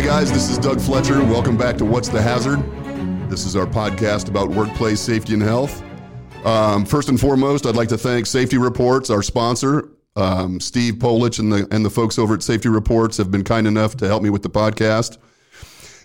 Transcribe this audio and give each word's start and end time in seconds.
Hi, 0.00 0.06
guys. 0.06 0.32
This 0.32 0.48
is 0.48 0.56
Doug 0.56 0.80
Fletcher. 0.80 1.22
Welcome 1.22 1.58
back 1.58 1.76
to 1.76 1.84
What's 1.84 2.08
the 2.08 2.22
Hazard? 2.22 2.58
This 3.28 3.44
is 3.44 3.54
our 3.54 3.66
podcast 3.66 4.30
about 4.30 4.48
workplace 4.48 4.98
safety 4.98 5.34
and 5.34 5.42
health. 5.42 5.82
Um, 6.42 6.86
first 6.86 7.10
and 7.10 7.20
foremost, 7.20 7.66
I'd 7.66 7.76
like 7.76 7.90
to 7.90 7.98
thank 7.98 8.24
Safety 8.24 8.56
Reports, 8.56 9.10
our 9.10 9.22
sponsor. 9.22 9.90
Um, 10.16 10.58
Steve 10.58 10.94
Polich 10.94 11.38
and 11.38 11.52
the, 11.52 11.68
and 11.70 11.84
the 11.84 11.90
folks 11.90 12.18
over 12.18 12.32
at 12.32 12.42
Safety 12.42 12.70
Reports 12.70 13.18
have 13.18 13.30
been 13.30 13.44
kind 13.44 13.66
enough 13.66 13.94
to 13.98 14.08
help 14.08 14.22
me 14.22 14.30
with 14.30 14.42
the 14.42 14.48
podcast. 14.48 15.18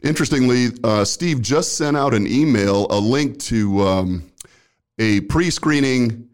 Interestingly, 0.04 0.72
uh, 0.84 1.06
Steve 1.06 1.42
just 1.42 1.78
sent 1.78 1.96
out 1.96 2.14
an 2.14 2.28
email, 2.28 2.88
a 2.90 3.00
link 3.00 3.40
to 3.44 3.80
um, 3.88 4.30
a 5.00 5.22
pre 5.22 5.50
screening 5.50 6.28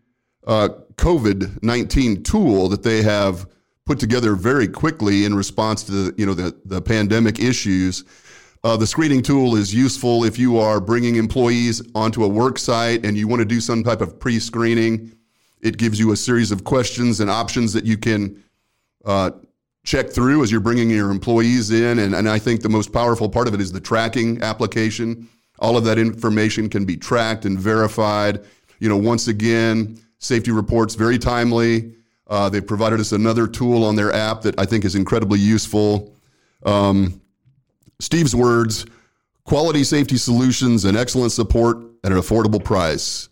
uh, 0.47 0.69
COVID 0.95 1.61
19 1.61 2.23
tool 2.23 2.69
that 2.69 2.81
they 2.81 3.03
have 3.03 3.45
put 3.85 3.99
together 3.99 4.35
very 4.35 4.67
quickly 4.67 5.25
in 5.25 5.33
response 5.33 5.83
to 5.83 5.91
the, 5.91 6.15
you 6.17 6.25
know, 6.25 6.33
the, 6.33 6.55
the 6.65 6.81
pandemic 6.81 7.39
issues. 7.39 8.03
Uh, 8.63 8.77
the 8.77 8.85
screening 8.85 9.23
tool 9.23 9.55
is 9.55 9.73
useful 9.73 10.23
if 10.23 10.37
you 10.37 10.59
are 10.59 10.79
bringing 10.79 11.15
employees 11.15 11.81
onto 11.95 12.23
a 12.23 12.27
work 12.27 12.59
site 12.59 13.03
and 13.05 13.17
you 13.17 13.27
want 13.27 13.39
to 13.39 13.45
do 13.45 13.59
some 13.59 13.83
type 13.83 14.01
of 14.01 14.19
pre 14.19 14.39
screening. 14.39 15.11
It 15.61 15.77
gives 15.77 15.99
you 15.99 16.11
a 16.11 16.15
series 16.15 16.51
of 16.51 16.63
questions 16.63 17.19
and 17.19 17.29
options 17.29 17.73
that 17.73 17.85
you 17.85 17.97
can 17.97 18.43
uh, 19.05 19.31
check 19.83 20.09
through 20.09 20.43
as 20.43 20.51
you're 20.51 20.61
bringing 20.61 20.89
your 20.89 21.09
employees 21.09 21.71
in. 21.71 21.99
And, 21.99 22.13
and 22.13 22.29
I 22.29 22.37
think 22.37 22.61
the 22.61 22.69
most 22.69 22.93
powerful 22.93 23.29
part 23.29 23.47
of 23.47 23.53
it 23.53 23.61
is 23.61 23.71
the 23.71 23.79
tracking 23.79 24.41
application. 24.43 25.27
All 25.59 25.77
of 25.77 25.83
that 25.85 25.97
information 25.97 26.69
can 26.69 26.85
be 26.85 26.97
tracked 26.97 27.45
and 27.45 27.59
verified. 27.59 28.43
You 28.79 28.89
know, 28.89 28.97
once 28.97 29.27
again, 29.27 29.99
safety 30.19 30.51
reports 30.51 30.95
very 30.95 31.17
timely. 31.17 31.93
Uh, 32.31 32.47
they've 32.47 32.65
provided 32.65 32.97
us 32.97 33.11
another 33.11 33.45
tool 33.45 33.83
on 33.83 33.97
their 33.97 34.13
app 34.13 34.41
that 34.41 34.57
I 34.57 34.65
think 34.65 34.85
is 34.85 34.95
incredibly 34.95 35.37
useful. 35.37 36.15
Um, 36.65 37.21
Steve's 37.99 38.33
words 38.33 38.85
quality 39.43 39.83
safety 39.83 40.15
solutions 40.15 40.85
and 40.85 40.95
excellent 40.95 41.33
support 41.33 41.77
at 42.05 42.11
an 42.11 42.17
affordable 42.17 42.63
price. 42.63 43.27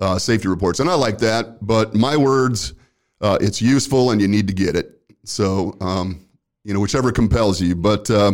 Uh, 0.00 0.18
safety 0.18 0.48
reports. 0.48 0.80
And 0.80 0.88
I 0.88 0.94
like 0.94 1.18
that, 1.18 1.64
but 1.64 1.94
my 1.94 2.16
words, 2.16 2.72
uh, 3.20 3.36
it's 3.40 3.60
useful 3.60 4.10
and 4.10 4.20
you 4.20 4.26
need 4.26 4.48
to 4.48 4.54
get 4.54 4.74
it. 4.74 4.98
So, 5.24 5.76
um, 5.82 6.26
you 6.64 6.72
know, 6.72 6.80
whichever 6.80 7.12
compels 7.12 7.60
you. 7.60 7.76
But 7.76 8.10
uh, 8.10 8.32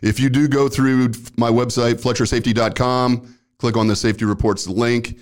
if 0.00 0.20
you 0.20 0.30
do 0.30 0.46
go 0.46 0.68
through 0.68 1.08
my 1.36 1.50
website, 1.50 2.00
FletcherSafety.com, 2.00 3.36
click 3.58 3.76
on 3.76 3.88
the 3.88 3.96
safety 3.96 4.24
reports 4.24 4.68
link 4.68 5.18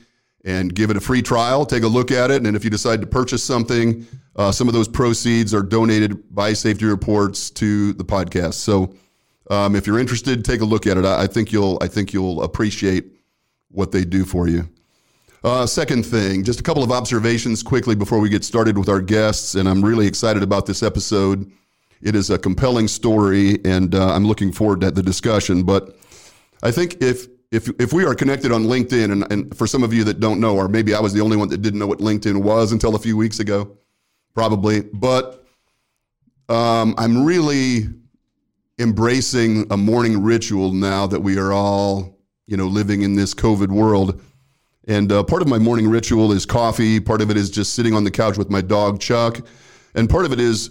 and 0.46 0.72
give 0.72 0.90
it 0.90 0.96
a 0.96 1.00
free 1.00 1.20
trial. 1.20 1.66
Take 1.66 1.82
a 1.82 1.88
look 1.88 2.12
at 2.12 2.30
it. 2.30 2.46
And 2.46 2.56
if 2.56 2.62
you 2.64 2.70
decide 2.70 3.00
to 3.00 3.06
purchase 3.06 3.42
something, 3.42 4.06
uh, 4.36 4.52
some 4.52 4.68
of 4.68 4.74
those 4.74 4.88
proceeds 4.88 5.52
are 5.52 5.62
donated 5.62 6.34
by 6.34 6.52
Safety 6.52 6.86
Reports 6.86 7.50
to 7.50 7.92
the 7.94 8.04
podcast. 8.04 8.54
So, 8.54 8.94
um, 9.50 9.76
if 9.76 9.86
you're 9.86 9.98
interested, 9.98 10.44
take 10.44 10.60
a 10.60 10.64
look 10.64 10.86
at 10.86 10.96
it. 10.96 11.04
I, 11.04 11.24
I, 11.24 11.26
think 11.26 11.52
you'll 11.52 11.78
I 11.80 11.88
think 11.88 12.12
you'll 12.12 12.42
appreciate 12.42 13.04
what 13.70 13.92
they 13.92 14.04
do 14.04 14.24
for 14.24 14.48
you. 14.48 14.68
Uh, 15.44 15.66
second 15.66 16.04
thing, 16.04 16.42
just 16.42 16.58
a 16.58 16.62
couple 16.62 16.82
of 16.82 16.90
observations 16.90 17.62
quickly 17.62 17.94
before 17.94 18.18
we 18.18 18.28
get 18.28 18.42
started 18.42 18.76
with 18.76 18.88
our 18.88 19.00
guests, 19.00 19.54
and 19.54 19.68
I'm 19.68 19.84
really 19.84 20.06
excited 20.06 20.42
about 20.42 20.66
this 20.66 20.82
episode. 20.82 21.50
It 22.02 22.16
is 22.16 22.30
a 22.30 22.38
compelling 22.38 22.88
story, 22.88 23.58
and 23.64 23.94
uh, 23.94 24.12
I'm 24.12 24.26
looking 24.26 24.52
forward 24.52 24.80
to 24.80 24.90
the 24.90 25.02
discussion. 25.02 25.62
But 25.62 25.96
I 26.62 26.72
think 26.72 27.00
if 27.00 27.28
if 27.50 27.68
if 27.80 27.92
we 27.92 28.04
are 28.04 28.14
connected 28.14 28.52
on 28.52 28.64
LinkedIn, 28.64 29.12
and, 29.12 29.32
and 29.32 29.56
for 29.56 29.66
some 29.66 29.82
of 29.82 29.92
you 29.92 30.04
that 30.04 30.20
don't 30.20 30.40
know, 30.40 30.56
or 30.56 30.68
maybe 30.68 30.94
I 30.94 31.00
was 31.00 31.12
the 31.12 31.20
only 31.20 31.36
one 31.36 31.48
that 31.48 31.62
didn't 31.62 31.78
know 31.78 31.86
what 31.86 31.98
LinkedIn 31.98 32.42
was 32.42 32.72
until 32.72 32.94
a 32.94 32.98
few 32.98 33.16
weeks 33.16 33.40
ago, 33.40 33.76
probably, 34.34 34.82
but 34.82 35.46
um, 36.48 36.94
I'm 36.98 37.24
really 37.24 37.88
embracing 38.78 39.66
a 39.70 39.76
morning 39.76 40.22
ritual 40.22 40.72
now 40.72 41.06
that 41.06 41.20
we 41.20 41.38
are 41.38 41.52
all, 41.52 42.18
you 42.46 42.56
know, 42.56 42.66
living 42.66 43.02
in 43.02 43.14
this 43.14 43.34
COVID 43.34 43.68
world. 43.68 44.20
And 44.88 45.10
uh, 45.10 45.24
part 45.24 45.42
of 45.42 45.48
my 45.48 45.58
morning 45.58 45.88
ritual 45.88 46.30
is 46.30 46.46
coffee. 46.46 47.00
Part 47.00 47.20
of 47.20 47.30
it 47.30 47.36
is 47.36 47.50
just 47.50 47.74
sitting 47.74 47.94
on 47.94 48.04
the 48.04 48.10
couch 48.10 48.38
with 48.38 48.50
my 48.50 48.60
dog, 48.60 49.00
Chuck. 49.00 49.44
And 49.94 50.08
part 50.08 50.26
of 50.26 50.32
it 50.32 50.38
is 50.38 50.70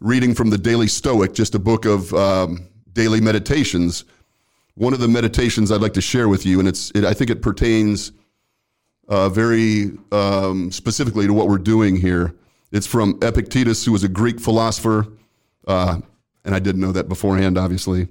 reading 0.00 0.34
from 0.34 0.50
the 0.50 0.58
Daily 0.58 0.86
Stoic, 0.86 1.34
just 1.34 1.54
a 1.54 1.58
book 1.58 1.84
of 1.84 2.14
um, 2.14 2.68
daily 2.92 3.20
meditations. 3.20 4.04
One 4.76 4.92
of 4.92 5.00
the 5.00 5.08
meditations 5.08 5.72
I'd 5.72 5.80
like 5.80 5.94
to 5.94 6.02
share 6.02 6.28
with 6.28 6.44
you, 6.44 6.58
and 6.58 6.68
it's, 6.68 6.90
it, 6.94 7.04
I 7.04 7.14
think 7.14 7.30
it 7.30 7.42
pertains 7.42 8.12
uh, 9.08 9.30
very 9.30 9.92
um, 10.12 10.70
specifically 10.70 11.26
to 11.26 11.32
what 11.32 11.48
we're 11.48 11.58
doing 11.58 11.96
here. 11.96 12.34
It's 12.72 12.86
from 12.86 13.18
Epictetus, 13.22 13.84
who 13.84 13.92
was 13.92 14.04
a 14.04 14.08
Greek 14.08 14.38
philosopher. 14.38 15.06
Uh, 15.66 16.00
and 16.44 16.54
I 16.54 16.58
didn't 16.58 16.80
know 16.80 16.92
that 16.92 17.08
beforehand, 17.08 17.56
obviously. 17.56 18.08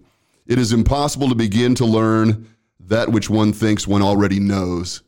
It 0.48 0.58
is 0.58 0.74
impossible 0.74 1.30
to 1.30 1.36
begin 1.36 1.76
to 1.76 1.86
learn 1.86 2.50
that 2.80 3.10
which 3.10 3.30
one 3.30 3.54
thinks 3.54 3.88
one 3.88 4.02
already 4.02 4.40
knows. 4.40 5.04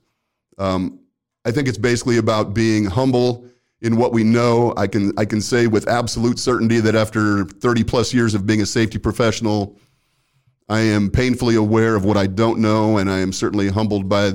Um, 0.57 0.99
I 1.43 1.51
think 1.51 1.67
it's 1.67 1.77
basically 1.77 2.17
about 2.17 2.53
being 2.53 2.85
humble 2.85 3.45
in 3.81 3.97
what 3.97 4.13
we 4.13 4.23
know. 4.23 4.73
I 4.77 4.87
can 4.87 5.13
I 5.17 5.25
can 5.25 5.41
say 5.41 5.67
with 5.67 5.87
absolute 5.87 6.39
certainty 6.39 6.79
that 6.79 6.95
after 6.95 7.45
30 7.45 7.83
plus 7.83 8.13
years 8.13 8.33
of 8.33 8.45
being 8.45 8.61
a 8.61 8.65
safety 8.65 8.97
professional, 8.97 9.77
I 10.69 10.81
am 10.81 11.09
painfully 11.09 11.55
aware 11.55 11.95
of 11.95 12.03
what 12.03 12.17
I 12.17 12.27
don't 12.27 12.59
know, 12.59 12.97
and 12.97 13.09
I 13.09 13.19
am 13.19 13.31
certainly 13.31 13.69
humbled 13.69 14.09
by 14.09 14.33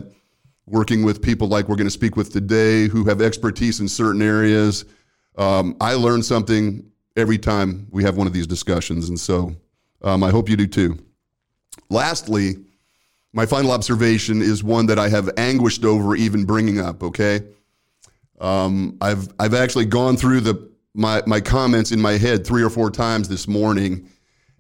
working 0.67 1.03
with 1.03 1.21
people 1.21 1.49
like 1.49 1.69
we're 1.69 1.77
going 1.77 1.87
to 1.87 1.91
speak 1.91 2.17
with 2.17 2.33
today 2.33 2.89
who 2.89 3.05
have 3.05 3.21
expertise 3.21 3.81
in 3.81 3.89
certain 3.89 4.23
areas. 4.23 4.85
Um, 5.37 5.77
I 5.81 5.95
learn 5.95 6.23
something 6.23 6.91
every 7.17 7.39
time 7.39 7.87
we 7.91 8.03
have 8.05 8.17
one 8.17 8.27
of 8.27 8.33
these 8.33 8.47
discussions. 8.47 9.09
And 9.09 9.21
so 9.21 9.55
um, 10.03 10.23
I 10.23 10.31
hope 10.31 10.49
you 10.49 10.57
do 10.57 10.67
too. 10.67 10.99
Lastly, 11.91 12.57
my 13.33 13.47
final 13.47 13.71
observation 13.71 14.41
is 14.41 14.63
one 14.63 14.87
that 14.87 14.99
I 14.99 15.09
have 15.09 15.31
anguished 15.37 15.85
over 15.85 16.17
even 16.17 16.45
bringing 16.45 16.81
up, 16.81 17.03
okay? 17.03 17.41
Um, 18.41 18.97
I've, 19.01 19.29
I've 19.39 19.55
actually 19.55 19.87
gone 19.87 20.17
through 20.17 20.41
the, 20.41 20.71
my, 20.95 21.23
my 21.27 21.41
comments 21.41 21.93
in 21.93 22.01
my 22.01 22.13
head 22.13 22.47
three 22.47 22.63
or 22.63 22.71
four 22.71 22.91
times 22.91 23.29
this 23.29 23.47
morning, 23.47 24.09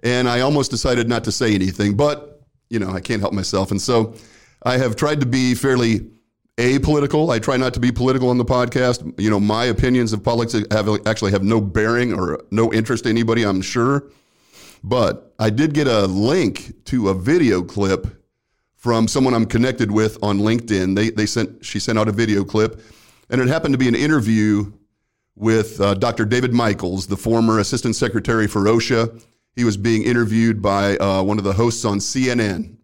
and 0.02 0.28
I 0.28 0.40
almost 0.40 0.70
decided 0.70 1.08
not 1.08 1.24
to 1.24 1.32
say 1.32 1.54
anything, 1.54 1.96
but, 1.96 2.42
you 2.70 2.78
know, 2.78 2.90
I 2.90 3.00
can't 3.00 3.20
help 3.20 3.32
myself. 3.32 3.70
And 3.70 3.80
so 3.80 4.14
I 4.62 4.78
have 4.78 4.96
tried 4.96 5.20
to 5.20 5.26
be 5.26 5.54
fairly 5.54 6.10
apolitical. 6.56 7.32
I 7.32 7.38
try 7.38 7.56
not 7.56 7.74
to 7.74 7.80
be 7.80 7.92
political 7.92 8.28
on 8.28 8.38
the 8.38 8.44
podcast. 8.44 9.18
You 9.20 9.30
know, 9.30 9.40
my 9.40 9.64
opinions 9.64 10.12
of 10.12 10.22
politics 10.22 10.66
have 10.70 10.88
actually 11.06 11.32
have 11.32 11.42
no 11.42 11.60
bearing 11.60 12.12
or 12.12 12.44
no 12.50 12.72
interest 12.72 13.04
to 13.04 13.10
anybody, 13.10 13.44
I'm 13.44 13.62
sure. 13.62 14.10
But 14.84 15.32
I 15.38 15.50
did 15.50 15.74
get 15.74 15.86
a 15.86 16.06
link 16.06 16.84
to 16.86 17.08
a 17.08 17.14
video 17.14 17.62
clip 17.62 18.06
from 18.74 19.06
someone 19.06 19.32
I'm 19.32 19.46
connected 19.46 19.90
with 19.92 20.18
on 20.22 20.40
LinkedIn. 20.40 20.96
They, 20.96 21.10
they 21.10 21.26
sent 21.26 21.64
she 21.64 21.78
sent 21.78 21.98
out 21.98 22.08
a 22.08 22.12
video 22.12 22.44
clip, 22.44 22.80
and 23.30 23.40
it 23.40 23.48
happened 23.48 23.74
to 23.74 23.78
be 23.78 23.88
an 23.88 23.94
interview 23.94 24.72
with 25.36 25.80
uh, 25.80 25.94
Dr. 25.94 26.24
David 26.24 26.52
Michaels, 26.52 27.06
the 27.06 27.16
former 27.16 27.60
Assistant 27.60 27.96
Secretary 27.96 28.46
for 28.46 28.62
OSHA. 28.62 29.22
He 29.54 29.64
was 29.64 29.76
being 29.76 30.02
interviewed 30.04 30.62
by 30.62 30.96
uh, 30.96 31.22
one 31.22 31.38
of 31.38 31.44
the 31.44 31.52
hosts 31.52 31.84
on 31.84 31.98
CNN. 31.98 32.76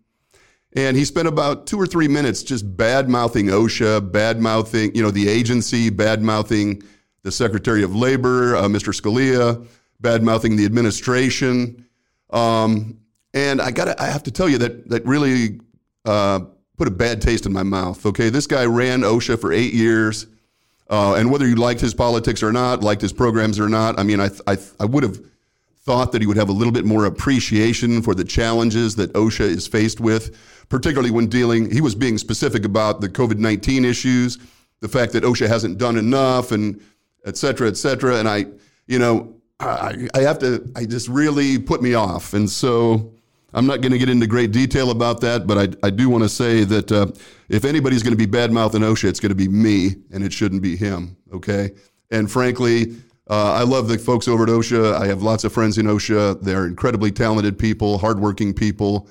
And 0.75 0.97
he 0.97 1.05
spent 1.05 1.27
about 1.27 1.67
two 1.67 1.81
or 1.81 1.87
three 1.87 2.09
minutes 2.09 2.43
just 2.43 2.77
bad 2.77 3.09
mouthing 3.09 3.47
OSHA, 3.47 4.13
bad 4.13 4.41
mouthing, 4.41 4.95
you 4.95 5.03
know, 5.03 5.11
the 5.11 5.29
agency, 5.29 5.89
bad 5.91 6.23
mouthing 6.23 6.83
the 7.23 7.33
Secretary 7.33 7.83
of 7.83 7.97
Labor, 7.97 8.55
uh, 8.57 8.65
Mr. 8.65 8.95
Scalia, 8.95 9.67
bad 10.01 10.23
mouthing 10.23 10.57
the 10.57 10.65
administration. 10.65 11.87
Um, 12.31 12.99
and 13.35 13.61
I 13.61 13.71
got 13.71 13.99
I 14.01 14.07
have 14.07 14.23
to 14.25 14.31
tell 14.31 14.49
you 14.49 14.59
that 14.59 14.89
that 14.91 15.05
really 15.07 15.61
uh, 16.05 16.41
put 16.77 16.87
a 16.89 16.91
bad 16.91 17.23
taste 17.23 17.47
in 17.47 17.53
my 17.53 17.63
mouth. 17.63 18.05
Okay, 18.05 18.29
this 18.29 18.47
guy 18.47 18.65
ran 18.67 19.01
OSHA 19.01 19.41
for 19.41 19.53
eight 19.53 19.73
years. 19.73 20.27
Uh, 20.91 21.15
and 21.15 21.31
whether 21.31 21.47
you 21.47 21.55
liked 21.55 21.81
his 21.83 21.93
politics 21.93 22.43
or 22.43 22.51
not, 22.51 22.83
liked 22.83 23.03
his 23.03 23.13
programs 23.13 23.61
or 23.61 23.69
not, 23.69 23.99
I 23.99 24.03
mean, 24.05 24.21
I, 24.21 24.31
I, 24.47 24.57
I 24.81 24.87
would 24.87 25.03
have 25.03 25.21
thought 25.89 26.13
that 26.13 26.21
he 26.21 26.27
would 26.27 26.37
have 26.37 26.51
a 26.51 26.59
little 26.61 26.73
bit 26.73 26.85
more 26.85 27.05
appreciation 27.07 28.03
for 28.03 28.15
the 28.15 28.25
challenges 28.25 28.97
that 28.97 29.13
OSHA 29.15 29.49
is 29.59 29.67
faced 29.67 30.01
with 30.01 30.25
particularly 30.69 31.11
when 31.11 31.27
dealing, 31.27 31.71
he 31.71 31.81
was 31.81 31.95
being 31.95 32.19
specific 32.19 32.65
about 32.65 33.01
the 33.01 33.09
COVID 33.09 33.39
19 33.39 33.85
issues, 33.85 34.39
the 34.81 34.89
fact 34.89 35.13
that 35.13 35.25
OSHA 35.25 35.49
hasn't 35.49 35.79
done 35.79 35.97
enough, 35.97 36.53
and 36.53 36.81
et 37.25 37.37
cetera, 37.37 37.69
et 37.69 37.77
cetera. 37.77 38.17
And 38.17 38.29
I, 38.29 38.47
you 38.87 38.99
know, 38.99 39.35
I, 39.61 40.09
I 40.15 40.21
have 40.21 40.39
to, 40.41 40.71
I 40.77 40.85
just 40.85 41.09
really 41.09 41.59
put 41.59 41.83
me 41.83 41.95
off. 41.95 42.35
And 42.35 42.49
so 42.49 43.13
I'm 43.55 43.67
not 43.67 43.81
going 43.81 43.93
to 43.93 43.99
get 43.99 44.09
into 44.09 44.27
great 44.27 44.53
detail 44.53 44.91
about 44.91 45.21
that, 45.23 45.47
but 45.47 45.59
I, 45.59 45.87
I 45.87 45.91
do 45.91 46.09
want 46.09 46.25
to 46.25 46.29
say 46.29 46.65
that 46.65 46.93
uh, 46.93 47.07
if 47.49 47.65
anybody's 47.65 48.03
going 48.03 48.13
to 48.13 48.19
be 48.19 48.27
bad 48.27 48.53
mouthing 48.53 48.83
OSHA, 48.83 49.09
it's 49.09 49.21
going 49.21 49.31
to 49.31 49.35
be 49.35 49.49
me, 49.49 49.97
and 50.13 50.23
it 50.23 50.33
shouldn't 50.33 50.63
be 50.63 50.77
him, 50.77 51.17
okay? 51.33 51.73
And 52.11 52.31
frankly, 52.31 52.97
uh, 53.31 53.53
I 53.53 53.63
love 53.63 53.89
the 53.89 53.99
folks 53.99 54.27
over 54.27 54.45
at 54.45 54.49
OSHA. 54.49 54.95
I 54.95 55.07
have 55.07 55.23
lots 55.23 55.45
of 55.45 55.53
friends 55.53 55.77
in 55.77 55.87
OSHA. 55.87 56.41
They're 56.43 56.67
incredibly 56.67 57.11
talented 57.11 57.59
people, 57.59 57.99
hardworking 57.99 58.55
people. 58.55 59.09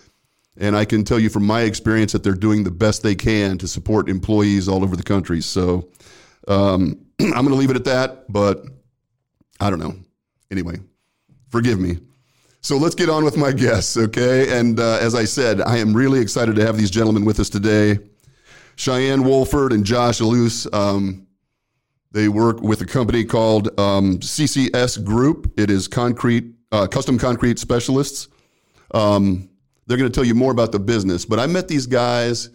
And 0.59 0.75
I 0.75 0.85
can 0.85 1.03
tell 1.03 1.19
you 1.19 1.29
from 1.29 1.45
my 1.45 1.61
experience 1.61 2.13
that 2.13 2.23
they're 2.23 2.33
doing 2.33 2.63
the 2.63 2.71
best 2.71 3.03
they 3.03 3.13
can 3.13 3.59
to 3.59 3.67
support 3.67 4.09
employees 4.09 4.67
all 4.67 4.83
over 4.83 4.95
the 4.95 5.03
country. 5.03 5.41
So 5.41 5.89
um, 6.47 7.05
I'm 7.19 7.31
going 7.31 7.49
to 7.49 7.55
leave 7.55 7.69
it 7.69 7.75
at 7.75 7.85
that, 7.85 8.31
but 8.31 8.65
I 9.59 9.69
don't 9.69 9.79
know. 9.79 9.95
Anyway, 10.49 10.79
forgive 11.49 11.79
me. 11.79 11.99
So 12.61 12.77
let's 12.77 12.95
get 12.95 13.09
on 13.09 13.23
with 13.23 13.37
my 13.37 13.51
guests, 13.53 13.97
okay? 13.97 14.57
And 14.57 14.79
uh, 14.79 14.97
as 14.99 15.13
I 15.13 15.25
said, 15.25 15.61
I 15.61 15.77
am 15.77 15.93
really 15.93 16.19
excited 16.19 16.55
to 16.55 16.65
have 16.65 16.75
these 16.75 16.89
gentlemen 16.89 17.23
with 17.23 17.39
us 17.39 17.49
today. 17.49 17.99
Cheyenne 18.77 19.23
Wolford 19.23 19.73
and 19.73 19.85
Josh 19.85 20.19
Alous. 20.19 20.71
Um, 20.73 21.26
they 22.17 22.29
work 22.29 22.61
with 22.61 22.81
a 22.81 22.85
company 22.85 23.23
called 23.23 23.67
um, 23.79 24.17
CCS 24.17 25.03
Group. 25.03 25.53
It 25.55 25.69
is 25.69 25.87
concrete, 25.87 26.51
uh, 26.71 26.87
custom 26.87 27.19
concrete 27.19 27.59
specialists. 27.59 28.27
Um, 28.91 29.51
they're 29.85 29.99
going 29.99 30.11
to 30.11 30.15
tell 30.15 30.25
you 30.25 30.33
more 30.33 30.51
about 30.51 30.71
the 30.71 30.79
business. 30.79 31.25
But 31.25 31.37
I 31.37 31.45
met 31.45 31.67
these 31.67 31.85
guys 31.85 32.49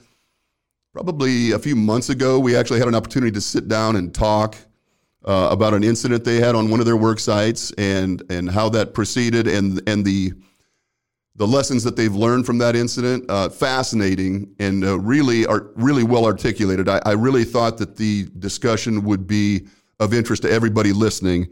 probably 0.93 1.53
a 1.53 1.61
few 1.61 1.77
months 1.77 2.09
ago. 2.09 2.41
We 2.41 2.57
actually 2.57 2.81
had 2.81 2.89
an 2.89 2.97
opportunity 2.97 3.31
to 3.31 3.41
sit 3.41 3.69
down 3.69 3.95
and 3.95 4.13
talk 4.13 4.57
uh, 5.25 5.51
about 5.53 5.75
an 5.75 5.85
incident 5.85 6.25
they 6.25 6.41
had 6.41 6.57
on 6.57 6.69
one 6.69 6.81
of 6.81 6.87
their 6.87 6.97
work 6.97 7.21
sites 7.21 7.71
and 7.79 8.21
and 8.31 8.51
how 8.51 8.69
that 8.71 8.95
proceeded 8.95 9.47
and 9.47 9.81
and 9.87 10.05
the 10.05 10.33
the 11.37 11.47
lessons 11.47 11.83
that 11.85 11.97
they've 11.97 12.15
learned 12.15 12.45
from 12.45 12.59
that 12.59 12.77
incident. 12.77 13.25
Uh, 13.29 13.49
fascinating 13.49 14.55
and 14.59 14.85
uh, 14.85 14.99
really 14.99 15.47
are 15.47 15.71
really 15.75 16.05
well 16.05 16.27
articulated. 16.27 16.89
I, 16.89 17.01
I, 17.07 17.13
really 17.13 17.45
thought 17.45 17.79
that 17.79 17.97
the 17.97 18.29
discussion 18.39 19.03
would 19.05 19.27
be 19.27 19.67
of 19.99 20.13
interest 20.13 20.43
to 20.43 20.51
everybody 20.51 20.93
listening. 20.93 21.49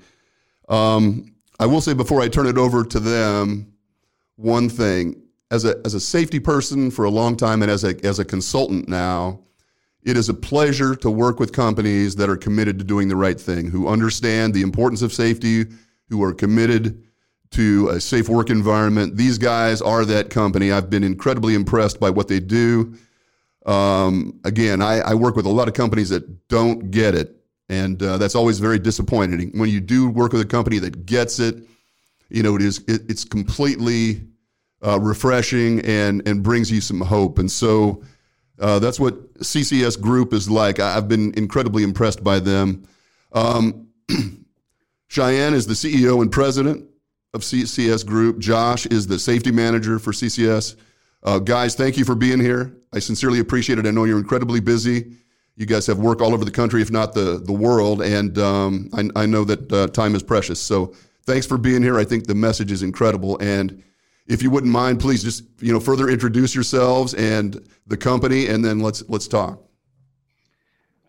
Um, 0.69 1.35
I 1.59 1.67
will 1.67 1.81
say 1.81 1.95
before 1.95 2.21
I 2.21 2.29
turn 2.29 2.47
it 2.47 2.59
over 2.59 2.85
to 2.85 3.01
them, 3.01 3.73
one 4.37 4.69
thing 4.69 5.23
as 5.51 5.65
a 5.65 5.81
as 5.85 5.95
a 5.95 6.01
safety 6.01 6.41
person 6.41 6.91
for 6.91 7.05
a 7.05 7.11
long 7.11 7.37
time 7.37 7.63
and 7.63 7.71
as 7.71 7.85
a 7.85 7.95
as 8.05 8.19
a 8.19 8.25
consultant 8.25 8.89
now, 8.89 9.41
it 10.03 10.17
is 10.17 10.29
a 10.29 10.35
pleasure 10.35 10.95
to 10.97 11.11
work 11.11 11.41
with 11.41 11.53
companies 11.53 12.17
that 12.17 12.31
are 12.31 12.37
committed 12.37 12.79
to 12.79 12.85
doing 12.85 13.09
the 13.09 13.17
right 13.17 13.41
thing, 13.41 13.71
who 13.71 13.89
understand 13.89 14.55
the 14.55 14.63
importance 14.63 15.03
of 15.03 15.13
safety, 15.13 15.67
who 16.09 16.23
are 16.23 16.33
committed 16.33 17.03
to 17.53 17.89
a 17.89 18.01
safe 18.01 18.29
work 18.29 18.51
environment. 18.51 19.17
These 19.17 19.39
guys 19.39 19.83
are 19.83 20.05
that 20.05 20.31
company. 20.31 20.71
I've 20.71 20.89
been 20.89 21.05
incredibly 21.05 21.55
impressed 21.55 21.99
by 21.99 22.11
what 22.11 22.29
they 22.29 22.41
do. 22.41 22.95
Um, 23.67 24.41
again, 24.45 24.81
I, 24.81 25.01
I, 25.01 25.15
work 25.15 25.37
with 25.37 25.45
a 25.45 25.51
lot 25.51 25.69
of 25.69 25.75
companies 25.75 26.09
that 26.09 26.49
don't 26.49 26.91
get 26.91 27.15
it, 27.15 27.37
and 27.69 28.03
uh, 28.03 28.17
that's 28.17 28.35
always 28.35 28.59
very 28.59 28.79
disappointing. 28.79 29.51
When 29.59 29.69
you 29.69 29.81
do 29.81 30.09
work 30.09 30.33
with 30.33 30.41
a 30.41 30.47
company 30.47 30.79
that 30.79 31.05
gets 31.05 31.39
it, 31.39 31.57
you 32.31 32.43
know 32.43 32.57
it 32.57 32.63
is 32.63 32.79
it, 32.89 33.03
it's 33.11 33.25
completely 33.25 34.23
uh, 34.85 34.99
refreshing 34.99 35.81
and 35.81 36.27
and 36.27 36.43
brings 36.43 36.71
you 36.71 36.81
some 36.81 37.03
hope. 37.03 37.39
And 37.39 37.51
so 37.51 38.03
uh, 38.59 38.79
that's 38.79 38.99
what 38.99 39.35
CCS 39.35 40.01
Group 40.01 40.33
is 40.33 40.49
like. 40.49 40.81
I've 40.81 41.09
been 41.09 41.35
incredibly 41.35 41.83
impressed 41.83 42.25
by 42.25 42.39
them. 42.39 42.85
Um, 43.33 43.89
Cheyenne 45.09 45.53
is 45.53 45.67
the 45.67 45.75
CEO 45.75 46.23
and 46.23 46.33
president 46.33 46.90
of 47.33 47.43
CCS 47.43 48.05
Group. 48.05 48.39
Josh 48.39 48.87
is 48.87 49.07
the 49.07 49.19
safety 49.19 49.53
manager 49.53 49.99
for 49.99 50.13
CCS. 50.13 50.77
Uh, 51.23 51.39
guys, 51.39 51.75
thank 51.75 51.97
you 51.97 52.05
for 52.05 52.15
being 52.15 52.41
here. 52.41 52.75
I 52.93 52.99
sincerely 52.99 53.39
appreciate 53.39 53.79
it. 53.79 53.87
I 53.87 53.91
know 53.91 54.05
you're 54.05 54.19
incredibly 54.19 54.61
busy. 54.61 55.13
You 55.57 55.67
guys 55.67 55.87
have 55.87 55.99
work 55.99 56.23
all 56.23 56.33
over 56.33 56.45
the 56.45 56.51
country, 56.51 56.83
if 56.83 56.91
not 56.91 57.13
the, 57.13 57.41
the 57.45 57.53
world, 57.53 58.03
and 58.03 58.37
um, 58.39 58.89
I, 58.95 59.23
I, 59.23 59.27
know 59.27 59.45
that 59.45 59.71
uh, 59.73 59.89
time 59.89 60.15
is 60.15 60.23
precious. 60.23 60.59
So 60.59 60.95
thanks 61.27 61.47
for 61.47 61.59
being 61.59 61.83
here. 61.83 61.99
I 61.99 62.05
think 62.05 62.27
the 62.27 62.35
message 62.35 62.73
is 62.73 62.83
incredible. 62.83 63.37
And 63.41 63.83
if 64.27 64.43
you 64.43 64.51
wouldn't 64.51 64.73
mind, 64.73 65.01
please 65.01 65.23
just 65.23 65.45
you 65.61 65.73
know 65.73 65.79
further 65.79 66.09
introduce 66.09 66.55
yourselves 66.55 67.13
and 67.15 67.69
the 67.87 67.97
company, 67.97 68.47
and 68.47 68.65
then 68.65 68.81
let's 68.81 69.03
let's 69.09 69.29
talk. 69.29 69.63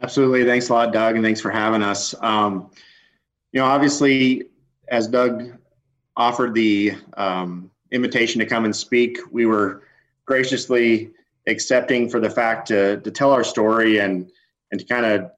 Absolutely. 0.01 0.43
Thanks 0.43 0.67
a 0.69 0.73
lot, 0.73 0.91
Doug, 0.91 1.15
and 1.15 1.23
thanks 1.23 1.39
for 1.39 1.51
having 1.51 1.81
us. 1.81 2.13
Um, 2.21 2.71
you 3.53 3.61
know, 3.61 3.65
obviously, 3.65 4.43
as 4.89 5.07
Doug 5.07 5.53
offered 6.17 6.53
the 6.53 6.93
um, 7.17 7.71
invitation 7.91 8.39
to 8.39 8.45
come 8.45 8.65
and 8.65 8.75
speak, 8.75 9.19
we 9.31 9.45
were 9.45 9.83
graciously 10.25 11.11
accepting 11.47 12.09
for 12.09 12.19
the 12.19 12.29
fact 12.29 12.67
to 12.67 13.01
to 13.01 13.11
tell 13.11 13.31
our 13.31 13.43
story 13.43 13.97
and 13.97 14.29
and 14.71 14.79
to 14.79 14.85
kind 14.85 15.05
of 15.05 15.31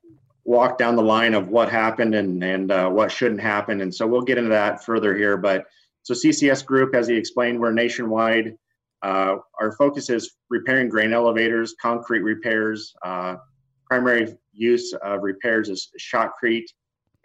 walk 0.46 0.78
down 0.78 0.96
the 0.96 1.02
line 1.02 1.34
of 1.34 1.48
what 1.48 1.70
happened 1.70 2.16
and 2.16 2.44
and 2.44 2.72
uh, 2.72 2.90
what 2.90 3.12
shouldn't 3.12 3.42
happen. 3.42 3.82
And 3.82 3.94
so 3.94 4.06
we'll 4.06 4.22
get 4.22 4.38
into 4.38 4.50
that 4.50 4.84
further 4.84 5.16
here, 5.16 5.38
but 5.38 5.66
so 6.04 6.14
CCS 6.14 6.66
Group, 6.66 6.96
as 6.96 7.08
he 7.08 7.16
explained, 7.16 7.60
we're 7.60 7.72
nationwide. 7.72 8.58
Uh, 9.02 9.38
our 9.60 9.72
focus 9.74 10.10
is 10.10 10.36
repairing 10.50 10.90
grain 10.90 11.14
elevators, 11.14 11.76
concrete 11.82 12.22
repairs. 12.22 12.94
Uh, 13.06 13.36
primary 13.86 14.36
use 14.52 14.94
of 15.02 15.24
repairs 15.24 15.70
is 15.70 15.90
shotcrete 16.00 16.68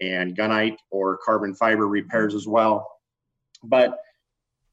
and 0.00 0.36
gunite 0.36 0.76
or 0.90 1.18
carbon 1.24 1.54
fiber 1.54 1.88
repairs 1.88 2.34
as 2.34 2.46
well. 2.46 2.88
But 3.62 3.98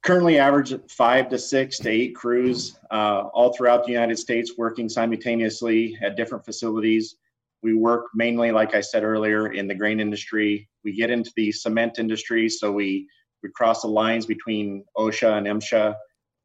currently 0.03 0.37
average 0.37 0.73
five 0.89 1.29
to 1.29 1.37
six 1.37 1.79
to 1.79 1.89
eight 1.89 2.15
crews 2.15 2.77
uh, 2.91 3.23
all 3.33 3.53
throughout 3.53 3.85
the 3.85 3.91
United 3.91 4.17
States 4.17 4.53
working 4.57 4.87
simultaneously 4.87 5.97
at 6.01 6.15
different 6.15 6.45
facilities. 6.45 7.15
We 7.63 7.73
work 7.73 8.05
mainly, 8.13 8.51
like 8.51 8.75
I 8.75 8.81
said 8.81 9.03
earlier, 9.03 9.53
in 9.53 9.67
the 9.67 9.73
grain 9.73 9.99
industry. 9.99 10.69
We 10.83 10.95
get 10.95 11.09
into 11.09 11.31
the 11.35 11.51
cement 11.51 11.97
industry, 11.97 12.47
so 12.47 12.71
we 12.71 13.07
we 13.41 13.49
cross 13.51 13.81
the 13.81 13.87
lines 13.87 14.25
between 14.25 14.85
OSHA 14.97 15.37
and 15.37 15.47
MSHA 15.47 15.95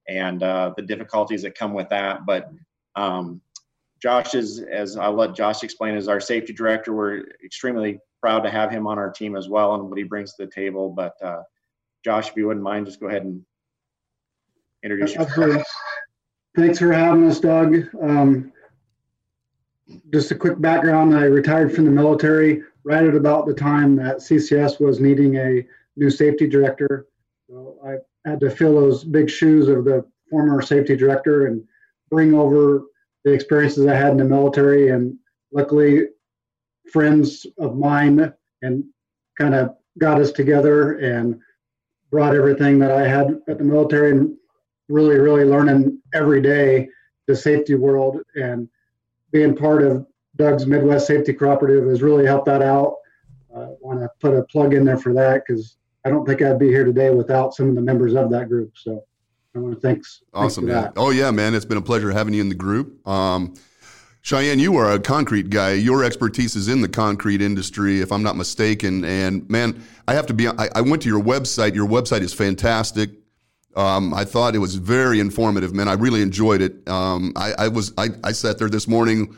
and 0.09 0.43
uh, 0.43 0.73
the 0.77 0.83
difficulties 0.83 1.43
that 1.43 1.55
come 1.55 1.75
with 1.75 1.89
that. 1.91 2.27
But 2.27 2.51
um, 2.97 3.41
Josh 4.03 4.35
is, 4.35 4.61
as 4.61 4.97
I'll 4.97 5.15
let 5.15 5.35
Josh 5.35 5.63
explain, 5.63 5.95
is 5.95 6.09
our 6.09 6.21
safety 6.21 6.53
director. 6.53 6.95
We're 6.95 7.25
extremely 7.45 7.99
proud 8.21 8.41
to 8.41 8.51
have 8.51 8.71
him 8.71 8.87
on 8.87 8.99
our 8.99 9.11
team 9.11 9.37
as 9.37 9.49
well 9.49 9.75
and 9.75 9.89
what 9.89 9.99
he 9.99 10.05
brings 10.05 10.35
to 10.35 10.47
the 10.47 10.53
table. 10.53 10.91
But 10.91 11.15
uh, 11.23 11.43
Josh, 12.05 12.31
if 12.31 12.37
you 12.37 12.47
wouldn't 12.47 12.65
mind, 12.65 12.87
just 12.87 13.01
go 13.01 13.09
ahead 13.09 13.23
and 13.23 13.45
introduce 14.83 15.15
yourself. 15.15 15.65
Thanks 16.57 16.79
for 16.79 16.93
having 16.93 17.27
us, 17.27 17.39
Doug. 17.39 17.77
Um, 18.03 18.53
just 20.13 20.31
a 20.31 20.35
quick 20.35 20.61
background 20.61 21.17
I 21.17 21.25
retired 21.25 21.75
from 21.75 21.85
the 21.85 21.91
military 21.91 22.63
right 22.85 23.05
at 23.05 23.15
about 23.15 23.47
the 23.47 23.55
time 23.55 23.97
that 23.97 24.19
CCS 24.19 24.81
was 24.81 25.01
needing 25.01 25.37
a 25.37 25.67
new 25.97 26.11
safety 26.11 26.49
director. 26.49 27.07
So 27.49 27.77
I 27.85 28.29
had 28.29 28.41
to 28.41 28.51
fill 28.51 28.75
those 28.75 29.05
big 29.05 29.29
shoes 29.29 29.69
of 29.69 29.85
the 29.85 30.05
former 30.31 30.63
safety 30.63 30.97
director 30.97 31.47
and 31.47 31.63
bring 32.11 32.35
over 32.35 32.83
the 33.25 33.33
experiences 33.33 33.87
I 33.87 33.95
had 33.95 34.13
in 34.13 34.17
the 34.17 34.25
military. 34.25 34.91
And 34.91 35.17
luckily, 35.53 36.07
friends 36.93 37.47
of 37.59 37.77
mine 37.77 38.33
and 38.63 38.85
kind 39.39 39.55
of 39.55 39.77
got 39.99 40.21
us 40.21 40.33
together 40.33 40.99
and 40.99 41.41
brought 42.11 42.35
everything 42.35 42.79
that 42.81 42.91
I 42.91 43.07
had 43.07 43.39
at 43.49 43.59
the 43.59 43.65
military 43.65 44.13
and 44.13 44.37
really, 44.89 45.19
really 45.19 45.45
learning 45.45 46.01
every 46.15 46.41
day 46.41 46.89
the 47.27 47.37
safety 47.37 47.75
world 47.75 48.19
and 48.35 48.69
being 49.33 49.55
part 49.55 49.83
of 49.83 50.07
Doug's 50.37 50.67
Midwest 50.67 51.07
Safety 51.07 51.33
Cooperative 51.33 51.87
has 51.89 52.03
really 52.03 52.27
helped 52.27 52.47
that 52.47 52.63
out. 52.63 52.97
I 53.57 53.67
want 53.81 54.01
to 54.01 54.09
put 54.21 54.35
a 54.35 54.43
plug 54.45 54.75
in 54.75 54.85
there 54.85 54.99
for 54.99 55.13
that 55.15 55.43
because 55.47 55.77
I 56.05 56.11
don't 56.11 56.25
think 56.27 56.43
I'd 56.43 56.59
be 56.59 56.69
here 56.69 56.85
today 56.85 57.11
without 57.11 57.55
some 57.55 57.69
of 57.69 57.75
the 57.75 57.81
members 57.81 58.15
of 58.15 58.31
that 58.31 58.49
group. 58.49 58.73
So 58.77 59.05
I 59.55 59.59
want 59.59 59.75
to 59.75 59.81
thanks. 59.81 60.23
Awesome, 60.33 60.67
man. 60.67 60.83
That. 60.83 60.93
Oh 60.97 61.11
yeah, 61.11 61.31
man. 61.31 61.55
It's 61.55 61.65
been 61.65 61.79
a 61.79 61.83
pleasure 61.83 62.11
having 62.11 62.35
you 62.35 62.41
in 62.41 62.49
the 62.49 62.55
group. 62.55 63.07
Um, 63.07 63.55
Cheyenne, 64.23 64.59
you 64.59 64.77
are 64.77 64.93
a 64.93 65.01
concrete 65.01 65.49
guy. 65.49 65.73
Your 65.73 66.05
expertise 66.05 66.55
is 66.55 66.69
in 66.69 66.83
the 66.83 66.89
concrete 66.89 67.41
industry, 67.41 68.01
if 68.01 68.13
I'm 68.13 68.23
not 68.23 68.37
mistaken. 68.37 69.05
And 69.05 69.49
man, 69.49 69.83
I 70.07 70.15
have 70.15 70.27
to 70.27 70.35
be. 70.35 70.47
I, 70.47 70.69
I 70.75 70.81
went 70.83 71.03
to 71.03 71.09
your 71.09 71.23
website. 71.23 71.75
Your 71.75 71.89
website 71.89 72.21
is 72.21 72.35
fantastic. 72.35 73.11
Um, 73.77 74.13
I 74.13 74.25
thought 74.25 74.55
it 74.55 74.59
was 74.59 74.75
very 74.75 75.21
informative, 75.21 75.73
man. 75.73 75.89
I 75.89 75.95
really 75.95 76.23
enjoyed 76.23 76.61
it. 76.61 76.87
Um, 76.89 77.33
I, 77.35 77.53
I, 77.53 77.69
was. 77.69 77.95
I, 77.97 78.09
I, 78.23 78.33
sat 78.33 78.59
there 78.59 78.69
this 78.69 78.87
morning, 78.87 79.35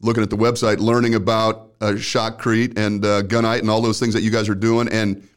looking 0.00 0.22
at 0.22 0.30
the 0.30 0.36
website, 0.36 0.78
learning 0.78 1.14
about 1.14 1.72
uh, 1.80 1.92
shotcrete 1.92 2.78
and 2.78 3.04
uh, 3.04 3.22
gunite 3.22 3.58
and 3.58 3.68
all 3.68 3.82
those 3.82 4.00
things 4.00 4.14
that 4.14 4.22
you 4.22 4.30
guys 4.30 4.48
are 4.48 4.54
doing. 4.54 4.88
And 4.88 5.28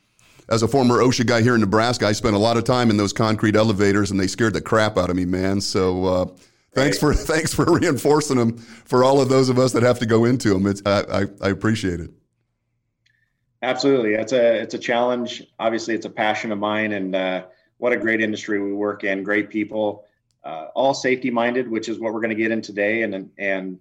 as 0.47 0.63
a 0.63 0.67
former 0.67 0.99
OSHA 0.99 1.25
guy 1.25 1.41
here 1.41 1.55
in 1.55 1.61
Nebraska, 1.61 2.07
I 2.07 2.13
spent 2.13 2.35
a 2.35 2.39
lot 2.39 2.55
of 2.55 2.63
time 2.63 2.89
in 2.89 2.97
those 2.97 3.11
concrete 3.11 3.57
elevators, 3.57 4.11
and 4.11 4.19
they 4.19 4.27
scared 4.27 4.53
the 4.53 4.61
crap 4.61 4.97
out 4.97 5.09
of 5.09 5.17
me, 5.17 5.25
man. 5.25 5.59
So 5.59 6.05
uh, 6.05 6.25
thanks 6.75 6.99
for 6.99 7.13
thanks 7.13 7.53
for 7.53 7.65
reinforcing 7.65 8.37
them 8.37 8.57
for 8.57 9.03
all 9.03 9.19
of 9.19 9.29
those 9.29 9.49
of 9.49 9.57
us 9.57 9.71
that 9.73 9.83
have 9.83 9.99
to 9.99 10.05
go 10.05 10.25
into 10.25 10.49
them. 10.53 10.67
It's, 10.67 10.81
I, 10.85 11.01
I, 11.01 11.25
I 11.41 11.49
appreciate 11.49 11.99
it. 11.99 12.11
Absolutely, 13.61 14.13
it's 14.13 14.33
a 14.33 14.61
it's 14.61 14.75
a 14.75 14.79
challenge. 14.79 15.43
Obviously, 15.57 15.95
it's 15.95 16.05
a 16.05 16.09
passion 16.09 16.51
of 16.51 16.59
mine, 16.59 16.91
and 16.91 17.15
uh, 17.15 17.45
what 17.77 17.93
a 17.93 17.97
great 17.97 18.21
industry 18.21 18.61
we 18.61 18.73
work 18.73 19.03
in. 19.03 19.23
Great 19.23 19.49
people, 19.49 20.05
uh, 20.43 20.67
all 20.75 20.93
safety 20.93 21.31
minded, 21.31 21.69
which 21.69 21.89
is 21.89 21.99
what 21.99 22.13
we're 22.13 22.21
going 22.21 22.35
to 22.35 22.41
get 22.41 22.51
in 22.51 22.61
today. 22.61 23.01
And 23.01 23.31
and 23.39 23.79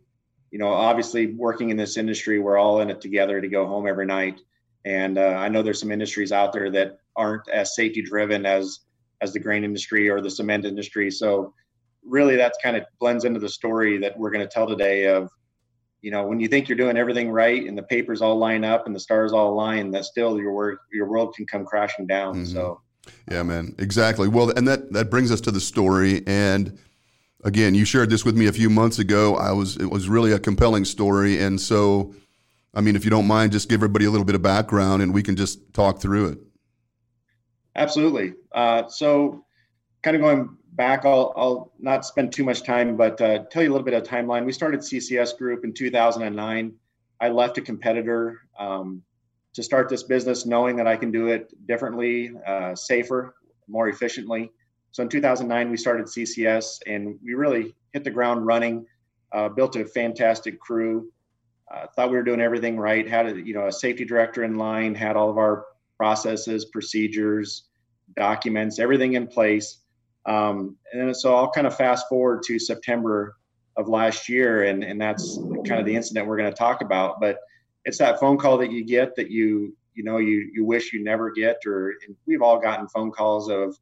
you 0.51 0.59
know, 0.59 0.69
obviously, 0.69 1.35
working 1.35 1.71
in 1.71 1.77
this 1.77 1.97
industry, 1.99 2.39
we're 2.39 2.57
all 2.57 2.81
in 2.81 2.89
it 2.89 3.01
together 3.01 3.41
to 3.41 3.49
go 3.49 3.67
home 3.67 3.87
every 3.87 4.07
night. 4.07 4.41
And 4.87 5.19
uh, 5.19 5.35
I 5.39 5.49
know 5.49 5.63
there's 5.63 5.81
some 5.81 5.93
industries 5.93 6.33
out 6.33 6.53
there 6.53 6.71
that 6.71 6.99
aren't 7.17 7.49
as 7.49 7.75
safety 7.75 8.01
driven 8.01 8.47
as 8.47 8.81
as 9.21 9.33
the 9.33 9.41
grain 9.41 9.65
industry 9.65 10.09
or 10.09 10.21
the 10.21 10.31
cement 10.31 10.65
industry. 10.65 11.11
So 11.11 11.55
really, 12.05 12.37
that's 12.37 12.59
kind 12.63 12.77
of 12.77 12.85
blends 13.01 13.25
into 13.25 13.41
the 13.41 13.49
story 13.49 13.99
that 13.99 14.19
we're 14.19 14.31
going 14.31 14.47
to 14.47 14.53
tell 14.53 14.67
today. 14.67 15.07
Of 15.07 15.31
you 16.01 16.11
know, 16.11 16.27
when 16.27 16.39
you 16.41 16.49
think 16.49 16.69
you're 16.69 16.79
doing 16.79 16.97
everything 16.97 17.31
right 17.31 17.67
and 17.67 17.77
the 17.77 17.83
papers 17.83 18.21
all 18.21 18.37
line 18.37 18.65
up 18.65 18.87
and 18.87 18.95
the 18.95 19.01
stars 19.01 19.33
all 19.33 19.53
align, 19.53 19.91
that 19.93 20.05
still 20.05 20.39
your 20.39 20.53
work 20.53 20.81
your 20.93 21.07
world 21.07 21.35
can 21.35 21.47
come 21.47 21.65
crashing 21.65 22.07
down. 22.07 22.35
Mm-hmm. 22.35 22.53
So 22.53 22.81
Yeah, 23.31 23.43
man, 23.43 23.75
exactly. 23.79 24.29
Well, 24.29 24.51
and 24.51 24.67
that 24.69 24.93
that 24.93 25.11
brings 25.11 25.31
us 25.31 25.41
to 25.43 25.51
the 25.51 25.61
story. 25.61 26.23
And 26.27 26.79
again, 27.45 27.75
you 27.75 27.85
shared 27.85 28.11
this 28.11 28.25
with 28.25 28.37
me 28.37 28.47
a 28.47 28.53
few 28.53 28.71
months 28.71 28.99
ago. 28.99 29.37
I 29.37 29.53
was 29.53 29.77
it 29.77 29.91
was 29.91 30.09
really 30.09 30.33
a 30.33 30.39
compelling 30.39 30.85
story, 30.85 31.41
and 31.41 31.61
so, 31.61 32.15
I 32.75 32.81
mean, 32.81 32.97
if 32.97 33.05
you 33.05 33.11
don't 33.11 33.27
mind, 33.27 33.53
just 33.53 33.69
give 33.69 33.79
everybody 33.79 34.07
a 34.07 34.11
little 34.11 34.25
bit 34.25 34.35
of 34.35 34.43
background, 34.43 35.03
and 35.03 35.15
we 35.15 35.23
can 35.23 35.37
just 35.37 35.73
talk 35.73 36.01
through 36.01 36.29
it. 36.29 36.39
Absolutely. 37.77 38.35
Uh, 38.53 38.89
so, 38.89 39.45
kind 40.03 40.17
of 40.17 40.23
going 40.23 40.57
back, 40.75 41.05
I'll, 41.05 41.33
I'll 41.37 41.73
not 41.79 42.05
spend 42.05 42.33
too 42.33 42.45
much 42.45 42.63
time, 42.63 42.97
but 42.97 43.21
uh, 43.21 43.45
tell 43.51 43.63
you 43.63 43.71
a 43.71 43.73
little 43.73 43.85
bit 43.85 43.95
of 43.95 44.03
timeline. 44.03 44.45
We 44.45 44.53
started 44.53 44.81
CCS 44.81 45.39
Group 45.39 45.65
in 45.65 45.73
2009. 45.73 46.73
I 47.21 47.29
left 47.29 47.59
a 47.59 47.61
competitor 47.61 48.41
um, 48.59 49.03
to 49.55 49.63
start 49.63 49.89
this 49.89 50.03
business, 50.03 50.47
knowing 50.47 50.77
that 50.77 50.87
I 50.87 50.97
can 50.97 51.11
do 51.11 51.29
it 51.29 51.53
differently, 51.67 52.33
uh, 52.47 52.75
safer, 52.75 53.35
more 53.69 53.89
efficiently. 53.89 54.51
So 54.91 55.03
in 55.03 55.09
2009, 55.09 55.71
we 55.71 55.77
started 55.77 56.07
CCS, 56.07 56.81
and 56.87 57.19
we 57.25 57.35
really 57.35 57.75
hit 57.93 58.05
the 58.05 58.11
ground 58.11 58.47
running. 58.47 58.87
Uh, 59.33 59.49
built 59.49 59.75
a 59.77 59.85
fantastic 59.85 60.61
crew. 60.61 61.11
Uh, 61.73 61.87
thought 61.97 62.11
we 62.11 62.17
were 62.17 62.23
doing 62.23 62.41
everything 62.41 62.77
right. 62.77 63.09
Had 63.09 63.27
a, 63.27 63.37
you 63.41 63.55
know 63.55 63.67
a 63.67 63.73
safety 63.73 64.05
director 64.05 64.45
in 64.45 64.57
line. 64.57 64.95
Had 64.95 65.17
all 65.17 65.31
of 65.31 65.39
our 65.39 65.65
processes, 65.97 66.67
procedures, 66.67 67.65
documents, 68.17 68.79
everything 68.79 69.15
in 69.15 69.27
place. 69.27 69.79
Um, 70.27 70.77
and 70.93 71.09
then 71.09 71.15
so 71.15 71.35
I'll 71.35 71.51
kind 71.51 71.67
of 71.67 71.77
fast 71.77 72.09
forward 72.09 72.43
to 72.47 72.59
September 72.59 73.37
of 73.77 73.89
last 73.89 74.29
year, 74.29 74.65
and 74.65 74.83
and 74.83 75.01
that's 75.01 75.39
kind 75.67 75.81
of 75.81 75.87
the 75.87 75.95
incident 75.95 76.27
we're 76.27 76.37
going 76.37 76.51
to 76.51 76.57
talk 76.57 76.81
about. 76.81 77.21
But 77.21 77.39
it's 77.85 77.99
that 77.99 78.21
phone 78.21 78.39
call 78.39 78.59
that 78.59 78.73
you 78.73 78.85
get 78.85 79.15
that 79.17 79.31
you 79.31 79.77
you 79.95 80.05
know 80.05 80.19
you 80.19 80.51
you 80.55 80.65
wish 80.65 80.93
you 80.93 81.03
never 81.03 81.31
get, 81.31 81.59
or 81.67 81.95
we've 82.27 82.43
all 82.43 82.59
gotten 82.59 82.89
phone 82.89 83.11
calls 83.11 83.51
of 83.51 83.77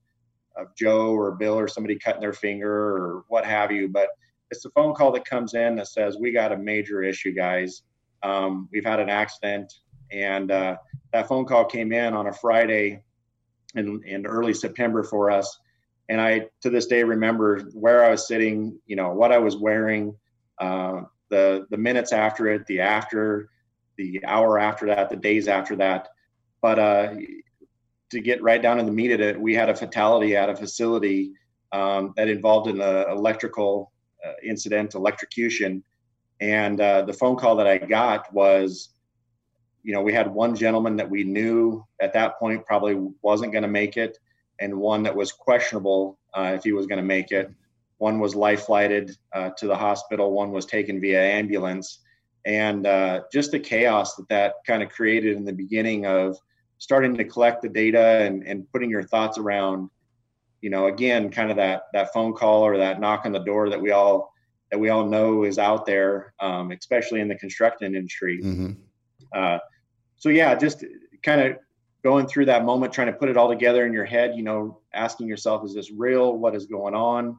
of 0.56 0.74
Joe 0.76 1.14
or 1.14 1.32
Bill 1.32 1.58
or 1.58 1.68
somebody 1.68 1.98
cutting 1.98 2.20
their 2.20 2.32
finger 2.32 2.70
or 2.70 3.24
what 3.28 3.44
have 3.46 3.72
you. 3.72 3.88
But 3.88 4.08
it's 4.50 4.62
the 4.62 4.70
phone 4.70 4.94
call 4.94 5.12
that 5.12 5.24
comes 5.24 5.54
in 5.54 5.76
that 5.76 5.88
says 5.88 6.16
we 6.18 6.32
got 6.32 6.52
a 6.52 6.56
major 6.56 7.02
issue, 7.02 7.32
guys. 7.32 7.82
Um, 8.22 8.68
we've 8.72 8.84
had 8.84 9.00
an 9.00 9.08
accident, 9.08 9.72
and 10.10 10.50
uh, 10.50 10.76
that 11.12 11.28
phone 11.28 11.44
call 11.44 11.64
came 11.64 11.92
in 11.92 12.14
on 12.14 12.26
a 12.26 12.32
Friday 12.32 13.02
in, 13.74 14.02
in 14.04 14.26
early 14.26 14.54
September 14.54 15.02
for 15.02 15.30
us 15.30 15.58
and 16.12 16.20
I 16.20 16.46
to 16.60 16.68
this 16.68 16.86
day 16.86 17.02
remember 17.02 17.60
where 17.72 18.04
I 18.04 18.10
was 18.10 18.28
sitting, 18.28 18.78
you 18.86 18.96
know, 18.96 19.14
what 19.14 19.32
I 19.32 19.38
was 19.38 19.56
wearing, 19.56 20.14
uh, 20.58 21.04
the 21.30 21.66
the 21.70 21.78
minutes 21.78 22.12
after 22.12 22.48
it, 22.48 22.66
the 22.66 22.80
after, 22.80 23.48
the 23.96 24.22
hour 24.26 24.58
after 24.58 24.84
that, 24.88 25.08
the 25.08 25.16
days 25.16 25.48
after 25.48 25.74
that. 25.76 26.08
But 26.60 26.78
uh, 26.78 27.14
to 28.10 28.20
get 28.20 28.42
right 28.42 28.60
down 28.60 28.76
to 28.76 28.84
the 28.84 28.92
meat 28.92 29.10
of 29.10 29.22
it, 29.22 29.40
we 29.40 29.54
had 29.54 29.70
a 29.70 29.74
fatality 29.74 30.36
at 30.36 30.50
a 30.50 30.54
facility 30.54 31.32
um, 31.72 32.12
that 32.18 32.28
involved 32.28 32.68
an 32.68 32.82
uh, 32.82 33.06
electrical 33.08 33.90
uh, 34.22 34.34
incident, 34.44 34.94
electrocution, 34.94 35.82
and 36.42 36.78
uh, 36.78 37.00
the 37.02 37.14
phone 37.14 37.36
call 37.36 37.56
that 37.56 37.66
I 37.66 37.78
got 37.78 38.30
was. 38.34 38.90
You 39.84 39.92
know, 39.92 40.02
we 40.02 40.12
had 40.12 40.32
one 40.32 40.54
gentleman 40.54 40.94
that 40.98 41.10
we 41.10 41.24
knew 41.24 41.84
at 42.00 42.12
that 42.12 42.38
point 42.38 42.64
probably 42.64 42.94
wasn't 43.20 43.50
going 43.50 43.62
to 43.62 43.68
make 43.68 43.96
it 43.96 44.16
and 44.62 44.74
one 44.78 45.02
that 45.02 45.14
was 45.14 45.32
questionable 45.32 46.18
uh, 46.34 46.52
if 46.54 46.64
he 46.64 46.72
was 46.72 46.86
going 46.86 47.00
to 47.00 47.04
make 47.04 47.32
it. 47.32 47.50
One 47.98 48.18
was 48.18 48.34
life 48.34 48.62
flighted 48.66 49.16
uh, 49.32 49.50
to 49.58 49.66
the 49.66 49.76
hospital. 49.76 50.32
One 50.32 50.50
was 50.52 50.66
taken 50.66 51.00
via 51.00 51.20
ambulance, 51.20 52.00
and 52.44 52.86
uh, 52.86 53.22
just 53.32 53.52
the 53.52 53.60
chaos 53.60 54.16
that 54.16 54.28
that 54.28 54.54
kind 54.66 54.82
of 54.82 54.88
created 54.88 55.36
in 55.36 55.44
the 55.44 55.52
beginning 55.52 56.06
of 56.06 56.36
starting 56.78 57.16
to 57.16 57.24
collect 57.24 57.62
the 57.62 57.68
data 57.68 58.22
and, 58.26 58.42
and 58.42 58.70
putting 58.72 58.90
your 58.90 59.04
thoughts 59.04 59.38
around, 59.38 59.88
you 60.62 60.70
know, 60.70 60.86
again, 60.86 61.30
kind 61.30 61.50
of 61.50 61.56
that 61.56 61.82
that 61.92 62.12
phone 62.12 62.32
call 62.32 62.62
or 62.62 62.76
that 62.76 63.00
knock 63.00 63.24
on 63.24 63.32
the 63.32 63.44
door 63.44 63.68
that 63.70 63.80
we 63.80 63.92
all 63.92 64.32
that 64.72 64.78
we 64.78 64.88
all 64.88 65.06
know 65.06 65.44
is 65.44 65.58
out 65.58 65.86
there, 65.86 66.34
um, 66.40 66.72
especially 66.72 67.20
in 67.20 67.28
the 67.28 67.36
construction 67.36 67.94
industry. 67.94 68.40
Mm-hmm. 68.42 68.72
Uh, 69.32 69.58
so 70.16 70.28
yeah, 70.28 70.54
just 70.54 70.84
kind 71.22 71.40
of 71.40 71.56
going 72.02 72.26
through 72.26 72.46
that 72.46 72.64
moment, 72.64 72.92
trying 72.92 73.06
to 73.06 73.12
put 73.12 73.28
it 73.28 73.36
all 73.36 73.48
together 73.48 73.86
in 73.86 73.92
your 73.92 74.04
head, 74.04 74.34
you 74.36 74.42
know, 74.42 74.80
asking 74.92 75.28
yourself, 75.28 75.64
is 75.64 75.74
this 75.74 75.90
real? 75.90 76.36
What 76.36 76.54
is 76.54 76.66
going 76.66 76.94
on? 76.94 77.38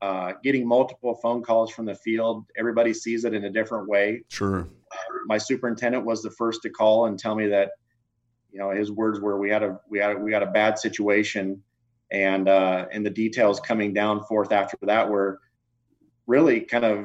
Uh, 0.00 0.32
getting 0.42 0.66
multiple 0.66 1.14
phone 1.16 1.42
calls 1.42 1.70
from 1.70 1.86
the 1.86 1.94
field. 1.94 2.44
Everybody 2.58 2.92
sees 2.92 3.24
it 3.24 3.34
in 3.34 3.44
a 3.44 3.50
different 3.50 3.88
way. 3.88 4.22
Sure. 4.28 4.68
my 5.26 5.38
superintendent 5.38 6.04
was 6.04 6.22
the 6.22 6.30
first 6.30 6.62
to 6.62 6.70
call 6.70 7.06
and 7.06 7.18
tell 7.18 7.34
me 7.34 7.48
that, 7.48 7.70
you 8.52 8.58
know, 8.58 8.70
his 8.70 8.92
words 8.92 9.18
were, 9.18 9.38
"We 9.40 9.50
had 9.50 9.62
a 9.62 9.80
we 9.88 9.98
had 9.98 10.12
a, 10.12 10.18
we 10.18 10.32
had 10.32 10.42
a 10.42 10.50
bad 10.50 10.78
situation," 10.78 11.62
and 12.12 12.48
uh, 12.48 12.86
and 12.92 13.04
the 13.04 13.10
details 13.10 13.58
coming 13.58 13.92
down 13.92 14.22
forth 14.24 14.52
after 14.52 14.76
that 14.82 15.08
were 15.08 15.40
really 16.26 16.60
kind 16.60 16.84
of 16.84 16.98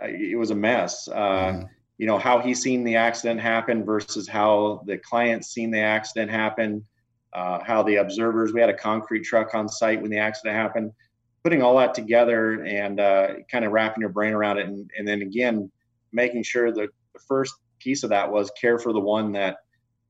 uh, 0.00 0.06
it 0.06 0.38
was 0.38 0.50
a 0.50 0.54
mess. 0.54 1.08
Uh, 1.08 1.52
mm 1.52 1.68
you 2.02 2.08
know 2.08 2.18
how 2.18 2.40
he's 2.40 2.60
seen 2.60 2.82
the 2.82 2.96
accident 2.96 3.40
happen 3.40 3.84
versus 3.84 4.26
how 4.26 4.82
the 4.86 4.98
client's 4.98 5.52
seen 5.52 5.70
the 5.70 5.78
accident 5.78 6.32
happen 6.32 6.84
uh, 7.32 7.60
how 7.64 7.80
the 7.84 7.94
observers 7.94 8.52
we 8.52 8.60
had 8.60 8.68
a 8.68 8.76
concrete 8.76 9.22
truck 9.22 9.54
on 9.54 9.68
site 9.68 10.02
when 10.02 10.10
the 10.10 10.18
accident 10.18 10.56
happened 10.56 10.90
putting 11.44 11.62
all 11.62 11.78
that 11.78 11.94
together 11.94 12.64
and 12.64 12.98
uh, 12.98 13.34
kind 13.48 13.64
of 13.64 13.70
wrapping 13.70 14.00
your 14.00 14.10
brain 14.10 14.32
around 14.32 14.58
it 14.58 14.66
and, 14.66 14.90
and 14.98 15.06
then 15.06 15.22
again 15.22 15.70
making 16.10 16.42
sure 16.42 16.72
that 16.72 16.88
the 17.12 17.20
first 17.28 17.54
piece 17.78 18.02
of 18.02 18.10
that 18.10 18.28
was 18.28 18.50
care 18.60 18.80
for 18.80 18.92
the 18.92 18.98
one 18.98 19.30
that 19.30 19.58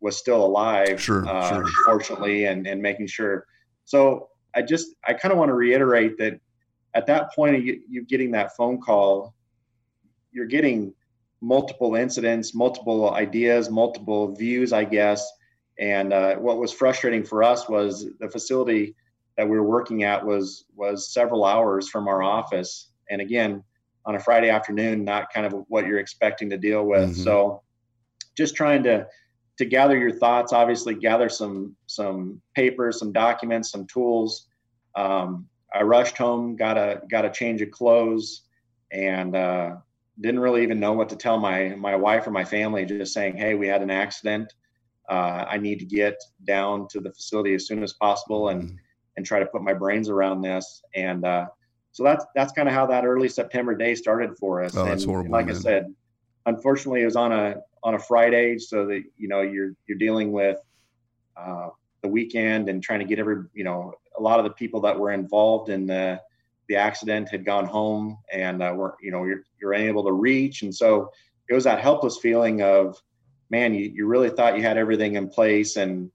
was 0.01 0.17
still 0.17 0.43
alive 0.43 0.99
sure, 0.99 1.29
uh, 1.29 1.51
sure. 1.51 1.67
fortunately 1.85 2.47
and, 2.47 2.67
and 2.67 2.81
making 2.81 3.07
sure 3.07 3.45
so 3.85 4.31
i 4.55 4.63
just 4.63 4.95
i 5.07 5.13
kind 5.13 5.31
of 5.31 5.37
want 5.37 5.51
to 5.51 5.55
reiterate 5.55 6.17
that 6.17 6.41
at 6.95 7.07
that 7.07 7.35
point 7.35 7.55
of 7.55 7.63
you, 7.63 7.83
you 7.87 8.03
getting 8.07 8.31
that 8.31 8.57
phone 8.57 8.81
call 8.81 9.35
you're 10.33 10.47
getting 10.47 10.95
multiple 11.43 11.97
incidents, 11.97 12.55
multiple 12.55 13.13
ideas, 13.13 13.69
multiple 13.69 14.35
views, 14.35 14.73
I 14.73 14.85
guess. 14.85 15.29
And 15.79 16.13
uh, 16.13 16.37
what 16.37 16.59
was 16.59 16.73
frustrating 16.73 17.25
for 17.25 17.43
us 17.43 17.69
was 17.69 18.07
the 18.21 18.31
facility 18.31 18.95
that 19.37 19.49
we 19.49 19.57
were 19.57 19.69
working 19.69 20.05
at 20.05 20.25
was 20.25 20.65
was 20.75 21.13
several 21.13 21.45
hours 21.45 21.89
from 21.89 22.07
our 22.07 22.23
office, 22.23 22.91
and 23.11 23.21
again 23.21 23.63
on 24.05 24.17
a 24.17 24.21
Friday 24.21 24.51
afternoon, 24.51 25.05
not 25.05 25.33
kind 25.33 25.47
of 25.47 25.55
what 25.69 25.87
you're 25.87 26.01
expecting 26.01 26.51
to 26.51 26.59
deal 26.59 26.85
with. 26.85 27.11
Mm-hmm. 27.11 27.23
So, 27.23 27.63
just 28.37 28.55
trying 28.55 28.83
to 28.85 29.07
to 29.59 29.65
gather 29.65 29.97
your 29.99 30.13
thoughts. 30.13 30.53
Obviously, 30.53 30.95
gather 30.95 31.29
some 31.29 31.75
some 31.87 32.41
papers, 32.55 32.99
some 32.99 33.13
documents, 33.13 33.71
some 33.71 33.87
tools. 33.87 34.49
Um, 34.95 35.49
I 35.75 35.83
rushed 35.83 36.19
home, 36.19 36.57
got 36.57 36.77
a 36.77 37.03
got 37.11 37.25
a 37.25 37.31
change 37.31 37.63
of 37.63 37.71
clothes, 37.71 38.43
and 38.93 39.35
uh, 39.35 39.77
didn't 40.23 40.41
really 40.41 40.63
even 40.63 40.81
know 40.81 40.93
what 40.93 41.09
to 41.11 41.17
tell 41.17 41.39
my 41.39 41.75
my 41.77 41.97
wife 41.97 42.27
or 42.27 42.31
my 42.31 42.45
family. 42.45 42.85
Just 42.85 43.13
saying, 43.13 43.37
"Hey, 43.37 43.55
we 43.55 43.67
had 43.67 43.83
an 43.83 43.91
accident. 43.91 44.53
Uh, 45.09 45.45
I 45.49 45.59
need 45.59 45.79
to 45.81 45.85
get 45.85 46.23
down 46.45 46.87
to 46.89 47.01
the 47.01 47.13
facility 47.13 47.55
as 47.55 47.67
soon 47.67 47.83
as 47.83 47.93
possible 47.95 48.49
and 48.49 48.63
mm-hmm. 48.63 48.77
and 49.17 49.27
try 49.27 49.41
to 49.41 49.47
put 49.47 49.63
my 49.63 49.75
brains 49.75 50.09
around 50.09 50.41
this." 50.41 50.83
And 50.95 51.25
uh, 51.25 51.47
so 51.91 52.05
that's 52.05 52.25
that's 52.35 52.53
kind 52.53 52.69
of 52.69 52.75
how 52.75 52.87
that 52.87 53.05
early 53.05 53.29
September 53.29 53.75
day 53.75 53.95
started 53.95 54.39
for 54.39 54.63
us. 54.63 54.77
Oh, 54.77 54.85
that's 54.85 55.03
and 55.03 55.11
horrible. 55.11 55.33
Like 55.33 55.47
man. 55.47 55.57
I 55.57 55.59
said, 55.59 55.95
unfortunately, 56.47 57.03
it 57.03 57.07
was 57.07 57.17
on 57.17 57.33
a 57.33 57.57
on 57.83 57.95
a 57.95 57.99
Friday, 57.99 58.59
so 58.59 58.87
that 58.87 59.03
you 59.19 59.29
know 59.29 59.43
you're 59.43 59.73
you're 59.87 59.99
dealing 59.99 60.33
with 60.33 60.59
uh, 61.37 61.69
the 62.03 62.09
weekend 62.09 62.69
and 62.69 62.83
trying 62.83 63.01
to 63.01 63.05
get 63.05 63.19
every 63.19 63.45
you 63.55 63.65
know 63.65 63.93
a 64.19 64.23
lot 64.23 64.39
of 64.39 64.45
the 64.45 64.53
people 64.53 64.81
that 64.83 64.99
were 64.99 65.11
involved 65.11 65.69
in 65.69 65.87
the 65.87 66.21
the 66.69 66.77
accident 66.77 67.29
had 67.29 67.45
gone 67.45 67.67
home 67.67 68.19
and 68.33 68.63
uh, 68.63 68.73
were 68.75 68.97
you 69.03 69.11
know 69.11 69.25
you're, 69.25 69.43
you're 69.61 69.73
unable 69.73 70.05
to 70.05 70.13
reach. 70.13 70.63
And 70.63 70.75
so 70.75 71.11
it 71.49 71.55
was 71.55 71.65
that 71.65 71.81
helpless 71.81 72.19
feeling 72.19 72.63
of 72.63 73.01
man 73.51 73.75
you, 73.75 73.91
you 73.95 74.07
really 74.07 74.31
thought 74.31 74.57
you 74.57 74.63
had 74.63 74.79
everything 74.79 75.17
in 75.17 75.29
place 75.29 75.77
and 75.77 76.11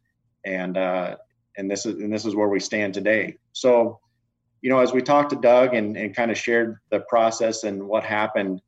and 0.45 0.77
uh, 0.77 1.17
and 1.57 1.69
this 1.69 1.85
is 1.85 2.01
and 2.01 2.11
this 2.11 2.25
is 2.25 2.35
where 2.35 2.49
we 2.49 2.59
stand 2.59 2.93
today. 2.93 3.37
So 3.53 3.99
you 4.61 4.69
know 4.69 4.79
as 4.79 4.93
we 4.93 5.01
talked 5.01 5.29
to 5.31 5.35
doug 5.35 5.73
and, 5.73 5.95
and 5.97 6.15
kind 6.15 6.31
of 6.31 6.37
shared 6.37 6.77
the 6.89 7.01
process 7.01 7.63
and 7.63 7.87
what 7.87 8.03
happened 8.03 8.59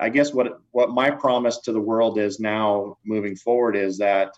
i 0.00 0.08
guess 0.08 0.32
what 0.32 0.60
what 0.70 0.88
my 0.88 1.10
promise 1.10 1.58
to 1.58 1.70
the 1.70 1.80
world 1.80 2.18
is 2.18 2.40
now 2.40 2.96
moving 3.04 3.36
forward 3.36 3.76
is 3.76 3.98
that 3.98 4.32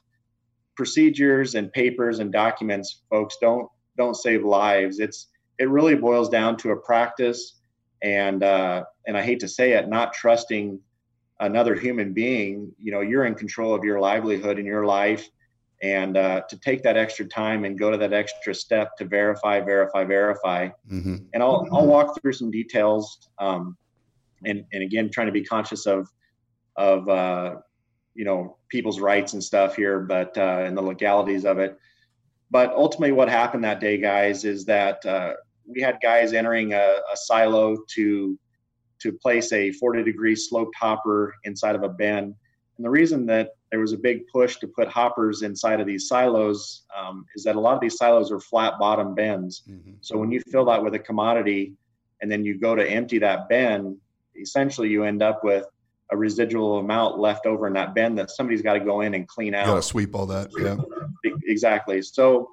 procedures 0.75 1.55
and 1.55 1.73
papers 1.73 2.19
and 2.19 2.33
documents 2.33 3.03
folks 3.09 3.37
don't 3.41 3.69
don't 4.01 4.17
save 4.17 4.45
lives. 4.45 4.99
It's 4.99 5.29
it 5.61 5.69
really 5.69 5.95
boils 5.95 6.29
down 6.29 6.57
to 6.57 6.71
a 6.71 6.77
practice 6.77 7.61
and 8.03 8.43
uh, 8.43 8.85
and 9.07 9.17
I 9.17 9.23
hate 9.23 9.41
to 9.41 9.49
say 9.49 9.73
it, 9.73 9.89
not 9.89 10.13
trusting 10.13 10.81
another 11.41 11.75
human 11.75 12.13
being. 12.13 12.73
You 12.79 12.93
know, 12.93 13.01
you're 13.01 13.25
in 13.27 13.35
control 13.35 13.75
of 13.75 13.85
your 13.85 14.01
livelihood 14.01 14.59
and 14.59 14.67
your 14.67 14.87
life, 14.87 15.29
and 15.83 16.17
uh, 16.17 16.43
to 16.49 16.59
take 16.59 16.83
that 16.83 16.97
extra 16.97 17.27
time 17.27 17.65
and 17.65 17.79
go 17.79 17.91
to 17.91 17.99
that 17.99 18.13
extra 18.13 18.55
step 18.55 18.97
to 18.99 19.05
verify, 19.05 19.61
verify, 19.61 20.05
verify. 20.05 20.69
Mm-hmm. 20.91 21.17
And 21.35 21.43
I'll 21.43 21.69
I'll 21.73 21.87
walk 21.87 22.21
through 22.21 22.33
some 22.33 22.51
details, 22.51 23.29
um, 23.39 23.77
and 24.45 24.65
and 24.73 24.83
again, 24.83 25.11
trying 25.11 25.27
to 25.27 25.33
be 25.33 25.45
conscious 25.45 25.87
of 25.87 26.09
of 26.77 27.09
uh, 27.09 27.57
you 28.15 28.25
know 28.25 28.57
people's 28.71 29.01
rights 29.01 29.35
and 29.35 29.45
stuff 29.45 29.77
here, 29.77 30.01
but 30.01 30.37
uh, 30.39 30.63
and 30.65 30.77
the 30.77 30.83
legalities 30.83 31.45
of 31.45 31.59
it. 31.59 31.79
but 32.51 32.73
ultimately, 32.73 33.13
what 33.13 33.29
happened 33.29 33.65
that 33.65 33.81
day, 33.81 33.99
guys, 33.99 34.45
is 34.45 34.65
that 34.65 35.05
uh, 35.05 35.35
we 35.73 35.81
had 35.81 35.99
guys 36.03 36.33
entering 36.33 36.73
a, 36.73 36.77
a, 37.13 37.17
silo 37.17 37.77
to 37.95 38.39
to 39.01 39.13
place 39.13 39.53
a 39.53 39.73
40 39.73 40.03
degree 40.05 40.37
sloped 40.37 40.75
hopper 40.79 41.35
inside 41.45 41.75
of 41.75 41.83
a 41.83 41.89
bin. 41.89 42.35
And 42.77 42.85
the 42.85 42.91
reason 42.91 43.27
that 43.27 43.51
there 43.71 43.81
was 43.81 43.93
a 43.93 43.99
big 43.99 44.27
push 44.29 44.57
to 44.57 44.67
put 44.67 44.89
hoppers 44.89 45.43
inside 45.43 45.81
of 45.81 45.87
these 45.87 46.07
silos 46.07 46.83
um, 46.97 47.25
is 47.35 47.45
that 47.45 47.57
a 47.57 47.61
lot 47.61 47.75
of 47.75 47.81
these 47.81 47.97
silos 47.97 48.31
are 48.31 48.41
flat 48.41 48.79
bottom 48.79 49.15
bins. 49.15 49.63
Mm-hmm. 49.69 49.93
So 50.01 50.19
when 50.19 50.31
you 50.31 50.41
fill 50.51 50.67
that 50.67 50.83
with 50.83 50.95
a 50.95 50.99
commodity 50.99 51.75
and 52.21 52.31
then 52.31 52.45
you 52.45 52.59
go 52.59 52.75
to 52.75 52.87
empty 52.87 53.19
that 53.19 53.49
bin, 53.49 53.97
essentially 54.39 54.89
you 54.89 55.05
end 55.05 55.23
up 55.23 55.43
with 55.45 55.65
a 56.11 56.17
residual 56.17 56.79
amount 56.79 57.19
left 57.19 57.47
over 57.47 57.67
in 57.67 57.73
that 57.75 57.95
bin 57.95 58.15
that 58.17 58.31
somebody's 58.31 58.63
got 58.63 58.75
to 58.75 58.81
go 58.81 59.01
in 59.01 59.15
and 59.15 59.29
clean 59.29 59.55
out. 59.55 59.67
Got 59.67 59.77
to 59.77 59.83
sweep 59.83 60.15
all 60.15 60.27
that. 60.27 60.51
Yeah. 60.59 60.77
Exactly. 61.45 62.03
So, 62.03 62.51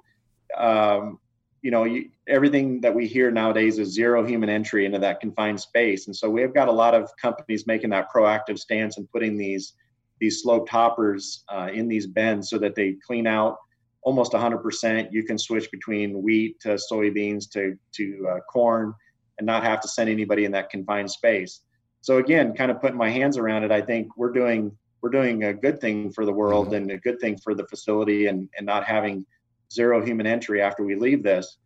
um, 0.56 1.18
you 1.62 1.70
know, 1.70 1.84
you, 1.84 2.10
everything 2.28 2.80
that 2.82 2.94
we 2.94 3.06
hear 3.06 3.30
nowadays 3.30 3.78
is 3.78 3.92
zero 3.92 4.24
human 4.24 4.48
entry 4.48 4.84
into 4.86 4.98
that 5.00 5.20
confined 5.20 5.60
space, 5.60 6.06
and 6.06 6.14
so 6.14 6.30
we've 6.30 6.54
got 6.54 6.68
a 6.68 6.72
lot 6.72 6.94
of 6.94 7.10
companies 7.20 7.66
making 7.66 7.90
that 7.90 8.08
proactive 8.14 8.58
stance 8.58 8.96
and 8.96 9.10
putting 9.10 9.36
these 9.36 9.74
these 10.20 10.42
sloped 10.42 10.68
hoppers 10.68 11.44
uh, 11.48 11.68
in 11.72 11.86
these 11.86 12.06
bins 12.06 12.50
so 12.50 12.58
that 12.58 12.74
they 12.74 12.96
clean 13.06 13.26
out 13.26 13.56
almost 14.02 14.32
100%. 14.32 15.12
You 15.12 15.22
can 15.22 15.38
switch 15.38 15.70
between 15.70 16.22
wheat 16.22 16.58
to 16.60 16.78
soybeans 16.90 17.50
to 17.52 17.76
to 17.92 18.28
uh, 18.30 18.40
corn, 18.50 18.94
and 19.38 19.46
not 19.46 19.62
have 19.62 19.80
to 19.80 19.88
send 19.88 20.10
anybody 20.10 20.44
in 20.44 20.52
that 20.52 20.70
confined 20.70 21.10
space 21.10 21.60
so 22.00 22.18
again 22.18 22.54
kind 22.54 22.70
of 22.70 22.80
putting 22.80 22.96
my 22.96 23.10
hands 23.10 23.36
around 23.36 23.64
it 23.64 23.72
i 23.72 23.80
think 23.80 24.16
we're 24.16 24.32
doing 24.32 24.76
we're 25.00 25.10
doing 25.10 25.44
a 25.44 25.54
good 25.54 25.80
thing 25.80 26.10
for 26.10 26.24
the 26.24 26.32
world 26.32 26.66
mm-hmm. 26.66 26.76
and 26.76 26.90
a 26.90 26.98
good 26.98 27.20
thing 27.20 27.36
for 27.38 27.54
the 27.54 27.66
facility 27.66 28.26
and 28.26 28.48
and 28.56 28.66
not 28.66 28.84
having 28.84 29.24
zero 29.72 30.04
human 30.04 30.26
entry 30.26 30.62
after 30.62 30.84
we 30.84 30.94
leave 30.94 31.22
this. 31.22 31.58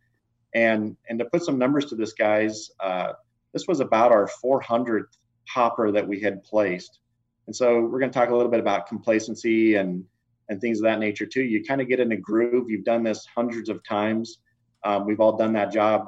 And 0.53 0.95
and 1.09 1.19
to 1.19 1.25
put 1.25 1.43
some 1.43 1.57
numbers 1.57 1.85
to 1.85 1.95
this 1.95 2.13
guys 2.13 2.69
uh, 2.79 3.13
this 3.53 3.67
was 3.67 3.79
about 3.79 4.11
our 4.11 4.29
400th 4.43 5.17
hopper 5.47 5.91
that 5.91 6.07
we 6.07 6.19
had 6.19 6.43
placed. 6.43 6.99
And 7.45 7.55
so 7.55 7.81
we're 7.81 7.99
going 7.99 8.11
to 8.11 8.17
talk 8.17 8.29
a 8.29 8.35
little 8.35 8.51
bit 8.51 8.59
about 8.59 8.87
complacency 8.87 9.75
and 9.75 10.03
and 10.49 10.59
things 10.59 10.79
of 10.79 10.83
that 10.83 10.99
nature 10.99 11.25
too. 11.25 11.41
You 11.41 11.63
kind 11.63 11.79
of 11.79 11.87
get 11.87 12.01
in 12.01 12.11
a 12.11 12.17
groove. 12.17 12.69
You've 12.69 12.83
done 12.83 13.01
this 13.01 13.25
hundreds 13.33 13.69
of 13.69 13.81
times. 13.83 14.39
Um, 14.83 15.05
we've 15.05 15.21
all 15.21 15.37
done 15.37 15.53
that 15.53 15.71
job. 15.71 16.07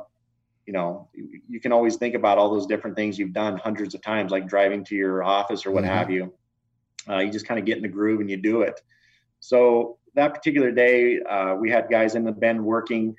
You 0.66 0.74
know 0.74 1.10
you 1.14 1.60
can 1.60 1.72
always 1.72 1.96
think 1.96 2.16
about 2.16 2.38
all 2.38 2.52
those 2.54 2.66
different 2.66 2.96
things 2.96 3.20
you've 3.20 3.34
done 3.34 3.58
hundreds 3.58 3.94
of 3.96 4.02
times 4.02 4.32
like 4.32 4.48
driving 4.48 4.84
to 4.86 4.96
your 4.96 5.24
office 5.24 5.66
or 5.66 5.72
what 5.72 5.84
mm-hmm. 5.84 5.94
have 5.94 6.10
you. 6.10 6.34
Uh, 7.08 7.20
you 7.20 7.32
just 7.32 7.48
kind 7.48 7.60
of 7.60 7.66
get 7.66 7.78
in 7.78 7.84
the 7.84 7.90
groove 7.90 8.20
and 8.20 8.30
you 8.30 8.38
do 8.38 8.62
it. 8.62 8.82
So 9.40 10.00
that 10.16 10.34
particular 10.34 10.72
day 10.72 11.22
uh, 11.22 11.56
we 11.56 11.70
had 11.70 11.90
guys 11.90 12.16
in 12.16 12.24
the 12.24 12.32
bin 12.32 12.64
working. 12.64 13.16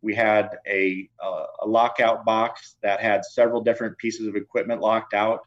We 0.00 0.14
had 0.14 0.50
a, 0.66 1.08
uh, 1.22 1.44
a 1.62 1.66
lockout 1.66 2.24
box 2.24 2.76
that 2.82 3.00
had 3.00 3.24
several 3.24 3.62
different 3.62 3.96
pieces 3.98 4.26
of 4.26 4.34
equipment 4.34 4.80
locked 4.80 5.14
out. 5.14 5.40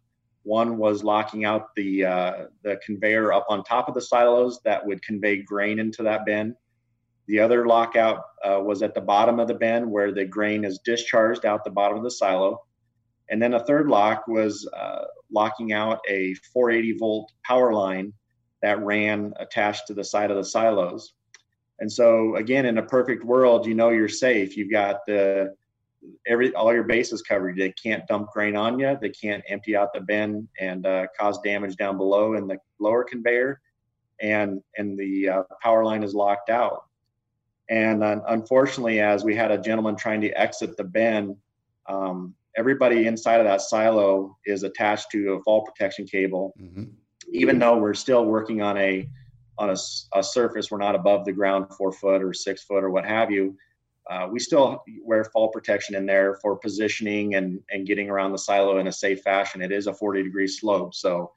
One 0.43 0.77
was 0.77 1.03
locking 1.03 1.43
out 1.43 1.73
the 1.75 2.05
uh, 2.05 2.33
the 2.63 2.79
conveyor 2.85 3.33
up 3.33 3.47
on 3.49 3.63
top 3.63 3.87
of 3.87 3.95
the 3.95 4.01
silos 4.01 4.61
that 4.63 4.85
would 4.85 5.01
convey 5.01 5.41
grain 5.41 5.79
into 5.79 6.03
that 6.03 6.25
bin 6.25 6.55
the 7.27 7.39
other 7.39 7.65
lockout 7.65 8.23
uh, 8.43 8.59
was 8.61 8.81
at 8.83 8.93
the 8.93 9.01
bottom 9.01 9.39
of 9.39 9.47
the 9.47 9.55
bin 9.55 9.89
where 9.89 10.11
the 10.11 10.25
grain 10.25 10.63
is 10.63 10.79
discharged 10.79 11.45
out 11.45 11.63
the 11.63 11.71
bottom 11.71 11.97
of 11.97 12.03
the 12.03 12.11
silo. 12.11 12.61
And 13.29 13.41
then 13.41 13.55
a 13.55 13.65
third 13.65 13.87
lock 13.87 14.27
was 14.27 14.69
uh, 14.77 15.05
locking 15.31 15.73
out 15.73 15.99
a 16.07 16.35
480 16.53 16.97
volt 16.99 17.31
power 17.43 17.73
line 17.73 18.13
that 18.61 18.83
ran 18.83 19.33
attached 19.37 19.87
to 19.87 19.93
the 19.93 20.03
side 20.03 20.31
of 20.31 20.37
the 20.37 20.43
silos. 20.43 21.13
And 21.79 21.91
so 21.91 22.35
again, 22.35 22.65
in 22.65 22.77
a 22.77 22.83
perfect 22.83 23.23
world, 23.23 23.65
you 23.65 23.75
know 23.75 23.89
you're 23.89 24.07
safe. 24.07 24.55
You've 24.55 24.71
got 24.71 25.05
the 25.05 25.53
every 26.27 26.53
all 26.53 26.73
your 26.73 26.83
bases 26.83 27.21
covered. 27.21 27.57
They 27.57 27.71
can't 27.71 28.07
dump 28.07 28.31
grain 28.31 28.55
on 28.55 28.79
you. 28.79 28.97
They 29.01 29.09
can't 29.09 29.43
empty 29.47 29.75
out 29.75 29.93
the 29.93 30.01
bin 30.01 30.47
and 30.59 30.85
uh, 30.85 31.07
cause 31.19 31.39
damage 31.41 31.75
down 31.75 31.97
below 31.97 32.33
in 32.33 32.47
the 32.47 32.57
lower 32.79 33.03
conveyor, 33.03 33.59
and 34.21 34.61
and 34.77 34.97
the 34.97 35.29
uh, 35.29 35.43
power 35.61 35.83
line 35.83 36.03
is 36.03 36.13
locked 36.13 36.49
out. 36.49 36.85
And 37.69 38.03
uh, 38.03 38.21
unfortunately, 38.27 38.99
as 38.99 39.23
we 39.23 39.35
had 39.35 39.51
a 39.51 39.57
gentleman 39.57 39.95
trying 39.95 40.21
to 40.21 40.29
exit 40.29 40.77
the 40.77 40.83
bin, 40.83 41.35
um, 41.87 42.35
everybody 42.55 43.07
inside 43.07 43.39
of 43.39 43.45
that 43.45 43.61
silo 43.61 44.37
is 44.45 44.63
attached 44.63 45.09
to 45.11 45.33
a 45.33 45.43
fall 45.43 45.63
protection 45.63 46.05
cable. 46.05 46.53
Mm-hmm. 46.61 46.83
Even 47.31 47.59
though 47.59 47.77
we're 47.77 47.93
still 47.93 48.25
working 48.25 48.61
on 48.61 48.77
a 48.77 49.09
on 49.57 49.69
a, 49.69 49.75
a, 50.13 50.21
surface, 50.21 50.69
we're 50.69 50.77
not 50.77 50.95
above 50.95 51.23
the 51.23 51.31
ground 51.31 51.67
four 51.77 51.91
foot 51.91 52.21
or 52.21 52.33
six 52.33 52.63
foot 52.63 52.83
or 52.83 52.89
what 52.89 53.05
have 53.05 53.31
you. 53.31 53.55
Uh, 54.09 54.27
we 54.29 54.37
still 54.37 54.83
wear 55.01 55.23
fall 55.23 55.47
protection 55.47 55.95
in 55.95 56.05
there 56.05 56.35
for 56.35 56.57
positioning 56.57 57.35
and 57.35 57.59
and 57.71 57.87
getting 57.87 58.09
around 58.09 58.31
the 58.31 58.37
silo 58.37 58.79
in 58.79 58.87
a 58.87 58.91
safe 58.91 59.21
fashion. 59.21 59.61
It 59.61 59.71
is 59.71 59.87
a 59.87 59.93
40 59.93 60.23
degree 60.23 60.47
slope, 60.47 60.93
so 60.93 61.31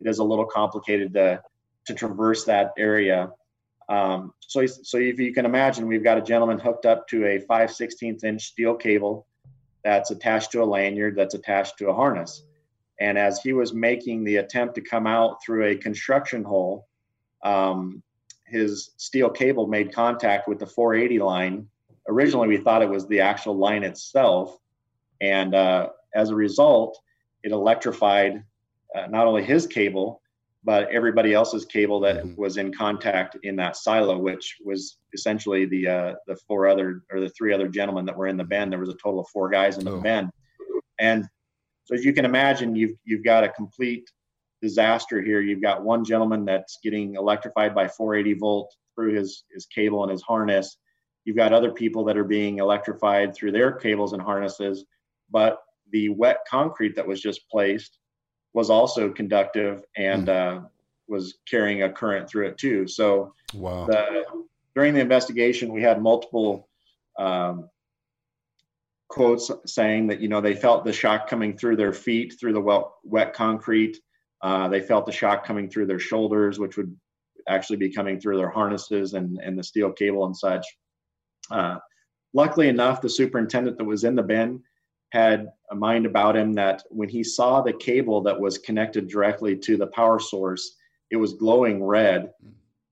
it 0.00 0.08
is 0.08 0.18
a 0.18 0.24
little 0.24 0.46
complicated 0.46 1.14
to 1.14 1.42
to 1.86 1.94
traverse 1.94 2.44
that 2.44 2.72
area. 2.78 3.30
Um, 3.88 4.32
so, 4.40 4.64
so 4.66 4.98
if 4.98 5.18
you 5.18 5.34
can 5.34 5.44
imagine, 5.44 5.86
we've 5.86 6.04
got 6.04 6.18
a 6.18 6.22
gentleman 6.22 6.58
hooked 6.58 6.86
up 6.86 7.08
to 7.08 7.26
a 7.26 7.40
5 7.40 7.70
16th 7.70 8.24
inch 8.24 8.42
steel 8.42 8.74
cable 8.74 9.26
that's 9.84 10.10
attached 10.10 10.52
to 10.52 10.62
a 10.62 10.64
lanyard 10.64 11.16
that's 11.16 11.34
attached 11.34 11.78
to 11.78 11.88
a 11.88 11.94
harness. 11.94 12.44
And 13.02 13.18
as 13.18 13.42
he 13.42 13.52
was 13.52 13.74
making 13.74 14.22
the 14.22 14.36
attempt 14.36 14.76
to 14.76 14.80
come 14.80 15.08
out 15.08 15.42
through 15.44 15.66
a 15.66 15.74
construction 15.74 16.44
hole, 16.44 16.86
um, 17.44 18.00
his 18.46 18.92
steel 18.96 19.28
cable 19.28 19.66
made 19.66 19.92
contact 19.92 20.46
with 20.46 20.60
the 20.60 20.66
480 20.66 21.18
line. 21.18 21.66
Originally, 22.08 22.46
we 22.46 22.58
thought 22.58 22.80
it 22.80 22.88
was 22.88 23.08
the 23.08 23.18
actual 23.18 23.56
line 23.56 23.82
itself. 23.82 24.56
And 25.20 25.52
uh, 25.52 25.88
as 26.14 26.30
a 26.30 26.36
result, 26.36 26.96
it 27.42 27.50
electrified 27.50 28.44
uh, 28.94 29.08
not 29.08 29.26
only 29.26 29.42
his 29.42 29.66
cable, 29.66 30.22
but 30.62 30.88
everybody 30.92 31.34
else's 31.34 31.64
cable 31.64 31.98
that 32.00 32.18
mm-hmm. 32.18 32.40
was 32.40 32.56
in 32.56 32.72
contact 32.72 33.36
in 33.42 33.56
that 33.56 33.76
silo, 33.76 34.16
which 34.16 34.58
was 34.64 34.98
essentially 35.12 35.64
the 35.64 35.88
uh, 35.88 36.14
the 36.28 36.36
four 36.46 36.68
other 36.68 37.02
or 37.10 37.18
the 37.18 37.30
three 37.30 37.52
other 37.52 37.66
gentlemen 37.66 38.04
that 38.04 38.16
were 38.16 38.28
in 38.28 38.36
the 38.36 38.44
bin. 38.44 38.70
There 38.70 38.78
was 38.78 38.90
a 38.90 38.94
total 39.02 39.18
of 39.18 39.28
four 39.32 39.48
guys 39.48 39.78
in 39.78 39.84
the 39.84 39.90
oh. 39.90 40.00
bin, 40.00 40.30
and 41.00 41.26
so 41.84 41.94
as 41.94 42.04
you 42.04 42.12
can 42.12 42.24
imagine, 42.24 42.76
you've 42.76 42.96
you've 43.04 43.24
got 43.24 43.44
a 43.44 43.48
complete 43.48 44.10
disaster 44.60 45.20
here. 45.20 45.40
You've 45.40 45.62
got 45.62 45.82
one 45.82 46.04
gentleman 46.04 46.44
that's 46.44 46.78
getting 46.82 47.16
electrified 47.16 47.74
by 47.74 47.88
480 47.88 48.38
volt 48.38 48.74
through 48.94 49.14
his 49.14 49.44
his 49.52 49.66
cable 49.66 50.02
and 50.02 50.10
his 50.10 50.22
harness. 50.22 50.78
You've 51.24 51.36
got 51.36 51.52
other 51.52 51.72
people 51.72 52.04
that 52.04 52.16
are 52.16 52.24
being 52.24 52.58
electrified 52.58 53.34
through 53.34 53.52
their 53.52 53.72
cables 53.72 54.12
and 54.12 54.22
harnesses, 54.22 54.84
but 55.30 55.58
the 55.90 56.08
wet 56.08 56.38
concrete 56.48 56.96
that 56.96 57.06
was 57.06 57.20
just 57.20 57.48
placed 57.48 57.98
was 58.54 58.70
also 58.70 59.10
conductive 59.10 59.84
and 59.96 60.26
mm. 60.26 60.64
uh, 60.64 60.66
was 61.08 61.34
carrying 61.48 61.82
a 61.82 61.92
current 61.92 62.28
through 62.28 62.48
it 62.48 62.58
too. 62.58 62.86
So 62.86 63.34
wow. 63.54 63.86
the, 63.86 64.24
during 64.74 64.94
the 64.94 65.00
investigation, 65.00 65.72
we 65.72 65.82
had 65.82 66.02
multiple 66.02 66.68
um, 67.18 67.68
quotes 69.12 69.50
saying 69.66 70.06
that 70.06 70.20
you 70.20 70.28
know 70.28 70.40
they 70.40 70.54
felt 70.54 70.86
the 70.86 70.92
shock 70.92 71.28
coming 71.28 71.54
through 71.54 71.76
their 71.76 71.92
feet 71.92 72.34
through 72.40 72.54
the 72.54 72.60
wet, 72.60 72.84
wet 73.04 73.34
concrete. 73.34 73.98
Uh, 74.40 74.68
they 74.68 74.80
felt 74.80 75.04
the 75.04 75.12
shock 75.12 75.44
coming 75.44 75.68
through 75.68 75.84
their 75.84 75.98
shoulders, 75.98 76.58
which 76.58 76.78
would 76.78 76.96
actually 77.46 77.76
be 77.76 77.92
coming 77.92 78.18
through 78.18 78.38
their 78.38 78.48
harnesses 78.48 79.12
and, 79.12 79.38
and 79.42 79.58
the 79.58 79.62
steel 79.62 79.92
cable 79.92 80.24
and 80.24 80.34
such. 80.34 80.64
Uh, 81.50 81.76
luckily 82.32 82.68
enough, 82.68 83.02
the 83.02 83.08
superintendent 83.08 83.76
that 83.76 83.84
was 83.84 84.04
in 84.04 84.14
the 84.14 84.22
bin 84.22 84.62
had 85.10 85.46
a 85.70 85.74
mind 85.74 86.06
about 86.06 86.34
him 86.34 86.54
that 86.54 86.82
when 86.88 87.08
he 87.10 87.22
saw 87.22 87.60
the 87.60 87.74
cable 87.74 88.22
that 88.22 88.40
was 88.40 88.56
connected 88.56 89.08
directly 89.08 89.54
to 89.54 89.76
the 89.76 89.88
power 89.88 90.18
source, 90.18 90.76
it 91.10 91.16
was 91.16 91.34
glowing 91.34 91.84
red, 91.84 92.30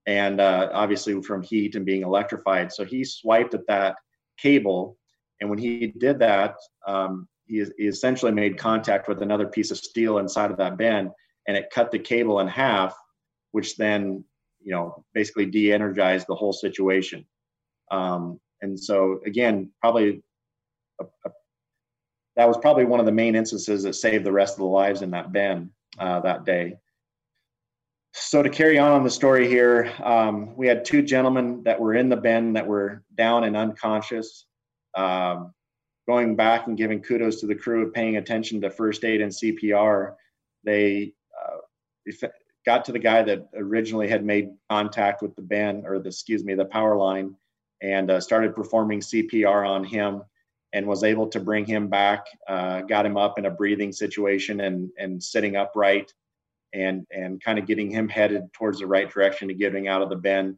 and 0.05 0.39
uh, 0.39 0.69
obviously 0.75 1.21
from 1.23 1.43
heat 1.43 1.77
and 1.77 1.87
being 1.87 2.03
electrified. 2.03 2.71
So 2.71 2.85
he 2.85 3.05
swiped 3.05 3.55
at 3.55 3.67
that 3.69 3.97
cable, 4.37 4.99
and 5.41 5.49
when 5.49 5.59
he 5.59 5.89
did 5.99 6.19
that, 6.19 6.57
um, 6.87 7.29
he, 7.47 7.65
he 7.79 7.87
essentially 7.87 8.33
made 8.33 8.59
contact 8.59 9.09
with 9.09 9.23
another 9.23 9.47
piece 9.47 9.71
of 9.71 9.79
steel 9.79 10.19
inside 10.19 10.51
of 10.51 10.57
that 10.59 10.77
bin, 10.77 11.11
and 11.49 11.57
it 11.57 11.71
cut 11.73 11.91
the 11.91 11.99
cable 11.99 12.41
in 12.41 12.49
half, 12.49 12.97
which 13.53 13.77
then 13.77 14.25
you 14.63 14.73
know 14.73 15.05
basically 15.15 15.47
de-energized 15.47 16.27
the 16.29 16.35
whole 16.35 16.53
situation. 16.53 17.27
Um, 17.91 18.41
and 18.63 18.79
so 18.79 19.21
again, 19.27 19.71
probably 19.81 20.23
a, 21.01 21.05
a 21.27 21.31
that 22.37 22.49
was 22.49 22.59
probably 22.59 22.85
one 22.85 23.01
of 23.01 23.07
the 23.07 23.13
main 23.13 23.35
instances 23.35 23.83
that 23.83 23.95
saved 23.95 24.25
the 24.25 24.33
rest 24.33 24.55
of 24.55 24.61
the 24.61 24.65
lives 24.65 25.03
in 25.03 25.11
that 25.11 25.33
bin 25.33 25.71
uh, 25.99 26.21
that 26.21 26.45
day. 26.45 26.77
So 28.13 28.43
to 28.43 28.49
carry 28.49 28.79
on 28.79 28.93
on 28.93 29.05
the 29.05 29.11
story 29.11 29.49
here, 29.49 29.93
um, 30.03 30.57
we 30.57 30.67
had 30.67 30.85
two 30.85 31.03
gentlemen 31.03 31.63
that 31.65 31.79
were 31.79 31.95
in 31.95 32.09
the 32.09 32.17
bin 32.17 32.53
that 32.55 32.67
were 32.67 33.05
down 33.15 33.45
and 33.45 33.57
unconscious. 33.57 34.47
Um, 34.95 35.53
going 36.07 36.37
back 36.37 36.67
and 36.67 36.77
giving 36.77 37.01
kudos 37.03 37.41
to 37.41 37.47
the 37.47 37.55
crew 37.55 37.87
of 37.87 37.95
paying 37.95 38.17
attention 38.17 38.61
to 38.61 38.71
first 38.71 39.05
aid 39.05 39.21
and 39.21 39.33
CPR, 39.33 40.15
they 40.65 41.15
uh, 41.41 42.29
got 42.67 42.85
to 42.85 42.93
the 42.93 42.99
guy 42.99 43.23
that 43.23 43.49
originally 43.55 44.09
had 44.09 44.25
made 44.25 44.51
contact 44.69 45.23
with 45.23 45.35
the 45.37 45.43
bin 45.43 45.85
or 45.87 45.99
the 45.99 46.09
excuse 46.09 46.45
me 46.45 46.55
the 46.55 46.65
power 46.65 46.97
line 46.97 47.35
and 47.83 48.11
uh, 48.11 48.21
started 48.21 48.55
performing 48.55 49.01
CPR 49.01 49.69
on 49.69 49.85
him 49.85 50.23
and 50.73 50.87
was 50.87 51.03
able 51.03 51.27
to 51.29 51.41
bring 51.41 51.65
him 51.65 51.89
back, 51.89 52.27
uh, 52.49 52.83
got 52.83 53.07
him 53.07 53.17
up 53.17 53.39
in 53.39 53.47
a 53.47 53.51
breathing 53.51 53.93
situation 53.93 54.61
and, 54.61 54.91
and 54.99 55.23
sitting 55.23 55.57
upright 55.57 56.13
and, 56.73 57.07
and 57.11 57.43
kind 57.43 57.59
of 57.59 57.67
getting 57.67 57.91
him 57.91 58.09
headed 58.09 58.53
towards 58.53 58.79
the 58.79 58.87
right 58.87 59.11
direction 59.11 59.49
to 59.49 59.55
getting 59.55 59.89
out 59.89 60.03
of 60.03 60.09
the 60.09 60.17
bend. 60.17 60.57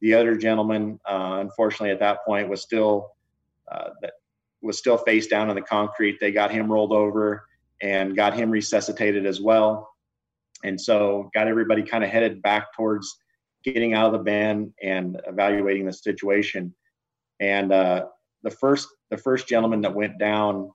The 0.00 0.14
other 0.14 0.36
gentleman, 0.36 0.98
uh, 1.04 1.38
unfortunately, 1.40 1.90
at 1.90 2.00
that 2.00 2.24
point 2.24 2.48
was 2.48 2.62
still 2.62 3.10
uh, 3.70 3.90
that 4.02 4.12
was 4.62 4.78
still 4.78 4.98
face 4.98 5.26
down 5.26 5.48
on 5.48 5.56
the 5.56 5.62
concrete. 5.62 6.18
They 6.20 6.32
got 6.32 6.50
him 6.50 6.70
rolled 6.70 6.92
over 6.92 7.44
and 7.80 8.16
got 8.16 8.34
him 8.34 8.50
resuscitated 8.50 9.26
as 9.26 9.40
well. 9.40 9.88
And 10.64 10.80
so 10.80 11.30
got 11.34 11.48
everybody 11.48 11.82
kind 11.82 12.04
of 12.04 12.10
headed 12.10 12.40
back 12.42 12.72
towards 12.74 13.18
getting 13.64 13.94
out 13.94 14.06
of 14.06 14.12
the 14.12 14.18
bend 14.18 14.72
and 14.82 15.20
evaluating 15.26 15.86
the 15.86 15.92
situation. 15.92 16.74
And 17.40 17.72
uh, 17.72 18.06
the 18.42 18.50
first 18.50 18.88
the 19.10 19.16
first 19.16 19.48
gentleman 19.48 19.80
that 19.82 19.94
went 19.94 20.18
down 20.18 20.70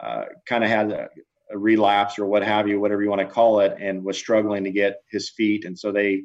uh, 0.00 0.24
kind 0.46 0.64
of 0.64 0.70
had 0.70 0.90
a, 0.90 1.08
a, 1.52 1.58
relapse 1.58 2.18
or 2.18 2.26
what 2.26 2.42
have 2.42 2.68
you, 2.68 2.80
whatever 2.80 3.02
you 3.02 3.08
want 3.08 3.20
to 3.20 3.26
call 3.26 3.60
it, 3.60 3.76
and 3.80 4.02
was 4.04 4.18
struggling 4.18 4.64
to 4.64 4.70
get 4.70 5.02
his 5.10 5.30
feet. 5.30 5.64
And 5.64 5.78
so 5.78 5.92
they 5.92 6.22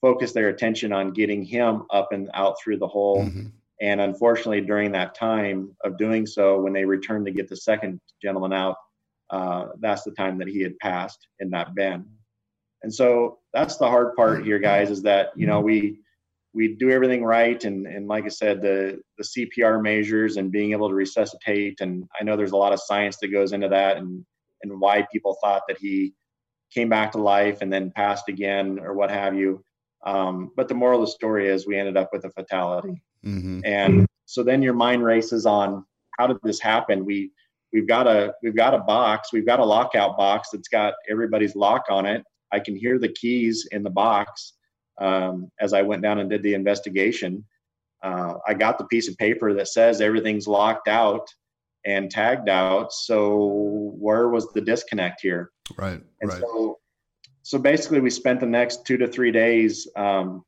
focused 0.00 0.34
their 0.34 0.48
attention 0.48 0.92
on 0.92 1.12
getting 1.12 1.42
him 1.42 1.84
up 1.90 2.12
and 2.12 2.30
out 2.34 2.56
through 2.62 2.78
the 2.78 2.86
hole. 2.86 3.24
Mm-hmm. 3.24 3.48
And 3.80 4.00
unfortunately, 4.00 4.60
during 4.60 4.92
that 4.92 5.14
time 5.14 5.76
of 5.84 5.98
doing 5.98 6.26
so, 6.26 6.60
when 6.60 6.72
they 6.72 6.84
returned 6.84 7.26
to 7.26 7.32
get 7.32 7.48
the 7.48 7.56
second 7.56 8.00
gentleman 8.20 8.52
out, 8.52 8.76
uh, 9.30 9.66
that's 9.80 10.02
the 10.02 10.10
time 10.12 10.38
that 10.38 10.48
he 10.48 10.62
had 10.62 10.78
passed 10.78 11.28
in 11.38 11.50
that 11.50 11.74
bend. 11.74 12.06
And 12.82 12.92
so 12.92 13.38
that's 13.52 13.76
the 13.76 13.88
hard 13.88 14.16
part 14.16 14.44
here, 14.44 14.58
guys, 14.58 14.90
is 14.90 15.02
that 15.02 15.30
you 15.36 15.46
know 15.46 15.60
we 15.60 15.98
we 16.54 16.74
do 16.74 16.90
everything 16.90 17.24
right, 17.24 17.62
and 17.64 17.86
and 17.86 18.08
like 18.08 18.24
I 18.24 18.28
said, 18.28 18.62
the 18.62 19.00
the 19.18 19.24
CPR 19.24 19.82
measures 19.82 20.36
and 20.36 20.50
being 20.50 20.72
able 20.72 20.88
to 20.88 20.94
resuscitate, 20.94 21.80
and 21.80 22.04
I 22.18 22.24
know 22.24 22.36
there's 22.36 22.52
a 22.52 22.56
lot 22.56 22.72
of 22.72 22.80
science 22.80 23.18
that 23.20 23.28
goes 23.28 23.52
into 23.52 23.68
that, 23.68 23.96
and 23.96 24.24
and 24.62 24.80
why 24.80 25.06
people 25.12 25.36
thought 25.42 25.62
that 25.68 25.78
he 25.78 26.14
came 26.72 26.88
back 26.88 27.12
to 27.12 27.18
life 27.18 27.58
and 27.62 27.72
then 27.72 27.90
passed 27.90 28.28
again 28.28 28.78
or 28.78 28.94
what 28.94 29.10
have 29.10 29.34
you. 29.34 29.62
Um, 30.04 30.52
but 30.56 30.68
the 30.68 30.74
moral 30.74 31.00
of 31.00 31.06
the 31.06 31.12
story 31.12 31.48
is 31.48 31.66
we 31.66 31.78
ended 31.78 31.96
up 31.96 32.10
with 32.12 32.24
a 32.24 32.30
fatality. 32.30 33.02
Mm-hmm. 33.24 33.60
And 33.64 34.06
so 34.26 34.42
then 34.42 34.62
your 34.62 34.74
mind 34.74 35.04
races 35.04 35.46
on 35.46 35.84
how 36.18 36.26
did 36.26 36.38
this 36.42 36.60
happen? 36.60 37.04
We 37.04 37.30
we've 37.72 37.88
got 37.88 38.06
a 38.06 38.34
we've 38.42 38.56
got 38.56 38.74
a 38.74 38.78
box, 38.78 39.32
we've 39.32 39.46
got 39.46 39.60
a 39.60 39.64
lockout 39.64 40.16
box 40.16 40.50
that's 40.52 40.68
got 40.68 40.94
everybody's 41.10 41.54
lock 41.54 41.84
on 41.88 42.06
it. 42.06 42.24
I 42.52 42.60
can 42.60 42.76
hear 42.76 42.98
the 42.98 43.08
keys 43.08 43.66
in 43.72 43.82
the 43.82 43.90
box 43.90 44.54
um, 45.00 45.50
as 45.60 45.72
I 45.72 45.82
went 45.82 46.02
down 46.02 46.18
and 46.18 46.30
did 46.30 46.42
the 46.42 46.54
investigation. 46.54 47.44
Uh, 48.02 48.34
I 48.46 48.54
got 48.54 48.78
the 48.78 48.84
piece 48.84 49.08
of 49.08 49.16
paper 49.16 49.52
that 49.54 49.68
says 49.68 50.00
everything's 50.00 50.46
locked 50.46 50.88
out 50.88 51.28
and 51.84 52.10
tagged 52.10 52.48
out. 52.48 52.92
So 52.92 53.92
where 53.98 54.28
was 54.28 54.52
the 54.52 54.60
disconnect 54.60 55.20
here? 55.20 55.50
Right. 55.76 56.00
And 56.20 56.30
right. 56.30 56.40
so 56.40 56.78
so 57.42 57.58
basically 57.58 58.00
we 58.00 58.10
spent 58.10 58.40
the 58.40 58.46
next 58.46 58.84
two 58.84 58.98
to 58.98 59.08
three 59.08 59.32
days 59.32 59.88
um, 59.96 60.44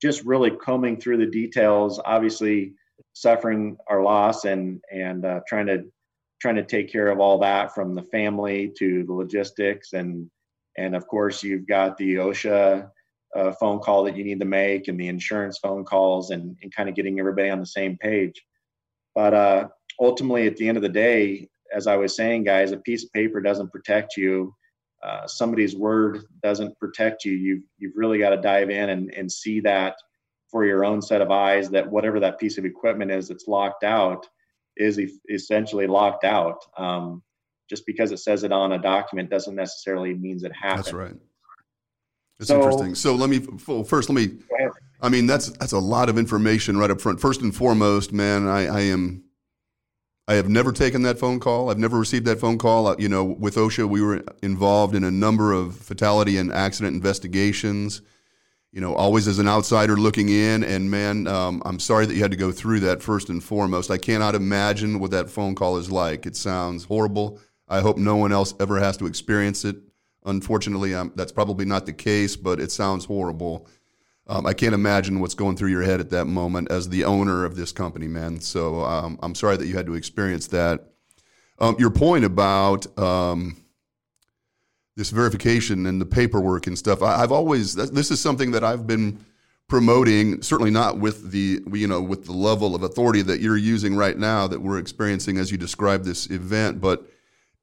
just 0.00 0.24
really 0.24 0.50
combing 0.50 0.98
through 0.98 1.18
the 1.18 1.26
details, 1.26 2.00
obviously 2.04 2.74
suffering 3.12 3.76
our 3.88 4.02
loss 4.02 4.44
and 4.44 4.80
and 4.92 5.24
uh, 5.24 5.40
trying 5.48 5.66
to 5.66 5.84
trying 6.40 6.56
to 6.56 6.64
take 6.64 6.90
care 6.90 7.08
of 7.08 7.20
all 7.20 7.38
that 7.38 7.74
from 7.74 7.94
the 7.94 8.02
family 8.04 8.72
to 8.78 9.04
the 9.04 9.12
logistics 9.12 9.92
and 9.92 10.30
and 10.78 10.94
of 10.94 11.06
course 11.06 11.42
you've 11.42 11.66
got 11.66 11.96
the 11.98 12.14
OSHA 12.14 12.88
uh, 13.36 13.52
phone 13.52 13.78
call 13.78 14.04
that 14.04 14.16
you 14.16 14.24
need 14.24 14.40
to 14.40 14.46
make 14.46 14.88
and 14.88 14.98
the 14.98 15.08
insurance 15.08 15.58
phone 15.58 15.84
calls 15.84 16.30
and, 16.30 16.56
and 16.62 16.74
kind 16.74 16.88
of 16.88 16.94
getting 16.94 17.18
everybody 17.20 17.48
on 17.50 17.60
the 17.60 17.66
same 17.66 17.96
page. 17.98 18.42
But 19.14 19.34
uh, 19.34 19.68
ultimately, 20.00 20.46
at 20.46 20.56
the 20.56 20.68
end 20.68 20.76
of 20.76 20.82
the 20.82 20.88
day, 20.88 21.48
as 21.74 21.86
I 21.86 21.96
was 21.96 22.16
saying, 22.16 22.44
guys, 22.44 22.72
a 22.72 22.78
piece 22.78 23.04
of 23.04 23.12
paper 23.12 23.40
doesn't 23.40 23.72
protect 23.72 24.16
you 24.16 24.54
uh, 25.02 25.26
somebody's 25.26 25.74
word 25.74 26.24
doesn't 26.42 26.78
protect 26.78 27.24
you, 27.24 27.32
you've 27.32 27.62
you've 27.78 27.96
really 27.96 28.18
got 28.18 28.30
to 28.30 28.36
dive 28.36 28.70
in 28.70 28.90
and, 28.90 29.12
and 29.14 29.30
see 29.30 29.60
that 29.60 29.96
for 30.50 30.64
your 30.64 30.84
own 30.84 31.00
set 31.00 31.20
of 31.20 31.30
eyes 31.30 31.70
that 31.70 31.88
whatever 31.88 32.20
that 32.20 32.38
piece 32.38 32.58
of 32.58 32.64
equipment 32.64 33.10
is 33.10 33.28
that's 33.28 33.46
locked 33.46 33.84
out 33.84 34.26
is 34.76 34.98
e- 34.98 35.18
essentially 35.30 35.86
locked 35.86 36.24
out. 36.24 36.58
Um, 36.76 37.22
just 37.68 37.86
because 37.86 38.10
it 38.10 38.18
says 38.18 38.42
it 38.42 38.50
on 38.50 38.72
a 38.72 38.78
document 38.78 39.30
doesn't 39.30 39.54
necessarily 39.54 40.12
means 40.12 40.42
it 40.42 40.52
happened. 40.52 40.84
That's 40.84 40.92
right. 40.92 41.14
It's 42.40 42.48
so, 42.48 42.56
interesting. 42.56 42.94
So 42.94 43.14
let 43.14 43.30
me 43.30 43.38
first 43.84 44.08
let 44.08 44.14
me. 44.14 44.38
I 45.00 45.08
mean 45.08 45.26
that's 45.26 45.50
that's 45.50 45.72
a 45.72 45.78
lot 45.78 46.08
of 46.08 46.18
information 46.18 46.76
right 46.76 46.90
up 46.90 47.00
front. 47.00 47.20
First 47.20 47.42
and 47.42 47.54
foremost, 47.54 48.12
man, 48.12 48.48
I, 48.48 48.66
I 48.66 48.80
am 48.80 49.24
I 50.30 50.34
have 50.34 50.48
never 50.48 50.70
taken 50.70 51.02
that 51.02 51.18
phone 51.18 51.40
call. 51.40 51.70
I've 51.70 51.78
never 51.78 51.98
received 51.98 52.24
that 52.26 52.38
phone 52.38 52.56
call. 52.56 52.86
Uh, 52.86 52.94
you 53.00 53.08
know, 53.08 53.24
with 53.24 53.56
OSHA, 53.56 53.88
we 53.88 54.00
were 54.00 54.22
involved 54.42 54.94
in 54.94 55.02
a 55.02 55.10
number 55.10 55.52
of 55.52 55.74
fatality 55.74 56.36
and 56.36 56.52
accident 56.52 56.94
investigations. 56.94 58.00
You 58.70 58.80
know, 58.80 58.94
always 58.94 59.26
as 59.26 59.40
an 59.40 59.48
outsider 59.48 59.96
looking 59.96 60.28
in. 60.28 60.62
And 60.62 60.88
man, 60.88 61.26
um, 61.26 61.60
I'm 61.64 61.80
sorry 61.80 62.06
that 62.06 62.14
you 62.14 62.22
had 62.22 62.30
to 62.30 62.36
go 62.36 62.52
through 62.52 62.78
that 62.78 63.02
first 63.02 63.28
and 63.28 63.42
foremost. 63.42 63.90
I 63.90 63.98
cannot 63.98 64.36
imagine 64.36 65.00
what 65.00 65.10
that 65.10 65.28
phone 65.28 65.56
call 65.56 65.78
is 65.78 65.90
like. 65.90 66.26
It 66.26 66.36
sounds 66.36 66.84
horrible. 66.84 67.40
I 67.66 67.80
hope 67.80 67.98
no 67.98 68.14
one 68.14 68.30
else 68.30 68.54
ever 68.60 68.78
has 68.78 68.96
to 68.98 69.06
experience 69.06 69.64
it. 69.64 69.78
Unfortunately, 70.24 70.94
um, 70.94 71.12
that's 71.16 71.32
probably 71.32 71.64
not 71.64 71.86
the 71.86 71.92
case, 71.92 72.36
but 72.36 72.60
it 72.60 72.70
sounds 72.70 73.04
horrible. 73.04 73.66
Um, 74.30 74.46
I 74.46 74.52
can't 74.52 74.74
imagine 74.74 75.18
what's 75.18 75.34
going 75.34 75.56
through 75.56 75.70
your 75.70 75.82
head 75.82 75.98
at 75.98 76.10
that 76.10 76.26
moment 76.26 76.70
as 76.70 76.88
the 76.88 77.04
owner 77.04 77.44
of 77.44 77.56
this 77.56 77.72
company, 77.72 78.06
man. 78.06 78.40
So 78.40 78.84
um, 78.84 79.18
I'm 79.24 79.34
sorry 79.34 79.56
that 79.56 79.66
you 79.66 79.74
had 79.74 79.86
to 79.86 79.94
experience 79.94 80.46
that. 80.48 80.84
Um, 81.58 81.74
your 81.80 81.90
point 81.90 82.24
about 82.24 82.86
um, 82.96 83.56
this 84.94 85.10
verification 85.10 85.84
and 85.84 86.00
the 86.00 86.06
paperwork 86.06 86.68
and 86.68 86.78
stuff, 86.78 87.02
I, 87.02 87.18
have 87.18 87.32
always 87.32 87.74
this 87.74 88.12
is 88.12 88.20
something 88.20 88.52
that 88.52 88.62
I've 88.62 88.86
been 88.86 89.18
promoting. 89.66 90.42
Certainly 90.42 90.70
not 90.70 90.98
with 90.98 91.32
the 91.32 91.60
you 91.72 91.88
know 91.88 92.00
with 92.00 92.26
the 92.26 92.32
level 92.32 92.76
of 92.76 92.84
authority 92.84 93.22
that 93.22 93.40
you're 93.40 93.56
using 93.56 93.96
right 93.96 94.16
now 94.16 94.46
that 94.46 94.62
we're 94.62 94.78
experiencing 94.78 95.38
as 95.38 95.50
you 95.50 95.58
describe 95.58 96.04
this 96.04 96.30
event, 96.30 96.80
but 96.80 97.04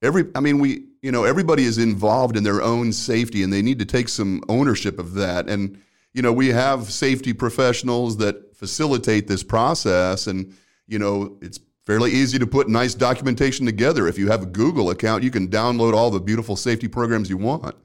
every 0.02 0.26
I 0.36 0.42
mean 0.42 0.60
we 0.60 0.84
you 1.02 1.14
know 1.14 1.24
everybody 1.24 1.64
is 1.64 1.78
involved 1.78 2.36
in 2.36 2.44
their 2.44 2.62
own 2.62 2.92
safety 2.92 3.42
and 3.42 3.54
they 3.54 3.62
need 3.62 3.80
to 3.80 3.86
take 3.86 4.10
some 4.10 4.44
ownership 4.50 5.00
of 5.00 5.14
that 5.14 5.48
and 5.48 5.82
you 6.18 6.24
know, 6.24 6.34
we 6.34 6.48
have 6.48 6.92
safety 6.92 7.32
professionals 7.32 8.18
that 8.18 8.58
facilitate 8.58 9.28
this 9.28 9.44
process, 9.44 10.26
and 10.26 10.52
you 10.88 10.98
know, 10.98 11.38
it's 11.44 11.60
fairly 11.86 12.12
easy 12.12 12.40
to 12.40 12.48
put 12.48 12.68
nice 12.68 12.96
documentation 12.96 13.68
together. 13.68 14.08
If 14.08 14.18
you 14.18 14.28
have 14.32 14.42
a 14.42 14.48
Google 14.48 14.90
account, 14.90 15.24
you 15.24 15.30
can 15.30 15.48
download 15.48 15.94
all 15.94 16.10
the 16.10 16.20
beautiful 16.20 16.56
safety 16.56 16.88
programs 16.88 17.30
you 17.30 17.38
want. 17.38 17.76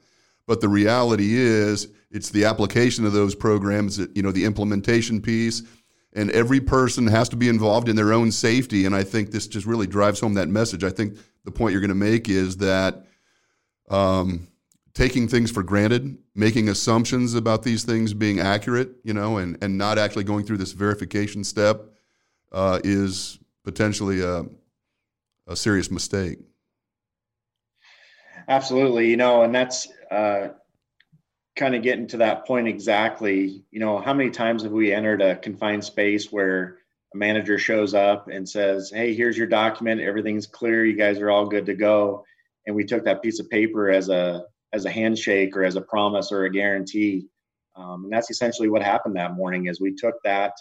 But 0.47 0.61
the 0.61 0.67
reality 0.67 1.35
is, 1.35 1.89
it's 2.09 2.31
the 2.31 2.45
application 2.45 3.05
of 3.05 3.13
those 3.13 3.35
programs, 3.35 3.97
that, 3.97 4.17
you 4.17 4.23
know, 4.23 4.31
the 4.31 4.45
implementation 4.45 5.21
piece, 5.21 5.61
and 6.13 6.31
every 6.31 6.59
person 6.59 7.05
has 7.05 7.29
to 7.29 7.35
be 7.35 7.49
involved 7.49 7.87
in 7.87 7.95
their 7.95 8.13
own 8.13 8.31
safety. 8.31 8.87
And 8.87 8.95
I 8.95 9.03
think 9.03 9.29
this 9.29 9.45
just 9.45 9.67
really 9.67 9.85
drives 9.85 10.19
home 10.19 10.33
that 10.33 10.49
message. 10.49 10.83
I 10.83 10.89
think 10.89 11.19
the 11.45 11.51
point 11.51 11.73
you're 11.73 11.81
going 11.81 11.89
to 11.89 11.95
make 11.95 12.29
is 12.29 12.57
that 12.57 13.05
um, 13.91 14.47
taking 14.93 15.27
things 15.27 15.49
for 15.49 15.63
granted, 15.63 16.17
making 16.35 16.69
assumptions 16.69 17.33
about 17.33 17.63
these 17.63 17.83
things 17.83 18.13
being 18.13 18.39
accurate, 18.39 18.91
you 19.03 19.13
know, 19.13 19.37
and, 19.37 19.57
and 19.63 19.77
not 19.77 19.97
actually 19.97 20.23
going 20.23 20.45
through 20.45 20.57
this 20.57 20.71
verification 20.71 21.43
step 21.43 21.81
uh, 22.51 22.79
is 22.83 23.39
potentially 23.63 24.21
a, 24.21 24.45
a 25.47 25.55
serious 25.55 25.89
mistake. 25.89 26.39
Absolutely, 28.47 29.09
you 29.09 29.17
know, 29.17 29.43
and 29.43 29.55
that's 29.55 29.87
uh, 30.11 30.49
kind 31.55 31.75
of 31.75 31.81
getting 31.81 32.07
to 32.07 32.17
that 32.17 32.45
point 32.45 32.67
exactly. 32.67 33.63
You 33.71 33.79
know, 33.79 33.99
how 33.99 34.13
many 34.13 34.29
times 34.29 34.63
have 34.63 34.71
we 34.71 34.93
entered 34.93 35.21
a 35.21 35.37
confined 35.37 35.83
space 35.83 36.31
where 36.31 36.77
a 37.13 37.17
manager 37.17 37.57
shows 37.57 37.93
up 37.93 38.27
and 38.27 38.47
says, 38.47 38.91
"Hey, 38.93 39.13
here's 39.13 39.37
your 39.37 39.47
document. 39.47 40.01
Everything's 40.01 40.45
clear. 40.45 40.85
You 40.85 40.97
guys 40.97 41.19
are 41.19 41.31
all 41.31 41.45
good 41.45 41.65
to 41.67 41.73
go." 41.73 42.25
And 42.67 42.75
we 42.75 42.83
took 42.83 43.05
that 43.05 43.21
piece 43.21 43.39
of 43.39 43.49
paper 43.49 43.89
as 43.89 44.09
a 44.09 44.45
as 44.73 44.85
a 44.85 44.91
handshake 44.91 45.55
or 45.55 45.63
as 45.63 45.75
a 45.75 45.81
promise 45.81 46.31
or 46.31 46.45
a 46.45 46.51
guarantee. 46.51 47.27
Um, 47.75 48.05
and 48.05 48.13
that's 48.13 48.29
essentially 48.29 48.69
what 48.69 48.83
happened 48.83 49.15
that 49.15 49.35
morning. 49.35 49.67
Is 49.67 49.79
we 49.79 49.93
took 49.95 50.15
that 50.23 50.53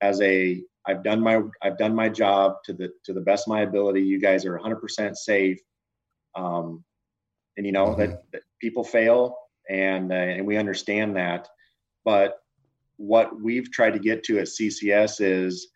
as 0.00 0.20
a 0.20 0.62
I've 0.86 1.02
done 1.04 1.20
my 1.20 1.40
I've 1.62 1.78
done 1.78 1.94
my 1.94 2.08
job 2.08 2.56
to 2.64 2.72
the 2.72 2.92
to 3.04 3.12
the 3.12 3.20
best 3.20 3.46
of 3.46 3.52
my 3.52 3.62
ability. 3.62 4.02
You 4.02 4.20
guys 4.20 4.44
are 4.44 4.58
100% 4.58 5.14
safe. 5.14 5.60
Um, 6.34 6.84
and 7.56 7.66
you 7.66 7.72
know 7.72 7.88
mm-hmm. 7.88 8.00
that, 8.00 8.22
that, 8.32 8.42
people 8.60 8.84
fail, 8.84 9.36
and 9.68 10.12
uh, 10.12 10.14
and 10.14 10.46
we 10.46 10.56
understand 10.56 11.16
that. 11.16 11.48
But 12.04 12.38
what 12.96 13.40
we've 13.40 13.70
tried 13.70 13.92
to 13.92 13.98
get 13.98 14.24
to 14.24 14.38
at 14.38 14.46
CCS 14.46 15.20
is 15.20 15.68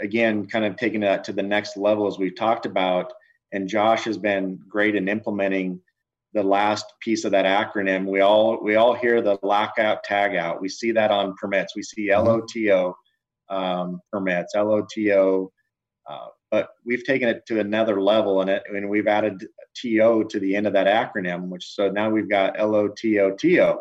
again 0.00 0.46
kind 0.46 0.64
of 0.64 0.76
taking 0.76 1.00
that 1.00 1.24
to 1.24 1.32
the 1.32 1.42
next 1.42 1.76
level 1.76 2.06
as 2.06 2.18
we've 2.18 2.36
talked 2.36 2.66
about. 2.66 3.12
And 3.52 3.68
Josh 3.68 4.04
has 4.04 4.18
been 4.18 4.58
great 4.68 4.96
in 4.96 5.08
implementing 5.08 5.80
the 6.34 6.42
last 6.42 6.86
piece 7.00 7.24
of 7.24 7.32
that 7.32 7.46
acronym. 7.46 8.06
We 8.06 8.20
all 8.20 8.62
we 8.62 8.76
all 8.76 8.94
hear 8.94 9.22
the 9.22 9.38
lockout 9.42 10.04
tagout. 10.04 10.60
We 10.60 10.68
see 10.68 10.92
that 10.92 11.10
on 11.10 11.34
permits. 11.40 11.74
We 11.74 11.82
see 11.82 12.08
mm-hmm. 12.08 12.26
LOTO. 12.26 12.96
um, 13.48 14.00
permits, 14.12 14.54
LOTO. 14.54 15.50
Uh, 16.08 16.26
but 16.50 16.70
we've 16.84 17.04
taken 17.04 17.28
it 17.28 17.44
to 17.46 17.60
another 17.60 18.00
level 18.00 18.40
and 18.40 18.50
it, 18.50 18.62
and 18.72 18.88
we've 18.88 19.08
added 19.08 19.44
TO 19.74 20.24
to 20.28 20.40
the 20.40 20.54
end 20.54 20.66
of 20.66 20.72
that 20.72 20.86
acronym, 20.86 21.48
which 21.48 21.74
so 21.74 21.90
now 21.90 22.08
we've 22.08 22.30
got 22.30 22.56
LOTOTO, 22.56 23.78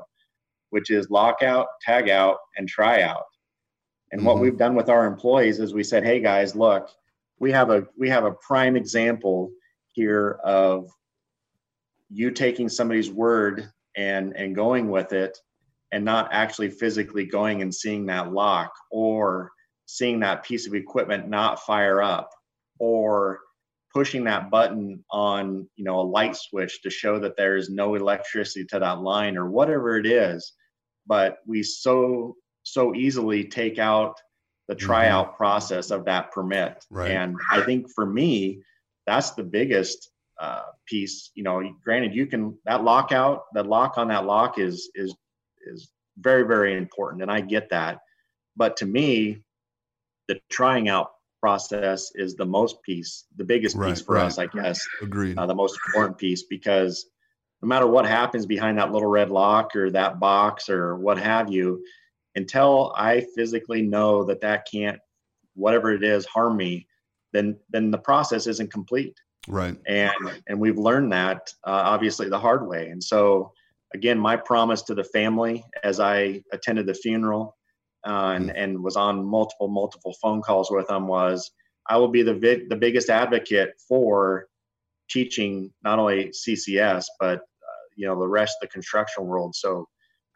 which 0.71 0.89
is 0.89 1.09
lockout, 1.09 1.67
tag 1.81 2.09
out, 2.09 2.37
and 2.57 2.67
try 2.67 3.01
out. 3.01 3.23
And 4.11 4.19
mm-hmm. 4.19 4.27
what 4.27 4.39
we've 4.39 4.57
done 4.57 4.75
with 4.75 4.89
our 4.89 5.05
employees 5.05 5.59
is 5.59 5.73
we 5.73 5.83
said, 5.83 6.03
hey 6.03 6.19
guys, 6.19 6.55
look, 6.55 6.89
we 7.39 7.51
have 7.51 7.69
a 7.69 7.85
we 7.97 8.09
have 8.09 8.25
a 8.25 8.31
prime 8.31 8.75
example 8.75 9.51
here 9.93 10.39
of 10.43 10.89
you 12.15 12.31
taking 12.31 12.69
somebody's 12.69 13.11
word 13.11 13.69
and 13.97 14.35
and 14.37 14.55
going 14.55 14.89
with 14.89 15.11
it 15.11 15.37
and 15.91 16.05
not 16.05 16.29
actually 16.31 16.69
physically 16.69 17.25
going 17.25 17.61
and 17.61 17.75
seeing 17.75 18.05
that 18.05 18.31
lock 18.31 18.71
or 18.89 19.51
seeing 19.85 20.21
that 20.21 20.43
piece 20.43 20.65
of 20.65 20.73
equipment 20.73 21.27
not 21.27 21.59
fire 21.59 22.01
up 22.01 22.29
or 22.79 23.39
pushing 23.93 24.23
that 24.23 24.49
button 24.49 25.03
on 25.11 25.67
you 25.75 25.83
know 25.83 25.99
a 25.99 26.11
light 26.17 26.37
switch 26.37 26.81
to 26.81 26.89
show 26.89 27.19
that 27.19 27.35
there 27.35 27.57
is 27.57 27.69
no 27.69 27.95
electricity 27.95 28.65
to 28.65 28.79
that 28.79 29.01
line 29.01 29.37
or 29.37 29.49
whatever 29.49 29.97
it 29.97 30.05
is 30.05 30.53
but 31.05 31.39
we 31.45 31.61
so 31.61 32.33
so 32.63 32.95
easily 32.95 33.43
take 33.43 33.77
out 33.77 34.15
the 34.69 34.75
mm-hmm. 34.75 34.85
tryout 34.85 35.27
mm-hmm. 35.27 35.37
process 35.37 35.91
of 35.91 36.05
that 36.05 36.31
permit 36.31 36.83
right. 36.89 37.11
and 37.11 37.35
i 37.51 37.61
think 37.61 37.87
for 37.93 38.05
me 38.05 38.61
that's 39.05 39.31
the 39.31 39.43
biggest 39.43 40.11
uh, 40.39 40.63
piece 40.85 41.31
you 41.35 41.43
know 41.43 41.61
granted 41.83 42.13
you 42.13 42.25
can 42.25 42.57
that 42.65 42.83
lockout 42.83 43.45
that 43.53 43.67
lock 43.67 43.97
on 43.97 44.07
that 44.09 44.25
lock 44.25 44.59
is 44.59 44.89
is 44.95 45.15
is 45.65 45.89
very 46.19 46.43
very 46.43 46.77
important 46.77 47.21
and 47.21 47.31
i 47.31 47.41
get 47.41 47.69
that. 47.69 47.99
But 48.57 48.77
to 48.77 48.85
me 48.85 49.43
the 50.27 50.39
trying 50.49 50.89
out 50.89 51.11
process 51.41 52.11
is 52.15 52.35
the 52.35 52.45
most 52.45 52.81
piece 52.81 53.25
the 53.35 53.43
biggest 53.43 53.75
right, 53.75 53.89
piece 53.89 54.01
for 54.01 54.15
right. 54.15 54.25
us 54.25 54.39
i 54.39 54.47
guess 54.47 54.85
agreed. 55.01 55.37
uh, 55.37 55.45
the 55.45 55.53
most 55.53 55.77
important 55.87 56.17
piece 56.17 56.43
because 56.43 57.05
no 57.61 57.67
matter 57.67 57.85
what 57.85 58.05
happens 58.05 58.45
behind 58.45 58.79
that 58.79 58.91
little 58.91 59.09
red 59.09 59.29
lock 59.29 59.75
or 59.75 59.91
that 59.91 60.19
box 60.19 60.69
or 60.69 60.95
what 60.95 61.19
have 61.19 61.51
you 61.51 61.85
until 62.35 62.93
i 62.97 63.23
physically 63.35 63.83
know 63.83 64.23
that 64.23 64.41
that 64.41 64.65
can't 64.71 64.99
whatever 65.53 65.93
it 65.93 66.03
is 66.03 66.25
harm 66.25 66.57
me 66.57 66.87
then 67.31 67.55
then 67.69 67.91
the 67.91 67.97
process 67.97 68.47
isn't 68.47 68.71
complete 68.71 69.15
right 69.47 69.77
and 69.87 70.13
and 70.47 70.59
we've 70.59 70.77
learned 70.77 71.11
that 71.11 71.53
uh, 71.65 71.81
obviously 71.85 72.29
the 72.29 72.39
hard 72.39 72.67
way 72.67 72.89
and 72.89 73.03
so 73.03 73.51
again 73.93 74.17
my 74.17 74.35
promise 74.35 74.81
to 74.81 74.95
the 74.95 75.03
family 75.03 75.63
as 75.83 75.99
i 75.99 76.41
attended 76.51 76.85
the 76.85 76.93
funeral 76.93 77.55
uh, 78.07 78.33
and, 78.35 78.49
mm. 78.49 78.53
and 78.55 78.83
was 78.83 78.95
on 78.95 79.23
multiple 79.23 79.67
multiple 79.67 80.15
phone 80.21 80.41
calls 80.41 80.69
with 80.71 80.87
them 80.87 81.07
was 81.07 81.51
i 81.89 81.97
will 81.97 82.07
be 82.07 82.23
the 82.23 82.33
vi- 82.33 82.65
the 82.69 82.75
biggest 82.75 83.09
advocate 83.09 83.73
for 83.87 84.47
teaching 85.09 85.71
not 85.83 85.99
only 85.99 86.31
ccs 86.47 87.05
but 87.19 87.37
uh, 87.37 87.83
you 87.95 88.07
know 88.07 88.19
the 88.19 88.27
rest 88.27 88.57
of 88.61 88.67
the 88.67 88.73
construction 88.73 89.25
world 89.25 89.55
so 89.55 89.87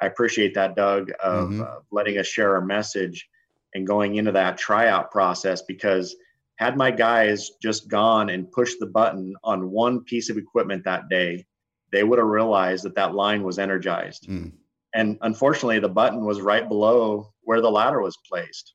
i 0.02 0.06
appreciate 0.06 0.54
that 0.54 0.76
doug 0.76 1.12
of 1.24 1.50
mm-hmm. 1.50 1.62
uh, 1.62 1.76
letting 1.92 2.18
us 2.18 2.28
share 2.28 2.56
our 2.56 2.66
message 2.66 3.28
and 3.74 3.86
going 3.86 4.16
into 4.16 4.32
that 4.32 4.58
tryout 4.58 5.12
process 5.12 5.62
because 5.64 6.16
had 6.60 6.76
my 6.76 6.92
guys 6.92 7.52
just 7.62 7.88
gone 7.88 8.30
and 8.30 8.52
pushed 8.52 8.80
the 8.82 8.86
button 8.86 9.34
on 9.46 9.72
one 9.72 10.04
piece 10.04 10.30
of 10.30 10.38
equipment 10.38 10.84
that 10.84 11.08
day, 11.08 11.46
they 11.94 12.04
would 12.04 12.20
have 12.20 12.28
realized 12.28 12.84
that 12.84 12.96
that 12.96 13.16
line 13.16 13.44
was 13.44 13.58
energized. 13.58 14.28
Mm. 14.28 14.52
And 14.94 15.18
unfortunately, 15.22 15.80
the 15.80 15.88
button 15.88 16.26
was 16.26 16.42
right 16.42 16.68
below 16.68 17.32
where 17.44 17.62
the 17.62 17.72
ladder 17.72 18.02
was 18.02 18.18
placed. 18.28 18.74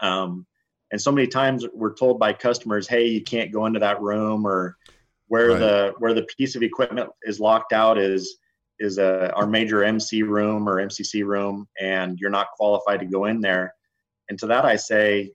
Um, 0.00 0.46
and 0.92 1.00
so 1.00 1.12
many 1.12 1.26
times 1.26 1.66
we're 1.74 1.94
told 1.94 2.18
by 2.18 2.32
customers, 2.32 2.88
"Hey, 2.88 3.06
you 3.06 3.22
can't 3.22 3.52
go 3.52 3.66
into 3.66 3.80
that 3.80 4.00
room," 4.00 4.46
or 4.46 4.76
where 5.28 5.50
right. 5.50 5.58
the 5.58 5.94
where 5.98 6.14
the 6.14 6.26
piece 6.38 6.56
of 6.56 6.62
equipment 6.62 7.10
is 7.24 7.38
locked 7.38 7.72
out 7.74 7.98
is 7.98 8.38
is 8.78 8.98
a, 8.98 9.30
our 9.34 9.46
major 9.46 9.84
MC 9.84 10.22
room 10.22 10.68
or 10.68 10.80
MCC 10.80 11.24
room, 11.24 11.68
and 11.80 12.18
you're 12.18 12.30
not 12.30 12.52
qualified 12.56 13.00
to 13.00 13.06
go 13.06 13.26
in 13.26 13.40
there. 13.40 13.74
And 14.28 14.38
to 14.38 14.46
that, 14.46 14.64
I 14.64 14.76
say, 14.76 15.32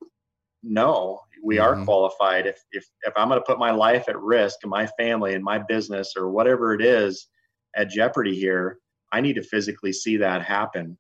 no, 0.63 1.21
we 1.43 1.57
mm-hmm. 1.57 1.81
are 1.81 1.85
qualified. 1.85 2.45
If 2.47 2.61
if 2.71 2.85
if 3.03 3.13
I'm 3.15 3.29
going 3.29 3.39
to 3.39 3.45
put 3.45 3.59
my 3.59 3.71
life 3.71 4.09
at 4.09 4.19
risk 4.19 4.59
and 4.63 4.69
my 4.69 4.87
family 4.99 5.33
and 5.33 5.43
my 5.43 5.59
business 5.59 6.13
or 6.17 6.29
whatever 6.29 6.73
it 6.73 6.81
is 6.81 7.27
at 7.75 7.89
jeopardy 7.89 8.35
here, 8.35 8.79
I 9.11 9.21
need 9.21 9.33
to 9.33 9.43
physically 9.43 9.93
see 9.93 10.17
that 10.17 10.43
happen. 10.43 10.97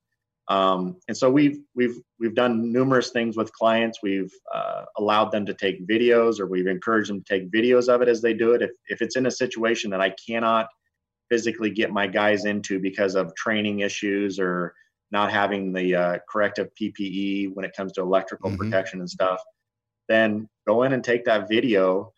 Um, 0.49 0.97
and 1.07 1.15
so 1.15 1.29
we've 1.29 1.59
we've 1.75 1.99
we've 2.19 2.33
done 2.33 2.71
numerous 2.71 3.11
things 3.11 3.37
with 3.37 3.53
clients. 3.53 3.99
We've 4.01 4.33
uh, 4.53 4.85
allowed 4.97 5.31
them 5.31 5.45
to 5.45 5.53
take 5.53 5.87
videos, 5.87 6.39
or 6.39 6.47
we've 6.47 6.67
encouraged 6.67 7.09
them 7.09 7.23
to 7.23 7.39
take 7.39 7.51
videos 7.51 7.87
of 7.87 8.01
it 8.01 8.07
as 8.07 8.21
they 8.21 8.33
do 8.33 8.53
it. 8.53 8.61
If 8.63 8.71
if 8.87 9.01
it's 9.01 9.15
in 9.15 9.27
a 9.27 9.31
situation 9.31 9.91
that 9.91 10.01
I 10.01 10.13
cannot 10.27 10.67
physically 11.29 11.69
get 11.69 11.91
my 11.91 12.07
guys 12.07 12.45
into 12.45 12.79
because 12.79 13.13
of 13.13 13.35
training 13.35 13.81
issues 13.81 14.39
or 14.39 14.73
not 15.11 15.31
having 15.31 15.71
the 15.71 15.95
uh, 15.95 16.17
corrective 16.27 16.69
PPE 16.79 17.53
when 17.53 17.65
it 17.65 17.75
comes 17.75 17.91
to 17.93 18.01
electrical 18.01 18.49
mm-hmm. 18.49 18.57
protection 18.57 18.99
and 18.99 19.09
stuff, 19.09 19.41
then 20.09 20.49
go 20.67 20.83
in 20.83 20.91
and 20.91 21.03
take 21.03 21.23
that 21.25 21.47
video 21.47 22.11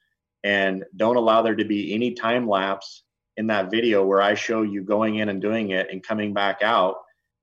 and 0.43 0.83
don't 0.95 1.17
allow 1.17 1.43
there 1.43 1.55
to 1.55 1.65
be 1.65 1.93
any 1.93 2.13
time 2.13 2.47
lapse 2.47 3.03
in 3.37 3.45
that 3.47 3.69
video 3.69 4.03
where 4.03 4.21
I 4.21 4.33
show 4.33 4.63
you 4.63 4.83
going 4.83 5.17
in 5.17 5.29
and 5.29 5.41
doing 5.41 5.69
it 5.69 5.89
and 5.91 6.01
coming 6.01 6.33
back 6.33 6.61
out. 6.63 6.95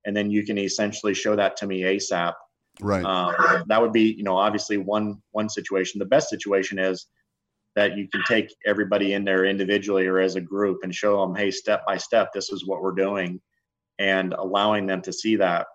And 0.05 0.17
then 0.17 0.31
you 0.31 0.45
can 0.45 0.59
essentially 0.59 1.15
show 1.15 1.37
that 1.37 1.57
to 1.59 1.67
me 1.67 1.83
ASAP. 1.83 2.33
Right. 2.81 3.05
Um, 3.05 3.65
that 3.69 3.81
would 3.81 3.93
be, 3.93 4.13
you 4.13 4.23
know, 4.23 4.37
obviously 4.37 4.79
one 4.79 5.21
one 5.33 5.49
situation. 5.49 5.99
The 5.99 6.05
best 6.07 6.29
situation 6.29 6.79
is 6.79 7.07
that 7.75 7.97
you 7.97 8.09
can 8.09 8.23
take 8.27 8.55
everybody 8.67 9.13
in 9.13 9.25
there 9.25 9.45
individually 9.45 10.07
or 10.07 10.19
as 10.19 10.37
a 10.37 10.41
group 10.41 10.81
and 10.83 10.95
show 10.95 11.21
them, 11.21 11.35
hey, 11.35 11.51
step 11.51 11.85
by 11.87 11.97
step, 11.97 12.33
this 12.33 12.51
is 12.51 12.67
what 12.67 12.83
we're 12.83 12.93
doing, 12.93 13.41
and 13.99 14.33
allowing 14.33 14.87
them 14.87 15.03
to 15.03 15.13
see 15.13 15.37
that. 15.37 15.67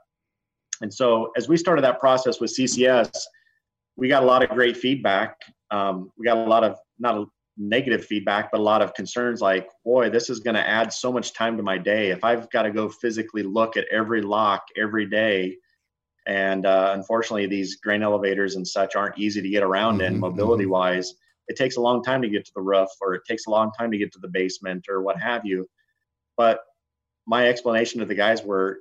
And 0.82 0.94
so 0.94 1.32
as 1.38 1.48
we 1.48 1.58
started 1.58 1.84
that 1.84 2.00
process 2.00 2.40
with 2.40 2.56
CCS, 2.56 3.12
we 3.96 4.08
got 4.08 4.24
a 4.24 4.26
lot 4.26 4.44
of 4.44 4.50
great 4.50 4.78
feedback. 4.78 5.38
Um, 5.72 6.12
we 6.18 6.26
got 6.26 6.38
a 6.38 6.50
lot 6.50 6.64
of 6.64 6.78
not 7.00 7.18
a 7.18 7.26
negative 7.58 8.06
feedback, 8.06 8.52
but 8.52 8.60
a 8.60 8.64
lot 8.64 8.82
of 8.82 8.94
concerns 8.94 9.42
like, 9.42 9.68
boy, 9.86 10.10
this 10.10 10.30
is 10.30 10.40
going 10.40 10.56
to 10.56 10.68
add 10.68 10.92
so 10.92 11.12
much 11.12 11.34
time 11.34 11.58
to 11.58 11.64
my 11.64 11.78
day. 11.78 12.10
If 12.10 12.24
I've 12.24 12.50
got 12.50 12.64
to 12.64 12.72
go 12.72 12.90
physically 12.90 13.44
look 13.44 13.78
at 13.78 13.86
every 13.92 14.22
lock 14.22 14.64
every 14.78 15.06
day, 15.06 15.58
and 16.26 16.66
uh, 16.66 16.92
unfortunately, 16.94 17.48
these 17.48 17.76
grain 17.76 18.02
elevators 18.02 18.56
and 18.56 18.68
such 18.68 18.96
aren't 18.96 19.20
easy 19.20 19.42
to 19.42 19.50
get 19.50 19.64
around 19.64 20.00
mm-hmm, 20.00 20.16
in 20.16 20.20
mobility 20.20 20.66
wise. 20.66 21.14
It 21.50 21.58
takes 21.58 21.76
a 21.76 21.82
long 21.82 22.02
time 22.02 22.22
to 22.22 22.30
get 22.30 22.46
to 22.46 22.52
the 22.56 22.62
roof, 22.62 22.90
or 23.02 23.14
it 23.16 23.24
takes 23.28 23.46
a 23.46 23.50
long 23.50 23.72
time 23.78 23.92
to 23.92 23.98
get 23.98 24.14
to 24.14 24.20
the 24.20 24.30
basement, 24.30 24.86
or 24.90 25.02
what 25.02 25.20
have 25.20 25.46
you. 25.46 25.68
But 26.38 26.62
my 27.28 27.48
explanation 27.48 28.00
to 28.00 28.06
the 28.06 28.16
guys 28.16 28.42
were, 28.42 28.80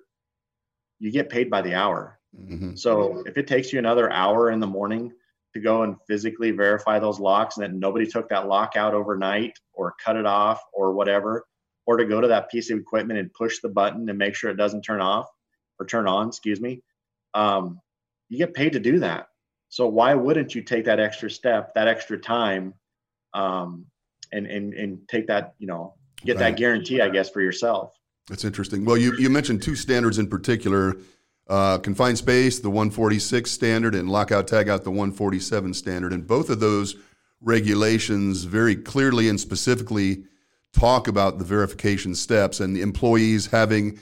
you 1.00 1.10
get 1.10 1.28
paid 1.28 1.50
by 1.50 1.62
the 1.62 1.74
hour. 1.74 2.20
Mm-hmm. 2.38 2.76
So 2.76 3.22
if 3.26 3.36
it 3.36 3.46
takes 3.46 3.72
you 3.72 3.78
another 3.78 4.10
hour 4.10 4.50
in 4.50 4.60
the 4.60 4.66
morning 4.66 5.12
to 5.54 5.60
go 5.60 5.82
and 5.82 5.96
physically 6.06 6.50
verify 6.50 6.98
those 6.98 7.20
locks 7.20 7.56
and 7.56 7.64
that 7.64 7.74
nobody 7.74 8.06
took 8.06 8.28
that 8.30 8.48
lock 8.48 8.76
out 8.76 8.94
overnight 8.94 9.58
or 9.72 9.94
cut 10.02 10.16
it 10.16 10.26
off 10.26 10.60
or 10.72 10.92
whatever, 10.92 11.44
or 11.86 11.96
to 11.96 12.04
go 12.04 12.20
to 12.20 12.28
that 12.28 12.50
piece 12.50 12.70
of 12.70 12.78
equipment 12.78 13.18
and 13.18 13.32
push 13.34 13.58
the 13.60 13.68
button 13.68 14.08
and 14.08 14.18
make 14.18 14.34
sure 14.34 14.50
it 14.50 14.56
doesn't 14.56 14.82
turn 14.82 15.00
off 15.00 15.26
or 15.78 15.86
turn 15.86 16.06
on, 16.06 16.28
excuse 16.28 16.60
me, 16.60 16.80
um, 17.34 17.80
you 18.28 18.38
get 18.38 18.54
paid 18.54 18.72
to 18.72 18.80
do 18.80 19.00
that. 19.00 19.26
So 19.68 19.86
why 19.86 20.14
wouldn't 20.14 20.54
you 20.54 20.62
take 20.62 20.84
that 20.84 21.00
extra 21.00 21.30
step, 21.30 21.74
that 21.74 21.88
extra 21.88 22.18
time, 22.18 22.74
um, 23.34 23.86
and 24.30 24.46
and 24.46 24.74
and 24.74 25.08
take 25.08 25.26
that, 25.26 25.54
you 25.58 25.66
know, 25.66 25.94
get 26.24 26.36
right. 26.36 26.50
that 26.50 26.56
guarantee, 26.56 27.00
I 27.00 27.08
guess, 27.08 27.30
for 27.30 27.40
yourself. 27.40 27.92
That's 28.28 28.44
interesting. 28.44 28.84
Well, 28.84 28.96
you 28.96 29.16
you 29.18 29.30
mentioned 29.30 29.62
two 29.62 29.74
standards 29.74 30.18
in 30.18 30.28
particular 30.28 30.96
uh, 31.48 31.78
confined 31.78 32.18
space, 32.18 32.60
the 32.60 32.70
146 32.70 33.50
standard, 33.50 33.94
and 33.94 34.08
lockout 34.08 34.46
tagout, 34.46 34.84
the 34.84 34.90
147 34.90 35.74
standard. 35.74 36.12
And 36.12 36.26
both 36.26 36.50
of 36.50 36.60
those 36.60 36.96
regulations 37.40 38.44
very 38.44 38.76
clearly 38.76 39.28
and 39.28 39.38
specifically 39.38 40.24
talk 40.72 41.08
about 41.08 41.38
the 41.38 41.44
verification 41.44 42.14
steps 42.14 42.60
and 42.60 42.74
the 42.74 42.80
employees 42.80 43.46
having 43.46 43.98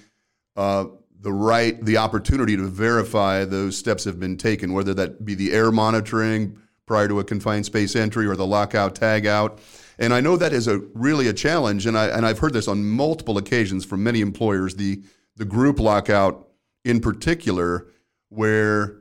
uh, 0.57 0.85
the 1.21 1.33
right, 1.33 1.83
the 1.85 1.97
opportunity 1.97 2.57
to 2.57 2.67
verify 2.67 3.45
those 3.45 3.77
steps 3.77 4.05
have 4.05 4.19
been 4.19 4.37
taken, 4.37 4.73
whether 4.73 4.95
that 4.95 5.25
be 5.25 5.35
the 5.35 5.53
air 5.53 5.71
monitoring 5.71 6.59
prior 6.87 7.09
to 7.09 7.21
a 7.21 7.25
confined 7.25 7.67
space 7.67 7.95
entry 7.95 8.27
or 8.27 8.37
the 8.37 8.47
lockout 8.47 8.95
tagout. 8.95 9.59
And 9.99 10.15
I 10.15 10.21
know 10.21 10.37
that 10.37 10.53
is 10.53 10.67
a 10.67 10.79
really 10.95 11.29
a 11.29 11.33
challenge, 11.33 11.87
and 11.87 11.97
I 11.97 12.07
and 12.07 12.25
I've 12.25 12.39
heard 12.39 12.55
this 12.55 12.69
on 12.69 12.85
multiple 12.85 13.37
occasions 13.37 13.85
from 13.85 14.03
many 14.03 14.23
employers. 14.23 14.75
The 14.75 15.03
the 15.37 15.45
group 15.45 15.79
lockout 15.79 16.49
in 16.85 17.01
particular 17.01 17.87
where 18.29 18.97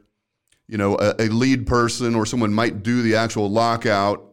you 0.67 0.77
know 0.77 0.97
a, 0.97 1.15
a, 1.19 1.27
lead 1.27 1.65
person 1.67 2.15
or 2.15 2.25
someone 2.25 2.53
might 2.53 2.83
do 2.83 3.01
the 3.01 3.15
actual 3.15 3.49
lockout 3.49 4.25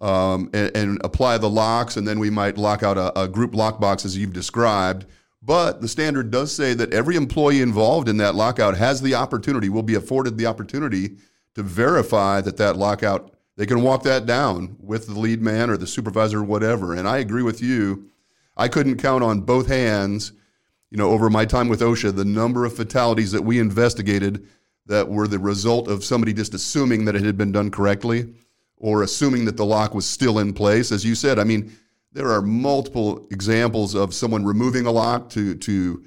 um, 0.00 0.50
and, 0.54 0.74
and, 0.74 1.00
apply 1.04 1.36
the 1.36 1.50
locks, 1.50 1.96
and 1.96 2.08
then 2.08 2.18
we 2.18 2.30
might 2.30 2.56
lock 2.56 2.82
out 2.82 2.96
a, 2.96 3.20
a 3.20 3.28
group 3.28 3.52
lockbox 3.52 4.04
as 4.06 4.16
you've 4.16 4.32
described. 4.32 5.04
But 5.42 5.80
the 5.80 5.88
standard 5.88 6.30
does 6.30 6.54
say 6.54 6.74
that 6.74 6.92
every 6.92 7.16
employee 7.16 7.62
involved 7.62 8.08
in 8.08 8.18
that 8.18 8.34
lockout 8.34 8.76
has 8.76 9.00
the 9.00 9.14
opportunity, 9.14 9.68
will 9.68 9.82
be 9.82 9.94
afforded 9.94 10.36
the 10.36 10.46
opportunity 10.46 11.16
to 11.54 11.62
verify 11.62 12.40
that 12.40 12.56
that 12.58 12.76
lockout, 12.76 13.34
they 13.56 13.66
can 13.66 13.82
walk 13.82 14.02
that 14.04 14.26
down 14.26 14.76
with 14.80 15.06
the 15.06 15.18
lead 15.18 15.40
man 15.42 15.70
or 15.70 15.76
the 15.76 15.86
supervisor 15.86 16.40
or 16.40 16.44
whatever. 16.44 16.94
And 16.94 17.08
I 17.08 17.18
agree 17.18 17.42
with 17.42 17.62
you. 17.62 18.10
I 18.56 18.68
couldn't 18.68 18.98
count 18.98 19.24
on 19.24 19.40
both 19.40 19.66
hands, 19.66 20.32
you 20.90 20.96
know, 20.96 21.10
over 21.10 21.30
my 21.30 21.44
time 21.44 21.68
with 21.68 21.80
OSHA, 21.80 22.16
the 22.16 22.24
number 22.24 22.64
of 22.64 22.74
fatalities 22.74 23.32
that 23.32 23.42
we 23.42 23.58
investigated 23.58 24.46
that 24.86 25.08
were 25.08 25.28
the 25.28 25.38
result 25.38 25.88
of 25.88 26.04
somebody 26.04 26.32
just 26.32 26.54
assuming 26.54 27.04
that 27.04 27.14
it 27.16 27.22
had 27.22 27.38
been 27.38 27.52
done 27.52 27.70
correctly 27.70 28.34
or 28.76 29.02
assuming 29.02 29.44
that 29.44 29.56
the 29.56 29.64
lock 29.64 29.94
was 29.94 30.06
still 30.06 30.38
in 30.38 30.52
place. 30.52 30.90
As 30.90 31.04
you 31.04 31.14
said, 31.14 31.38
I 31.38 31.44
mean, 31.44 31.72
there 32.12 32.30
are 32.30 32.42
multiple 32.42 33.28
examples 33.30 33.94
of 33.94 34.12
someone 34.12 34.44
removing 34.44 34.86
a 34.86 34.90
lock 34.90 35.30
to 35.30 35.54
to 35.54 36.04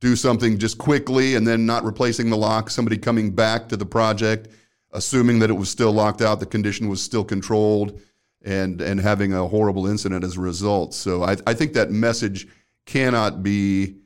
do 0.00 0.16
something 0.16 0.58
just 0.58 0.78
quickly 0.78 1.36
and 1.36 1.46
then 1.46 1.64
not 1.64 1.84
replacing 1.84 2.28
the 2.28 2.36
lock, 2.36 2.68
somebody 2.68 2.98
coming 2.98 3.30
back 3.30 3.68
to 3.68 3.76
the 3.76 3.86
project 3.86 4.48
assuming 4.92 5.38
that 5.40 5.50
it 5.50 5.54
was 5.54 5.70
still 5.70 5.92
locked 5.92 6.22
out, 6.22 6.40
the 6.40 6.46
condition 6.46 6.88
was 6.88 7.02
still 7.02 7.24
controlled, 7.24 8.00
and 8.44 8.80
and 8.80 9.00
having 9.00 9.32
a 9.32 9.46
horrible 9.48 9.86
incident 9.86 10.24
as 10.24 10.36
a 10.36 10.40
result. 10.40 10.94
So 10.94 11.22
I, 11.22 11.36
I 11.46 11.54
think 11.54 11.72
that 11.74 11.90
message 11.90 12.48
cannot 12.86 13.42
be 13.42 13.96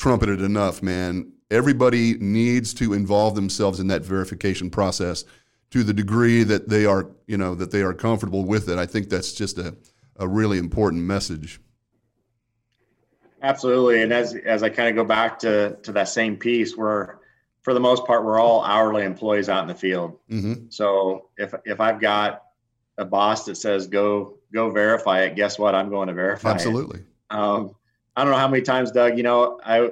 trumpeted 0.00 0.40
enough, 0.40 0.82
man. 0.82 1.30
Everybody 1.50 2.14
needs 2.14 2.72
to 2.74 2.94
involve 2.94 3.34
themselves 3.34 3.80
in 3.80 3.88
that 3.88 4.02
verification 4.02 4.70
process 4.70 5.24
to 5.72 5.84
the 5.84 5.92
degree 5.92 6.42
that 6.42 6.70
they 6.70 6.86
are, 6.86 7.10
you 7.26 7.36
know, 7.36 7.54
that 7.54 7.70
they 7.70 7.82
are 7.82 7.92
comfortable 7.92 8.46
with 8.46 8.70
it. 8.70 8.78
I 8.78 8.86
think 8.86 9.10
that's 9.10 9.32
just 9.32 9.58
a, 9.58 9.76
a 10.16 10.26
really 10.26 10.56
important 10.56 11.02
message. 11.02 11.60
Absolutely. 13.42 14.02
And 14.02 14.12
as 14.12 14.34
as 14.34 14.62
I 14.62 14.70
kind 14.70 14.88
of 14.88 14.94
go 14.94 15.04
back 15.04 15.38
to 15.40 15.76
to 15.82 15.92
that 15.92 16.08
same 16.08 16.36
piece 16.36 16.76
where 16.76 17.18
for 17.62 17.74
the 17.74 17.80
most 17.80 18.06
part, 18.06 18.24
we're 18.24 18.40
all 18.40 18.64
hourly 18.64 19.04
employees 19.04 19.50
out 19.50 19.62
in 19.62 19.68
the 19.68 19.74
field. 19.74 20.18
Mm-hmm. 20.30 20.70
So 20.70 21.28
if 21.36 21.54
if 21.66 21.78
I've 21.78 22.00
got 22.00 22.42
a 22.96 23.04
boss 23.04 23.44
that 23.44 23.56
says 23.56 23.86
go 23.86 24.38
go 24.52 24.70
verify 24.70 25.22
it, 25.22 25.36
guess 25.36 25.58
what? 25.58 25.74
I'm 25.74 25.90
going 25.90 26.08
to 26.08 26.14
verify. 26.14 26.52
Absolutely. 26.52 27.02
Um, 27.28 27.74
I 28.16 28.22
don't 28.24 28.32
know 28.32 28.38
how 28.38 28.48
many 28.48 28.62
times, 28.62 28.90
Doug. 28.90 29.16
You 29.16 29.22
know, 29.22 29.60
I 29.64 29.90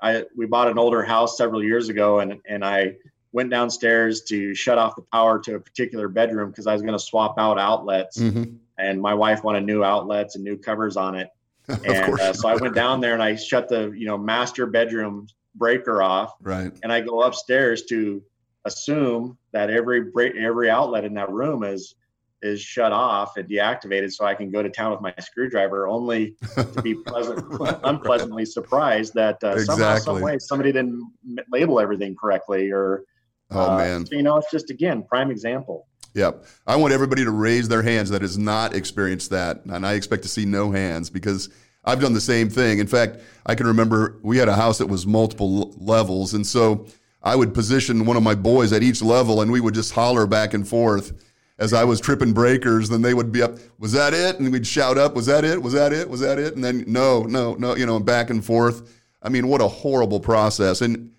I 0.00 0.24
we 0.36 0.46
bought 0.46 0.68
an 0.68 0.78
older 0.78 1.02
house 1.02 1.36
several 1.36 1.62
years 1.62 1.88
ago, 1.88 2.20
and 2.20 2.40
and 2.48 2.64
I 2.64 2.94
went 3.32 3.50
downstairs 3.50 4.22
to 4.22 4.54
shut 4.54 4.78
off 4.78 4.96
the 4.96 5.02
power 5.12 5.38
to 5.40 5.56
a 5.56 5.60
particular 5.60 6.08
bedroom 6.08 6.50
because 6.50 6.66
I 6.66 6.72
was 6.72 6.82
going 6.82 6.94
to 6.94 6.98
swap 6.98 7.38
out 7.38 7.58
outlets, 7.58 8.18
mm-hmm. 8.18 8.54
and 8.78 9.00
my 9.00 9.14
wife 9.14 9.44
wanted 9.44 9.64
new 9.64 9.84
outlets 9.84 10.34
and 10.34 10.44
new 10.44 10.56
covers 10.56 10.96
on 10.96 11.14
it. 11.14 11.28
and 11.68 12.18
uh, 12.18 12.32
so 12.32 12.48
I 12.48 12.56
went 12.56 12.74
down 12.74 13.00
there 13.00 13.12
and 13.12 13.22
I 13.22 13.34
shut 13.34 13.68
the 13.68 13.90
you 13.90 14.06
know 14.06 14.16
master 14.16 14.66
bedroom 14.66 15.26
breaker 15.54 16.02
off. 16.02 16.34
Right. 16.40 16.72
And 16.82 16.92
I 16.92 17.00
go 17.00 17.22
upstairs 17.22 17.82
to 17.86 18.22
assume 18.64 19.36
that 19.52 19.70
every 19.70 20.02
break, 20.02 20.34
every 20.36 20.70
outlet 20.70 21.04
in 21.04 21.14
that 21.14 21.30
room 21.30 21.64
is 21.64 21.94
is 22.42 22.60
shut 22.60 22.92
off 22.92 23.36
and 23.36 23.48
deactivated 23.48 24.12
so 24.12 24.24
I 24.24 24.34
can 24.34 24.50
go 24.50 24.62
to 24.62 24.70
town 24.70 24.92
with 24.92 25.00
my 25.00 25.12
screwdriver 25.18 25.88
only 25.88 26.36
to 26.54 26.82
be 26.82 26.94
pleasant, 26.94 27.44
unpleasantly 27.84 28.44
surprised 28.44 29.14
that 29.14 29.42
uh, 29.42 29.48
exactly. 29.48 29.64
somehow, 29.64 29.98
some 29.98 30.20
way 30.20 30.38
somebody 30.38 30.72
didn't 30.72 31.02
label 31.50 31.80
everything 31.80 32.14
correctly 32.14 32.70
or, 32.70 33.04
oh 33.50 33.72
uh, 33.72 33.76
man, 33.78 34.06
so, 34.06 34.14
you 34.14 34.22
know, 34.22 34.36
it's 34.36 34.50
just, 34.50 34.70
again, 34.70 35.02
prime 35.02 35.30
example. 35.30 35.86
Yep. 36.14 36.44
I 36.66 36.76
want 36.76 36.92
everybody 36.92 37.24
to 37.24 37.30
raise 37.30 37.68
their 37.68 37.82
hands 37.82 38.10
that 38.10 38.22
has 38.22 38.38
not 38.38 38.74
experienced 38.74 39.30
that. 39.30 39.64
And 39.66 39.86
I 39.86 39.92
expect 39.92 40.22
to 40.22 40.28
see 40.28 40.44
no 40.44 40.70
hands 40.70 41.10
because 41.10 41.48
I've 41.84 42.00
done 42.00 42.12
the 42.12 42.20
same 42.20 42.48
thing. 42.48 42.78
In 42.78 42.86
fact, 42.86 43.18
I 43.46 43.54
can 43.54 43.66
remember 43.66 44.18
we 44.22 44.38
had 44.38 44.48
a 44.48 44.54
house 44.54 44.78
that 44.78 44.86
was 44.86 45.06
multiple 45.06 45.74
levels, 45.78 46.34
and 46.34 46.46
so 46.46 46.86
I 47.22 47.36
would 47.36 47.54
position 47.54 48.04
one 48.04 48.16
of 48.16 48.22
my 48.22 48.34
boys 48.34 48.72
at 48.72 48.82
each 48.82 49.00
level, 49.00 49.40
and 49.40 49.50
we 49.50 49.60
would 49.60 49.74
just 49.74 49.92
holler 49.92 50.26
back 50.26 50.54
and 50.54 50.66
forth 50.66 51.12
as 51.58 51.72
I 51.72 51.84
was 51.84 52.00
tripping 52.00 52.32
breakers. 52.32 52.88
Then 52.88 53.02
they 53.02 53.14
would 53.14 53.32
be 53.32 53.42
up, 53.42 53.58
"Was 53.78 53.92
that 53.92 54.14
it?" 54.14 54.38
And 54.38 54.52
we'd 54.52 54.66
shout 54.66 54.98
up, 54.98 55.14
"Was 55.14 55.26
that 55.26 55.44
it? 55.44 55.62
Was 55.62 55.72
that 55.72 55.92
it? 55.92 56.08
Was 56.08 56.20
that 56.20 56.38
it?" 56.38 56.54
And 56.54 56.64
then 56.64 56.84
no, 56.86 57.22
no, 57.22 57.54
no, 57.54 57.76
you 57.76 57.86
know, 57.86 57.98
back 58.00 58.30
and 58.30 58.44
forth. 58.44 58.94
I 59.22 59.28
mean, 59.28 59.48
what 59.48 59.60
a 59.60 59.68
horrible 59.68 60.20
process. 60.20 60.80
And 60.80 61.12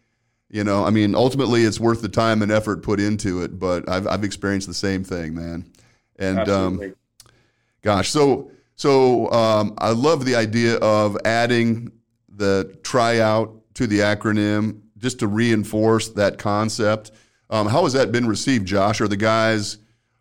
you 0.49 0.63
know, 0.63 0.83
I 0.83 0.89
mean, 0.89 1.13
ultimately, 1.13 1.63
it's 1.63 1.79
worth 1.79 2.01
the 2.01 2.09
time 2.09 2.41
and 2.41 2.51
effort 2.51 2.81
put 2.81 2.99
into 2.99 3.43
it. 3.43 3.59
But 3.59 3.87
I've 3.89 4.07
I've 4.07 4.23
experienced 4.23 4.67
the 4.67 4.73
same 4.73 5.03
thing, 5.03 5.35
man. 5.35 5.71
And 6.17 6.49
um, 6.49 6.95
gosh, 7.81 8.09
so 8.09 8.51
so 8.75 9.29
um, 9.31 9.73
I 9.77 9.91
love 9.91 10.25
the 10.25 10.35
idea 10.35 10.77
of 10.77 11.17
adding 11.25 11.91
the 12.29 12.77
tryout 12.83 13.53
to 13.75 13.87
the 13.87 13.99
acronym 13.99 14.81
just 14.97 15.19
to 15.19 15.27
reinforce 15.27 16.09
that 16.09 16.37
concept. 16.37 17.11
Um, 17.49 17.67
how 17.67 17.83
has 17.83 17.93
that 17.93 18.11
been 18.11 18.27
received, 18.27 18.67
Josh? 18.67 19.01
Are 19.01 19.07
the 19.07 19.17
guys 19.17 19.77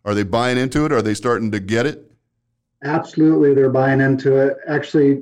are 0.09 0.15
they 0.15 0.23
buying 0.23 0.57
into 0.57 0.85
it? 0.85 0.91
Are 0.91 1.03
they 1.03 1.13
starting 1.13 1.51
to 1.51 1.59
get 1.59 1.85
it? 1.85 2.11
Absolutely, 2.83 3.53
they're 3.53 3.69
buying 3.69 4.01
into 4.01 4.37
it. 4.37 4.57
Actually, 4.67 5.21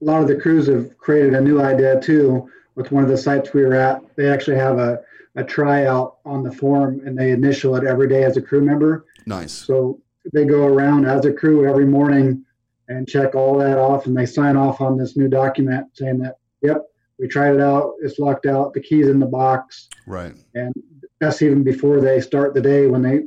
a 0.00 0.04
lot 0.04 0.22
of 0.22 0.26
the 0.26 0.34
crews 0.34 0.66
have 0.66 0.98
created 0.98 1.34
a 1.34 1.40
new 1.40 1.62
idea 1.62 2.00
too. 2.00 2.50
With 2.74 2.90
one 2.90 3.04
of 3.04 3.10
the 3.10 3.16
sites 3.16 3.54
we 3.54 3.62
were 3.62 3.76
at, 3.76 4.02
they 4.16 4.28
actually 4.28 4.56
have 4.56 4.80
a, 4.80 4.98
a 5.36 5.44
tryout 5.44 6.16
on 6.24 6.42
the 6.42 6.50
form 6.50 7.00
and 7.06 7.16
they 7.16 7.30
initial 7.30 7.76
it 7.76 7.84
every 7.84 8.08
day 8.08 8.24
as 8.24 8.36
a 8.36 8.42
crew 8.42 8.60
member. 8.60 9.06
Nice. 9.24 9.52
So 9.52 10.00
they 10.32 10.44
go 10.44 10.66
around 10.66 11.04
as 11.04 11.24
a 11.24 11.32
crew 11.32 11.68
every 11.68 11.86
morning 11.86 12.44
and 12.88 13.06
check 13.06 13.36
all 13.36 13.56
that 13.58 13.78
off 13.78 14.06
and 14.06 14.16
they 14.16 14.26
sign 14.26 14.56
off 14.56 14.80
on 14.80 14.98
this 14.98 15.16
new 15.16 15.28
document 15.28 15.86
saying 15.92 16.18
that 16.18 16.36
yep 16.62 16.82
we 17.18 17.28
tried 17.28 17.54
it 17.54 17.60
out 17.60 17.92
it's 18.00 18.18
locked 18.18 18.46
out 18.46 18.72
the 18.72 18.80
keys 18.80 19.08
in 19.08 19.18
the 19.18 19.26
box 19.26 19.88
right 20.06 20.34
and 20.54 20.72
that's 21.20 21.42
even 21.42 21.62
before 21.62 22.00
they 22.00 22.20
start 22.20 22.54
the 22.54 22.60
day 22.60 22.86
when 22.86 23.02
they 23.02 23.20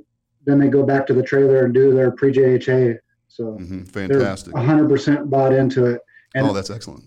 then 0.46 0.60
they 0.60 0.68
go 0.68 0.84
back 0.84 1.06
to 1.08 1.14
the 1.14 1.24
trailer 1.24 1.66
and 1.66 1.74
do 1.74 1.94
their 1.94 2.12
pre-jha 2.12 2.98
so 3.28 3.44
mm-hmm. 3.44 3.84
fantastic 3.84 4.54
100% 4.54 5.30
bought 5.30 5.54
into 5.54 5.86
it 5.86 6.02
and 6.36 6.46
oh 6.46 6.54
that's 6.54 6.70
excellent 6.70 7.04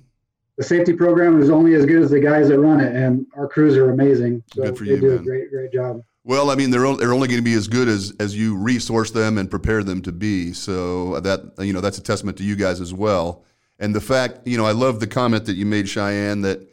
the 0.56 0.64
safety 0.64 0.92
program 0.92 1.40
is 1.40 1.50
only 1.50 1.74
as 1.74 1.84
good 1.84 2.02
as 2.02 2.10
the 2.10 2.20
guys 2.20 2.48
that 2.48 2.58
run 2.58 2.80
it 2.80 2.94
and 2.94 3.26
our 3.36 3.48
crews 3.48 3.76
are 3.76 3.90
amazing 3.90 4.42
so 4.52 4.62
good 4.62 4.78
for 4.78 4.84
they 4.84 4.92
you, 4.92 5.00
do 5.00 5.10
man. 5.10 5.18
a 5.18 5.22
great 5.22 5.50
great 5.50 5.72
job 5.72 6.00
well, 6.26 6.50
I 6.50 6.54
mean, 6.54 6.70
they're 6.70 6.96
they're 6.96 7.12
only 7.12 7.28
going 7.28 7.38
to 7.38 7.44
be 7.44 7.52
as 7.52 7.68
good 7.68 7.86
as 7.86 8.14
as 8.18 8.34
you 8.34 8.56
resource 8.56 9.10
them 9.10 9.36
and 9.36 9.50
prepare 9.50 9.84
them 9.84 10.00
to 10.02 10.12
be. 10.12 10.54
So 10.54 11.20
that 11.20 11.52
you 11.58 11.74
know 11.74 11.82
that's 11.82 11.98
a 11.98 12.02
testament 12.02 12.38
to 12.38 12.44
you 12.44 12.56
guys 12.56 12.80
as 12.80 12.94
well. 12.94 13.44
And 13.78 13.94
the 13.94 14.00
fact, 14.00 14.46
you 14.46 14.56
know, 14.56 14.64
I 14.64 14.72
love 14.72 15.00
the 15.00 15.06
comment 15.06 15.44
that 15.46 15.54
you 15.54 15.66
made, 15.66 15.88
Cheyenne, 15.88 16.40
that 16.42 16.66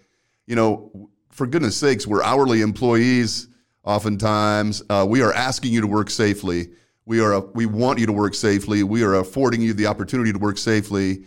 you 0.47 0.55
know, 0.55 1.09
for 1.29 1.45
goodness 1.45 1.75
sakes, 1.75 2.07
we're 2.07 2.23
hourly 2.23 2.61
employees. 2.61 3.47
Oftentimes, 3.83 4.83
uh, 4.89 5.05
we 5.07 5.21
are 5.21 5.33
asking 5.33 5.73
you 5.73 5.81
to 5.81 5.87
work 5.87 6.09
safely. 6.09 6.69
We 7.05 7.19
are 7.19 7.39
we 7.39 7.65
want 7.65 7.99
you 7.99 8.05
to 8.05 8.13
work 8.13 8.35
safely. 8.35 8.83
We 8.83 9.03
are 9.03 9.15
affording 9.15 9.61
you 9.61 9.73
the 9.73 9.87
opportunity 9.87 10.31
to 10.31 10.39
work 10.39 10.57
safely 10.57 11.25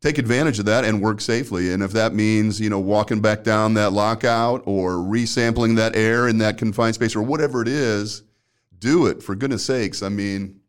take 0.00 0.18
advantage 0.18 0.58
of 0.58 0.66
that 0.66 0.84
and 0.84 1.00
work 1.00 1.20
safely. 1.20 1.72
And 1.72 1.82
if 1.82 1.92
that 1.92 2.14
means, 2.14 2.60
you 2.60 2.70
know, 2.70 2.78
walking 2.78 3.20
back 3.20 3.42
down 3.42 3.74
that 3.74 3.92
lockout 3.92 4.62
or 4.66 4.92
resampling 4.92 5.76
that 5.76 5.96
air 5.96 6.28
in 6.28 6.38
that 6.38 6.58
confined 6.58 6.94
space 6.94 7.16
or 7.16 7.22
whatever 7.22 7.62
it 7.62 7.68
is, 7.68 8.22
do 8.78 9.06
it 9.06 9.22
for 9.22 9.34
goodness 9.34 9.64
sakes. 9.64 10.02
I 10.02 10.08
mean, 10.08 10.60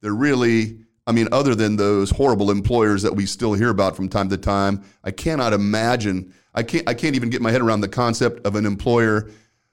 they're 0.00 0.14
really, 0.14 0.78
I 1.06 1.12
mean, 1.12 1.28
other 1.32 1.54
than 1.54 1.76
those 1.76 2.10
horrible 2.10 2.50
employers 2.50 3.02
that 3.02 3.14
we 3.14 3.26
still 3.26 3.52
hear 3.52 3.70
about 3.70 3.96
from 3.96 4.08
time 4.08 4.28
to 4.28 4.36
time, 4.36 4.84
I 5.02 5.10
cannot 5.10 5.52
imagine, 5.52 6.32
I 6.54 6.62
can't, 6.62 6.88
I 6.88 6.94
can't 6.94 7.16
even 7.16 7.30
get 7.30 7.42
my 7.42 7.50
head 7.50 7.60
around 7.60 7.80
the 7.80 7.88
concept 7.88 8.46
of 8.46 8.54
an 8.54 8.64
employer 8.64 9.28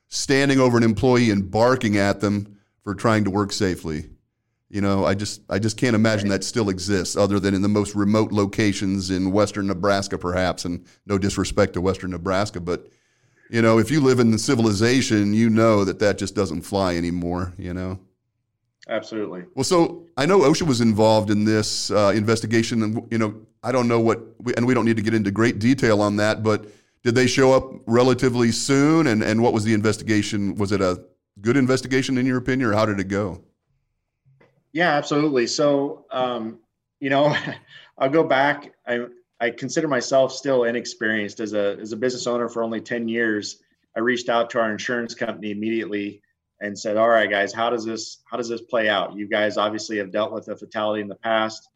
standing 0.07 0.59
over 0.59 0.77
an 0.77 0.83
employee 0.83 1.29
and 1.29 1.49
barking 1.49 1.97
at 1.97 2.21
them 2.21 2.57
for 2.83 2.95
trying 2.95 3.23
to 3.23 3.29
work 3.29 3.51
safely. 3.51 4.09
You 4.69 4.81
know, 4.81 5.05
I 5.05 5.13
just 5.13 5.41
I 5.49 5.59
just 5.59 5.77
can't 5.77 5.95
imagine 5.95 6.29
that 6.29 6.43
still 6.43 6.69
exists, 6.69 7.15
other 7.15 7.39
than 7.39 7.53
in 7.53 7.61
the 7.61 7.69
most 7.69 7.95
remote 7.95 8.31
locations 8.31 9.09
in 9.09 9.31
western 9.31 9.67
Nebraska, 9.67 10.17
perhaps. 10.17 10.65
And 10.65 10.85
no 11.05 11.17
disrespect 11.17 11.73
to 11.73 11.81
western 11.81 12.11
Nebraska, 12.11 12.59
but 12.59 12.87
you 13.49 13.61
know, 13.61 13.77
if 13.77 13.91
you 13.91 14.01
live 14.01 14.19
in 14.19 14.37
civilization, 14.37 15.33
you 15.33 15.49
know 15.49 15.85
that 15.85 15.99
that 15.99 16.17
just 16.17 16.35
doesn't 16.35 16.61
fly 16.61 16.95
anymore. 16.95 17.53
You 17.57 17.73
know. 17.73 17.99
Absolutely. 18.87 19.45
Well, 19.55 19.63
so 19.63 20.05
I 20.15 20.25
know 20.25 20.41
OSHA 20.41 20.63
was 20.63 20.81
involved 20.81 21.31
in 21.31 21.43
this 21.43 21.89
uh, 21.89 22.13
investigation, 22.15 22.83
and 22.83 23.07
you 23.11 23.17
know, 23.17 23.35
I 23.63 23.71
don't 23.71 23.87
know 23.87 23.99
what, 23.99 24.21
we, 24.39 24.53
and 24.55 24.67
we 24.67 24.73
don't 24.73 24.85
need 24.85 24.97
to 24.97 25.01
get 25.01 25.15
into 25.15 25.31
great 25.31 25.57
detail 25.57 26.01
on 26.01 26.17
that, 26.17 26.43
but 26.43 26.65
did 27.05 27.13
they 27.13 27.27
show 27.27 27.53
up 27.53 27.71
relatively 27.85 28.51
soon? 28.51 29.05
And 29.05 29.23
and 29.23 29.41
what 29.41 29.53
was 29.53 29.63
the 29.63 29.75
investigation? 29.75 30.55
Was 30.55 30.71
it 30.71 30.81
a 30.81 31.05
good 31.39 31.55
investigation 31.55 32.17
in 32.17 32.25
your 32.25 32.37
opinion, 32.37 32.69
or 32.69 32.73
how 32.73 32.85
did 32.87 32.99
it 32.99 33.07
go? 33.07 33.43
Yeah, 34.73 34.89
absolutely. 34.89 35.45
So, 35.45 36.05
um, 36.11 36.59
you 36.99 37.11
know, 37.11 37.37
I'll 37.99 38.09
go 38.09 38.23
back. 38.23 38.73
I 38.87 39.05
I 39.39 39.51
consider 39.51 39.87
myself 39.87 40.31
still 40.31 40.63
inexperienced 40.63 41.39
as 41.39 41.53
a 41.53 41.77
as 41.79 41.91
a 41.91 41.95
business 41.95 42.25
owner 42.25 42.49
for 42.49 42.63
only 42.63 42.81
ten 42.81 43.07
years. 43.07 43.61
I 43.95 43.99
reached 43.99 44.27
out 44.27 44.49
to 44.49 44.59
our 44.59 44.71
insurance 44.71 45.13
company 45.13 45.51
immediately 45.51 46.23
and 46.59 46.77
said, 46.77 46.97
"All 46.97 47.07
right, 47.07 47.29
guys, 47.29 47.53
how 47.53 47.69
does 47.69 47.85
this 47.85 48.23
how 48.25 48.35
does 48.37 48.49
this 48.49 48.61
play 48.61 48.89
out? 48.89 49.15
You 49.15 49.27
guys 49.27 49.57
obviously 49.57 49.97
have 49.99 50.11
dealt 50.11 50.33
with 50.33 50.47
a 50.47 50.57
fatality 50.57 51.01
in 51.01 51.07
the 51.07 51.15
past. 51.15 51.69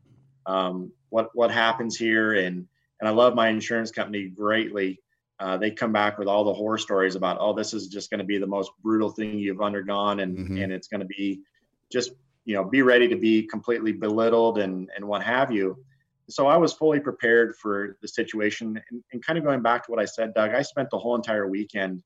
Um, 0.47 0.91
what 1.09 1.29
what 1.35 1.51
happens 1.51 1.95
here?" 1.95 2.33
And 2.33 2.67
and 2.99 3.07
I 3.07 3.11
love 3.11 3.35
my 3.35 3.49
insurance 3.49 3.91
company 3.91 4.27
greatly. 4.27 4.99
Uh, 5.39 5.57
they 5.57 5.71
come 5.71 5.93
back 5.93 6.17
with 6.17 6.27
all 6.27 6.43
the 6.43 6.53
horror 6.53 6.77
stories 6.77 7.15
about, 7.15 7.37
oh, 7.39 7.53
this 7.53 7.73
is 7.73 7.87
just 7.87 8.09
going 8.09 8.19
to 8.19 8.25
be 8.25 8.37
the 8.37 8.47
most 8.47 8.71
brutal 8.83 9.09
thing 9.09 9.39
you've 9.39 9.61
undergone, 9.61 10.19
and 10.19 10.37
mm-hmm. 10.37 10.57
and 10.57 10.73
it's 10.73 10.87
going 10.87 10.99
to 10.99 11.07
be 11.07 11.41
just 11.91 12.11
you 12.45 12.55
know 12.55 12.63
be 12.63 12.81
ready 12.81 13.07
to 13.07 13.15
be 13.15 13.43
completely 13.43 13.93
belittled 13.93 14.57
and 14.57 14.89
and 14.95 15.05
what 15.05 15.23
have 15.23 15.51
you. 15.51 15.77
So 16.29 16.45
I 16.47 16.57
was 16.57 16.73
fully 16.73 16.99
prepared 16.99 17.55
for 17.55 17.97
the 18.01 18.07
situation, 18.07 18.79
and, 18.89 19.03
and 19.13 19.25
kind 19.25 19.39
of 19.39 19.45
going 19.45 19.61
back 19.61 19.85
to 19.85 19.91
what 19.91 19.99
I 19.99 20.05
said, 20.05 20.33
Doug. 20.33 20.51
I 20.51 20.61
spent 20.61 20.89
the 20.89 20.99
whole 20.99 21.15
entire 21.15 21.47
weekend 21.47 22.03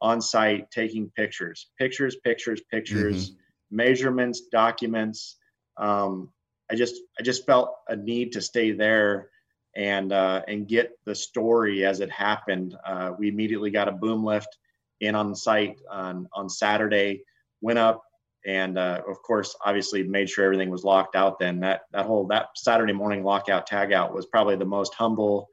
on 0.00 0.20
site 0.20 0.70
taking 0.70 1.10
pictures, 1.10 1.68
pictures, 1.78 2.16
pictures, 2.22 2.60
pictures, 2.70 3.30
mm-hmm. 3.30 3.76
measurements, 3.76 4.42
documents. 4.52 5.36
Um, 5.76 6.30
I 6.70 6.76
just 6.76 7.00
I 7.18 7.22
just 7.24 7.46
felt 7.46 7.74
a 7.88 7.96
need 7.96 8.30
to 8.32 8.40
stay 8.40 8.70
there 8.70 9.30
and 9.76 10.12
uh, 10.12 10.42
and 10.48 10.66
get 10.66 10.98
the 11.04 11.14
story 11.14 11.84
as 11.84 12.00
it 12.00 12.10
happened. 12.10 12.74
Uh, 12.84 13.12
we 13.18 13.28
immediately 13.28 13.70
got 13.70 13.88
a 13.88 13.92
boom 13.92 14.24
lift 14.24 14.58
in 15.00 15.14
on 15.14 15.34
site 15.34 15.78
on 15.90 16.26
on 16.32 16.48
Saturday. 16.48 17.22
Went 17.60 17.78
up 17.78 18.02
and 18.46 18.78
uh, 18.78 19.02
of 19.08 19.20
course, 19.22 19.54
obviously 19.64 20.04
made 20.04 20.30
sure 20.30 20.44
everything 20.44 20.70
was 20.70 20.84
locked 20.84 21.16
out. 21.16 21.38
Then 21.38 21.60
that 21.60 21.82
that 21.92 22.06
whole 22.06 22.26
that 22.28 22.48
Saturday 22.54 22.92
morning 22.92 23.22
lockout 23.22 23.68
tagout 23.68 24.14
was 24.14 24.26
probably 24.26 24.56
the 24.56 24.64
most 24.64 24.94
humble 24.94 25.48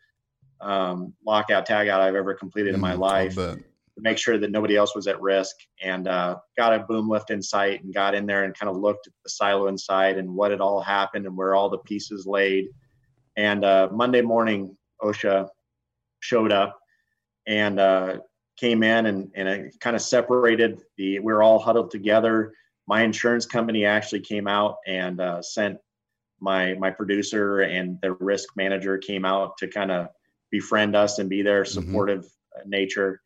um, 0.61 1.13
lockout 1.25 1.67
tagout 1.67 1.99
I've 1.99 2.15
ever 2.15 2.33
completed 2.33 2.75
in 2.75 2.79
my 2.79 2.95
mm, 2.95 2.99
life. 2.99 3.35
To 3.35 4.01
make 4.01 4.17
sure 4.17 4.39
that 4.39 4.49
nobody 4.49 4.75
else 4.75 4.95
was 4.95 5.05
at 5.05 5.21
risk, 5.21 5.55
and 5.79 6.07
uh, 6.07 6.37
got 6.57 6.73
a 6.73 6.79
boom 6.79 7.07
lift 7.07 7.29
in 7.29 7.43
sight, 7.43 7.83
and 7.83 7.93
got 7.93 8.15
in 8.15 8.25
there 8.25 8.43
and 8.43 8.57
kind 8.57 8.69
of 8.69 8.77
looked 8.77 9.05
at 9.05 9.13
the 9.23 9.29
silo 9.29 9.67
inside 9.67 10.17
and 10.17 10.33
what 10.33 10.49
had 10.49 10.61
all 10.61 10.81
happened 10.81 11.27
and 11.27 11.37
where 11.37 11.53
all 11.53 11.69
the 11.69 11.77
pieces 11.79 12.25
laid 12.25 12.69
and 13.35 13.65
uh, 13.65 13.89
Monday 13.91 14.21
morning, 14.21 14.77
OSHA 15.01 15.49
showed 16.19 16.51
up 16.51 16.77
and 17.47 17.79
uh, 17.79 18.17
came 18.57 18.83
in 18.83 19.05
and, 19.07 19.31
and 19.35 19.47
it 19.47 19.73
kind 19.79 19.95
of 19.95 20.01
separated 20.01 20.81
the, 20.97 21.19
we 21.19 21.33
were 21.33 21.43
all 21.43 21.59
huddled 21.59 21.91
together. 21.91 22.53
My 22.87 23.01
insurance 23.03 23.45
company 23.45 23.85
actually 23.85 24.21
came 24.21 24.47
out 24.47 24.77
and 24.87 25.19
uh, 25.19 25.41
sent 25.41 25.77
my, 26.39 26.73
my 26.73 26.89
producer 26.89 27.61
and 27.61 27.97
the 28.01 28.13
risk 28.13 28.49
manager 28.55 28.97
came 28.97 29.25
out 29.25 29.57
to 29.57 29.67
kind 29.67 29.91
of 29.91 30.07
befriend 30.51 30.95
us 30.95 31.19
and 31.19 31.29
be 31.29 31.41
there 31.41 31.63
mm-hmm. 31.63 31.81
supportive 31.81 32.23
mm-hmm. 32.23 32.69
nature. 32.69 33.21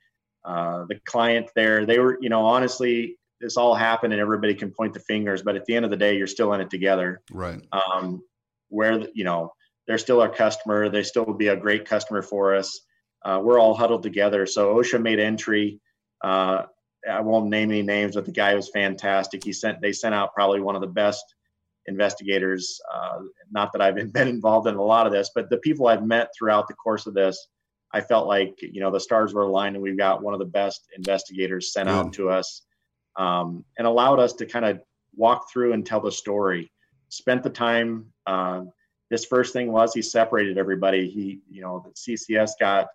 Uh, 0.45 0.85
the 0.87 0.99
client 1.05 1.49
there, 1.55 1.85
they 1.85 1.99
were, 1.99 2.17
you 2.21 2.29
know, 2.29 2.45
honestly, 2.45 3.17
this 3.41 3.57
all 3.57 3.75
happened 3.75 4.13
and 4.13 4.21
everybody 4.21 4.55
can 4.55 4.71
point 4.71 4.93
the 4.93 4.99
fingers, 5.01 5.41
but 5.43 5.55
at 5.55 5.65
the 5.65 5.75
end 5.75 5.85
of 5.85 5.91
the 5.91 5.97
day, 5.97 6.17
you're 6.17 6.25
still 6.25 6.53
in 6.53 6.61
it 6.61 6.69
together. 6.69 7.21
Right. 7.31 7.61
Um, 7.71 8.23
where, 8.69 8.97
the, 8.97 9.11
you 9.13 9.23
know, 9.23 9.51
they're 9.87 9.97
still 9.97 10.21
our 10.21 10.29
customer. 10.29 10.89
They 10.89 11.03
still 11.03 11.25
will 11.25 11.33
be 11.33 11.47
a 11.47 11.55
great 11.55 11.85
customer 11.85 12.21
for 12.21 12.55
us. 12.55 12.81
Uh, 13.23 13.41
we're 13.43 13.59
all 13.59 13.73
huddled 13.73 14.03
together. 14.03 14.45
So 14.45 14.75
OSHA 14.75 15.01
made 15.01 15.19
entry. 15.19 15.79
Uh, 16.23 16.63
I 17.09 17.21
won't 17.21 17.49
name 17.49 17.71
any 17.71 17.81
names, 17.81 18.15
but 18.15 18.25
the 18.25 18.31
guy 18.31 18.53
was 18.53 18.69
fantastic. 18.69 19.43
He 19.43 19.53
sent 19.53 19.81
they 19.81 19.93
sent 19.93 20.13
out 20.13 20.33
probably 20.33 20.59
one 20.59 20.75
of 20.75 20.81
the 20.81 20.87
best 20.87 21.23
investigators. 21.85 22.79
Uh, 22.93 23.19
not 23.51 23.71
that 23.71 23.81
I've 23.81 23.95
been 24.13 24.27
involved 24.27 24.67
in 24.67 24.75
a 24.75 24.81
lot 24.81 25.07
of 25.07 25.13
this, 25.13 25.31
but 25.33 25.49
the 25.49 25.57
people 25.57 25.87
I've 25.87 26.05
met 26.05 26.29
throughout 26.37 26.67
the 26.67 26.73
course 26.73 27.07
of 27.07 27.13
this, 27.13 27.47
I 27.93 28.01
felt 28.01 28.27
like 28.27 28.55
you 28.61 28.81
know 28.81 28.91
the 28.91 28.99
stars 28.99 29.33
were 29.33 29.43
aligned, 29.43 29.75
and 29.75 29.83
we've 29.83 29.97
got 29.97 30.21
one 30.21 30.33
of 30.33 30.39
the 30.39 30.45
best 30.45 30.81
investigators 30.97 31.71
sent 31.71 31.87
out 31.87 32.13
to 32.13 32.29
us, 32.29 32.63
um, 33.15 33.63
and 33.77 33.87
allowed 33.87 34.19
us 34.19 34.33
to 34.33 34.45
kind 34.45 34.65
of 34.65 34.81
walk 35.15 35.49
through 35.51 35.73
and 35.73 35.85
tell 35.85 36.01
the 36.01 36.11
story. 36.11 36.71
Spent 37.09 37.41
the 37.41 37.49
time. 37.49 38.11
His 39.09 39.25
first 39.25 39.53
thing 39.53 39.71
was 39.71 39.93
he 39.93 40.01
separated 40.01 40.57
everybody. 40.57 41.09
He, 41.09 41.39
you 41.49 41.61
know, 41.61 41.85
the 41.85 41.91
CCS 41.91 42.51
got 42.59 42.87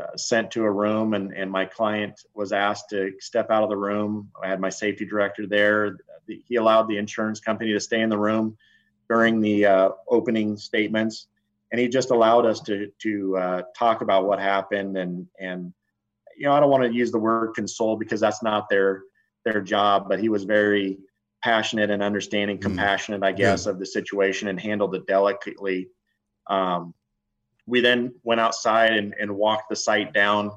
uh, 0.00 0.16
sent 0.16 0.50
to 0.52 0.64
a 0.64 0.70
room, 0.70 1.14
and 1.14 1.32
and 1.32 1.50
my 1.50 1.64
client 1.64 2.20
was 2.34 2.52
asked 2.52 2.90
to 2.90 3.12
step 3.20 3.50
out 3.50 3.62
of 3.62 3.70
the 3.70 3.76
room. 3.76 4.30
I 4.42 4.48
had 4.48 4.60
my 4.60 4.70
safety 4.70 5.04
director 5.04 5.46
there. 5.46 5.98
He 6.26 6.56
allowed 6.56 6.88
the 6.88 6.98
insurance 6.98 7.40
company 7.40 7.72
to 7.72 7.80
stay 7.80 8.00
in 8.00 8.10
the 8.10 8.18
room 8.18 8.56
during 9.08 9.40
the 9.40 9.66
uh, 9.66 9.90
opening 10.08 10.56
statements, 10.56 11.28
and 11.70 11.80
he 11.80 11.88
just 11.88 12.10
allowed 12.10 12.46
us 12.46 12.60
to 12.60 12.90
to 13.02 13.36
uh, 13.36 13.62
talk 13.76 14.00
about 14.00 14.26
what 14.26 14.38
happened 14.38 14.96
and 14.96 15.26
and 15.38 15.72
you 16.36 16.46
know 16.46 16.52
I 16.52 16.60
don't 16.60 16.70
want 16.70 16.84
to 16.84 16.92
use 16.92 17.10
the 17.10 17.18
word 17.18 17.54
console 17.54 17.96
because 17.96 18.20
that's 18.20 18.42
not 18.42 18.68
their 18.68 19.02
their 19.44 19.60
job, 19.62 20.08
but 20.08 20.18
he 20.18 20.28
was 20.28 20.44
very 20.44 20.98
passionate 21.42 21.90
and 21.90 22.02
understanding, 22.02 22.56
mm-hmm. 22.56 22.68
compassionate, 22.68 23.22
I 23.22 23.32
guess, 23.32 23.66
yeah. 23.66 23.72
of 23.72 23.78
the 23.78 23.86
situation 23.86 24.48
and 24.48 24.60
handled 24.60 24.94
it 24.94 25.06
delicately. 25.06 25.88
Um, 26.48 26.94
we 27.66 27.80
then 27.80 28.14
went 28.22 28.40
outside 28.40 28.92
and, 28.92 29.14
and 29.18 29.36
walked 29.36 29.68
the 29.68 29.76
site 29.76 30.12
down. 30.12 30.52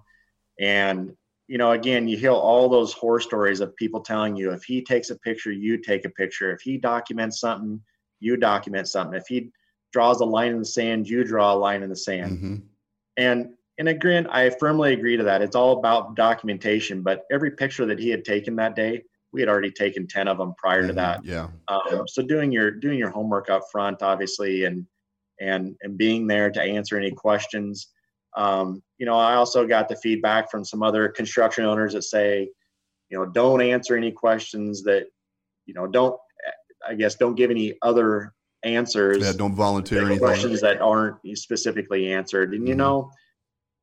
And, 0.60 1.16
you 1.48 1.58
know, 1.58 1.72
again, 1.72 2.08
you 2.08 2.18
hear 2.18 2.32
all 2.32 2.70
those 2.70 2.94
horror 2.94 3.20
stories 3.20 3.60
of 3.60 3.76
people 3.76 4.02
telling 4.02 4.36
you 4.36 4.52
if 4.52 4.64
he 4.64 4.84
takes 4.84 5.10
a 5.10 5.16
picture, 5.18 5.52
you 5.52 5.78
take 5.78 6.06
a 6.06 6.10
picture. 6.10 6.52
If 6.52 6.62
he 6.62 6.78
documents 6.78 7.40
something, 7.40 7.82
you 8.20 8.38
document 8.38 8.88
something. 8.88 9.18
If 9.18 9.28
he 9.28 9.52
draws 9.92 10.22
a 10.22 10.26
line 10.26 10.52
in 10.52 10.60
the 10.60 10.66
sand, 10.66 11.10
you 11.10 11.24
draw 11.24 11.54
a 11.54 11.56
line 11.56 11.82
in 11.82 11.90
the 11.90 11.96
sand. 11.96 12.38
Mm-hmm. 12.38 12.56
And 13.18 13.54
and 13.80 13.88
again, 13.88 14.28
I 14.28 14.50
firmly 14.50 14.94
agree 14.94 15.16
to 15.16 15.24
that. 15.24 15.42
It's 15.42 15.56
all 15.56 15.80
about 15.80 16.16
documentation. 16.16 17.02
But 17.02 17.24
every 17.32 17.52
picture 17.52 17.86
that 17.86 17.98
he 17.98 18.10
had 18.10 18.26
taken 18.26 18.58
that 18.58 18.76
day 18.76 19.04
we 19.32 19.42
had 19.42 19.50
already 19.50 19.72
taken 19.72 20.08
10 20.08 20.28
of 20.28 20.38
them 20.38 20.54
prior 20.58 20.80
mm-hmm. 20.80 20.88
to 20.88 20.94
that. 20.94 21.26
Yeah. 21.26 21.48
Um, 21.68 22.08
so 22.08 22.22
doing 22.24 22.52
your, 22.52 22.72
doing 22.72 22.98
your 22.98 23.12
homework 23.12 23.50
up 23.50 23.64
front, 23.72 24.02
obviously, 24.02 24.66
and, 24.66 24.86
and, 25.40 25.76
and 25.82 25.98
being 25.98 26.28
there 26.28 26.50
to 26.52 26.62
answer 26.62 26.98
any 26.98 27.12
questions. 27.12 27.88
Um, 28.36 28.82
you 28.98 29.06
know, 29.06 29.18
I 29.18 29.36
also 29.36 29.66
got 29.66 29.90
the 29.90 29.96
feedback 29.98 30.52
from 30.52 30.64
some 30.66 30.84
other 30.84 31.10
construction 31.10 31.66
owners 31.66 31.94
that 31.94 32.04
say, 32.04 32.50
you 33.10 33.18
know, 33.18 33.26
don't 33.26 33.62
answer 33.62 33.96
any 33.96 34.12
questions 34.12 34.84
that, 34.84 35.06
you 35.66 35.74
know, 35.74 35.88
don't, 35.88 36.16
I 36.88 36.96
guess, 36.96 37.16
don't 37.16 37.36
give 37.36 37.52
any 37.52 37.74
other 37.82 38.34
answers. 38.64 39.24
Yeah, 39.24 39.34
don't 39.34 39.56
volunteer 39.56 40.06
any 40.06 40.18
questions 40.18 40.62
that 40.62 40.82
aren't 40.82 41.18
specifically 41.36 42.12
answered. 42.12 42.54
And, 42.54 42.62
mm-hmm. 42.62 42.68
you 42.68 42.76
know, 42.76 43.12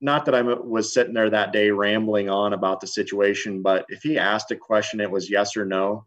not 0.01 0.25
that 0.27 0.35
I 0.35 0.43
was 0.43 0.93
sitting 0.93 1.15
there 1.15 1.31
that 1.31 1.53
day 1.53 1.71
rambling 1.71 2.29
on 2.29 2.53
about 2.53 2.81
the 2.81 2.87
situation, 2.87 3.63
but 3.63 3.87
if 3.89 4.03
he 4.03 4.19
asked 4.19 4.51
a 4.51 4.57
question, 4.57 5.01
it 5.01 5.11
was 5.11 5.31
yes 5.31 5.57
or 5.57 5.65
no. 5.65 6.05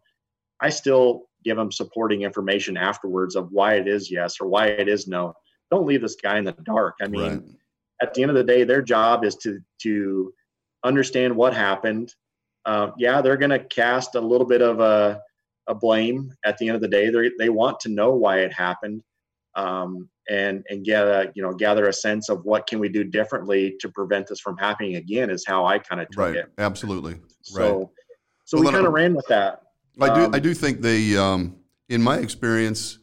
I 0.62 0.70
still 0.70 1.24
give 1.44 1.58
him 1.58 1.72
supporting 1.72 2.22
information 2.22 2.78
afterwards 2.78 3.36
of 3.36 3.52
why 3.52 3.76
it 3.76 3.88
is 3.88 4.12
yes 4.12 4.36
or 4.40 4.48
why 4.48 4.68
it 4.68 4.88
is 4.88 5.08
no. 5.08 5.34
Don't 5.72 5.88
leave 5.88 6.02
this 6.02 6.18
guy 6.22 6.38
in 6.38 6.44
the 6.44 6.56
dark. 6.64 6.96
I 7.02 7.08
mean, 7.08 7.22
right. 7.22 7.44
at 8.02 8.14
the 8.14 8.22
end 8.22 8.32
of 8.32 8.36
the 8.36 8.44
day, 8.44 8.64
their 8.64 8.82
job 8.82 9.24
is 9.24 9.36
to 9.38 9.60
to 9.84 10.34
understand 10.84 11.36
what 11.36 11.54
happened. 11.54 12.14
Uh, 12.66 12.92
yeah, 12.98 13.22
they're 13.22 13.38
going 13.38 13.50
to 13.50 13.60
cast 13.60 14.16
a 14.16 14.22
little 14.22 14.48
bit 14.48 14.62
of 14.62 14.80
a, 14.80 15.20
a 15.68 15.76
blame 15.76 16.34
at 16.46 16.58
the 16.58 16.68
end 16.68 16.76
of 16.76 16.82
the 16.82 16.88
day. 16.88 17.10
They 17.10 17.32
they 17.40 17.50
want 17.50 17.80
to 17.82 17.90
know 17.90 18.12
why 18.12 18.40
it 18.40 18.54
happened. 18.54 19.02
Um, 19.56 20.10
and 20.30 20.64
and 20.70 20.86
get 20.86 21.04
a 21.04 21.32
you 21.36 21.42
know 21.42 21.54
gather 21.54 21.88
a 21.88 21.94
sense 21.94 22.30
of 22.30 22.46
what 22.46 22.68
can 22.68 22.80
we 22.80 22.88
do 22.88 23.04
differently 23.04 23.76
to 23.80 23.90
prevent 23.90 24.28
this 24.28 24.40
from 24.40 24.58
happening 24.58 24.96
again 24.96 25.30
is 25.30 25.46
how 25.46 25.66
I 25.66 25.80
kind 25.80 26.02
of 26.02 26.08
took 26.10 26.20
right. 26.20 26.36
it. 26.36 26.52
Absolutely. 26.58 27.20
So, 27.42 27.80
right. 27.80 27.88
so 28.46 28.58
well, 28.58 28.66
we 28.68 28.72
kind 28.72 28.88
of 28.88 28.94
ran 28.94 29.16
with 29.16 29.28
that. 29.28 29.64
I 30.00 30.14
do. 30.14 30.26
Um, 30.26 30.36
I 30.36 30.40
do 30.40 30.54
think 30.54 30.82
they, 30.82 31.18
um, 31.18 31.58
in 31.90 32.02
my 32.02 32.18
experience, 32.18 33.00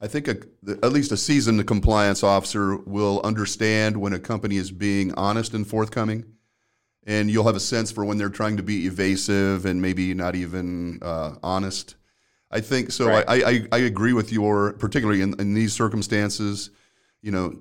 I 0.00 0.06
think 0.06 0.28
a, 0.28 0.36
at 0.82 0.92
least 0.92 1.12
a 1.12 1.16
seasoned 1.16 1.66
compliance 1.66 2.22
officer 2.22 2.76
will 2.76 3.20
understand 3.24 3.96
when 3.96 4.12
a 4.12 4.18
company 4.18 4.56
is 4.56 4.70
being 4.70 5.12
honest 5.14 5.54
and 5.54 5.66
forthcoming, 5.66 6.24
and 7.06 7.30
you'll 7.30 7.46
have 7.46 7.56
a 7.56 7.60
sense 7.60 7.90
for 7.90 8.04
when 8.04 8.16
they're 8.16 8.28
trying 8.30 8.56
to 8.56 8.62
be 8.62 8.86
evasive 8.86 9.66
and 9.66 9.82
maybe 9.82 10.14
not 10.14 10.34
even 10.34 10.98
uh, 11.02 11.34
honest. 11.42 11.96
I 12.54 12.60
think 12.60 12.92
so. 12.92 13.08
Right. 13.08 13.24
I, 13.26 13.50
I, 13.50 13.68
I 13.72 13.78
agree 13.78 14.12
with 14.12 14.32
your, 14.32 14.74
particularly 14.74 15.20
in, 15.22 15.38
in 15.40 15.54
these 15.54 15.72
circumstances, 15.72 16.70
you 17.20 17.32
know, 17.32 17.60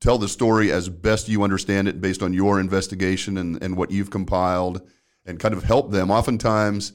tell 0.00 0.18
the 0.18 0.28
story 0.28 0.72
as 0.72 0.88
best 0.88 1.28
you 1.28 1.44
understand 1.44 1.86
it 1.86 2.00
based 2.00 2.24
on 2.24 2.32
your 2.32 2.58
investigation 2.58 3.38
and, 3.38 3.62
and 3.62 3.76
what 3.76 3.92
you've 3.92 4.10
compiled 4.10 4.82
and 5.24 5.38
kind 5.38 5.54
of 5.54 5.62
help 5.62 5.92
them. 5.92 6.10
Oftentimes, 6.10 6.92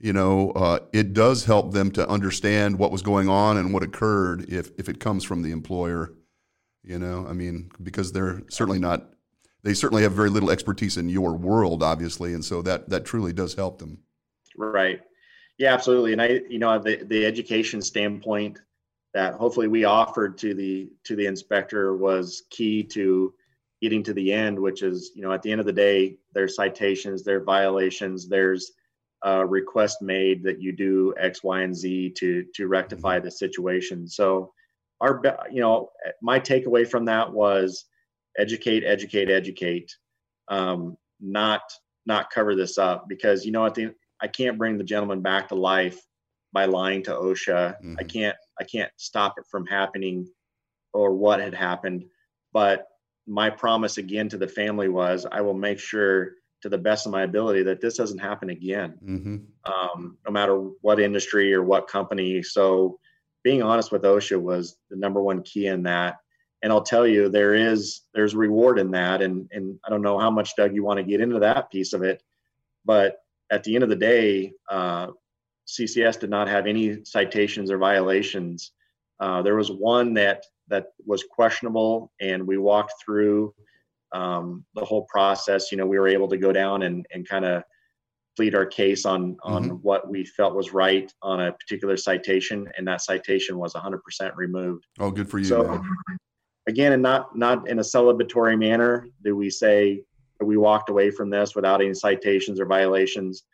you 0.00 0.14
know, 0.14 0.52
uh, 0.52 0.78
it 0.94 1.12
does 1.12 1.44
help 1.44 1.72
them 1.72 1.90
to 1.90 2.08
understand 2.08 2.78
what 2.78 2.90
was 2.90 3.02
going 3.02 3.28
on 3.28 3.58
and 3.58 3.74
what 3.74 3.82
occurred 3.82 4.46
if, 4.48 4.70
if 4.78 4.88
it 4.88 4.98
comes 4.98 5.24
from 5.24 5.42
the 5.42 5.50
employer. 5.50 6.14
You 6.82 6.98
know, 6.98 7.26
I 7.28 7.34
mean, 7.34 7.70
because 7.82 8.12
they're 8.12 8.40
certainly 8.48 8.78
not, 8.78 9.10
they 9.62 9.74
certainly 9.74 10.04
have 10.04 10.12
very 10.12 10.30
little 10.30 10.50
expertise 10.50 10.96
in 10.96 11.10
your 11.10 11.34
world, 11.34 11.82
obviously. 11.82 12.32
And 12.32 12.42
so 12.42 12.62
that, 12.62 12.88
that 12.88 13.04
truly 13.04 13.34
does 13.34 13.54
help 13.54 13.78
them. 13.78 13.98
Right. 14.56 15.00
Yeah, 15.58 15.74
absolutely. 15.74 16.12
And 16.12 16.22
I, 16.22 16.40
you 16.48 16.58
know, 16.58 16.78
the, 16.78 17.02
the 17.04 17.26
education 17.26 17.82
standpoint 17.82 18.60
that 19.14 19.34
hopefully 19.34 19.68
we 19.68 19.84
offered 19.84 20.38
to 20.38 20.54
the 20.54 20.90
to 21.04 21.16
the 21.16 21.26
inspector 21.26 21.96
was 21.96 22.44
key 22.50 22.84
to 22.84 23.34
getting 23.82 24.02
to 24.04 24.12
the 24.12 24.32
end, 24.32 24.58
which 24.58 24.82
is, 24.82 25.12
you 25.14 25.22
know, 25.22 25.32
at 25.32 25.42
the 25.42 25.50
end 25.50 25.60
of 25.60 25.66
the 25.66 25.72
day, 25.72 26.16
there's 26.34 26.56
citations, 26.56 27.24
there 27.24 27.38
are 27.38 27.44
violations, 27.44 28.28
there's 28.28 28.72
a 29.24 29.44
request 29.44 30.00
made 30.00 30.44
that 30.44 30.60
you 30.60 30.72
do 30.72 31.14
X, 31.18 31.42
Y, 31.42 31.62
and 31.62 31.74
Z 31.74 32.10
to 32.18 32.44
to 32.54 32.68
rectify 32.68 33.16
mm-hmm. 33.16 33.24
the 33.24 33.30
situation. 33.30 34.06
So 34.06 34.52
our, 35.00 35.20
you 35.50 35.60
know, 35.60 35.90
my 36.22 36.38
takeaway 36.38 36.88
from 36.88 37.04
that 37.06 37.32
was 37.32 37.84
educate, 38.36 38.84
educate, 38.84 39.30
educate, 39.30 39.92
um, 40.48 40.96
not 41.20 41.62
not 42.06 42.30
cover 42.30 42.54
this 42.54 42.78
up 42.78 43.08
because 43.08 43.44
you 43.44 43.52
know 43.52 43.62
what 43.62 43.74
the 43.74 43.92
I 44.20 44.28
can't 44.28 44.58
bring 44.58 44.78
the 44.78 44.84
gentleman 44.84 45.20
back 45.20 45.48
to 45.48 45.54
life 45.54 46.00
by 46.52 46.64
lying 46.64 47.02
to 47.04 47.10
OSHA. 47.10 47.76
Mm-hmm. 47.76 47.94
I 47.98 48.02
can't 48.04 48.36
I 48.60 48.64
can't 48.64 48.90
stop 48.96 49.34
it 49.38 49.44
from 49.50 49.66
happening 49.66 50.28
or 50.92 51.14
what 51.14 51.40
had 51.40 51.54
happened. 51.54 52.04
But 52.52 52.86
my 53.26 53.50
promise 53.50 53.98
again 53.98 54.28
to 54.30 54.38
the 54.38 54.48
family 54.48 54.88
was 54.88 55.26
I 55.30 55.42
will 55.42 55.54
make 55.54 55.78
sure 55.78 56.32
to 56.62 56.68
the 56.68 56.78
best 56.78 57.06
of 57.06 57.12
my 57.12 57.22
ability 57.22 57.62
that 57.64 57.80
this 57.80 57.96
doesn't 57.96 58.18
happen 58.18 58.50
again, 58.50 58.94
mm-hmm. 59.04 59.36
um, 59.70 60.18
no 60.26 60.32
matter 60.32 60.56
what 60.80 60.98
industry 60.98 61.54
or 61.54 61.62
what 61.62 61.86
company. 61.86 62.42
So 62.42 62.98
being 63.44 63.62
honest 63.62 63.92
with 63.92 64.02
OSHA 64.02 64.40
was 64.40 64.76
the 64.90 64.96
number 64.96 65.22
one 65.22 65.42
key 65.42 65.66
in 65.66 65.84
that. 65.84 66.16
And 66.62 66.72
I'll 66.72 66.82
tell 66.82 67.06
you, 67.06 67.28
there 67.28 67.54
is 67.54 68.00
there's 68.14 68.34
reward 68.34 68.80
in 68.80 68.90
that, 68.90 69.22
and 69.22 69.48
and 69.52 69.78
I 69.86 69.90
don't 69.90 70.02
know 70.02 70.18
how 70.18 70.30
much 70.30 70.56
Doug 70.56 70.74
you 70.74 70.82
want 70.82 70.98
to 70.98 71.04
get 71.04 71.20
into 71.20 71.38
that 71.38 71.70
piece 71.70 71.92
of 71.92 72.02
it, 72.02 72.20
but 72.84 73.18
at 73.50 73.64
the 73.64 73.74
end 73.74 73.84
of 73.84 73.90
the 73.90 73.96
day, 73.96 74.52
uh, 74.70 75.08
CCS 75.66 76.20
did 76.20 76.30
not 76.30 76.48
have 76.48 76.66
any 76.66 77.04
citations 77.04 77.70
or 77.70 77.78
violations. 77.78 78.72
Uh, 79.20 79.42
there 79.42 79.56
was 79.56 79.70
one 79.70 80.14
that 80.14 80.44
that 80.68 80.88
was 81.06 81.24
questionable, 81.24 82.12
and 82.20 82.46
we 82.46 82.58
walked 82.58 82.94
through 83.02 83.54
um, 84.12 84.64
the 84.74 84.84
whole 84.84 85.06
process. 85.06 85.70
You 85.70 85.78
know, 85.78 85.86
we 85.86 85.98
were 85.98 86.08
able 86.08 86.28
to 86.28 86.36
go 86.36 86.52
down 86.52 86.82
and 86.82 87.06
and 87.12 87.28
kind 87.28 87.44
of 87.44 87.62
plead 88.36 88.54
our 88.54 88.66
case 88.66 89.04
on 89.04 89.36
on 89.42 89.64
mm-hmm. 89.64 89.74
what 89.76 90.08
we 90.08 90.24
felt 90.24 90.54
was 90.54 90.72
right 90.72 91.12
on 91.22 91.40
a 91.40 91.52
particular 91.52 91.96
citation, 91.96 92.68
and 92.76 92.86
that 92.86 93.02
citation 93.02 93.58
was 93.58 93.74
100% 93.74 93.98
removed. 94.36 94.86
Oh, 94.98 95.10
good 95.10 95.28
for 95.28 95.38
you. 95.38 95.44
So, 95.44 95.64
man. 95.64 95.82
again, 96.66 96.92
and 96.92 97.02
not 97.02 97.36
not 97.36 97.68
in 97.68 97.78
a 97.78 97.82
celebratory 97.82 98.58
manner 98.58 99.06
do 99.24 99.36
we 99.36 99.50
say 99.50 100.02
we 100.40 100.56
walked 100.56 100.90
away 100.90 101.10
from 101.10 101.30
this 101.30 101.54
without 101.54 101.80
any 101.80 101.94
citations 101.94 102.60
or 102.60 102.66
violations, 102.66 103.44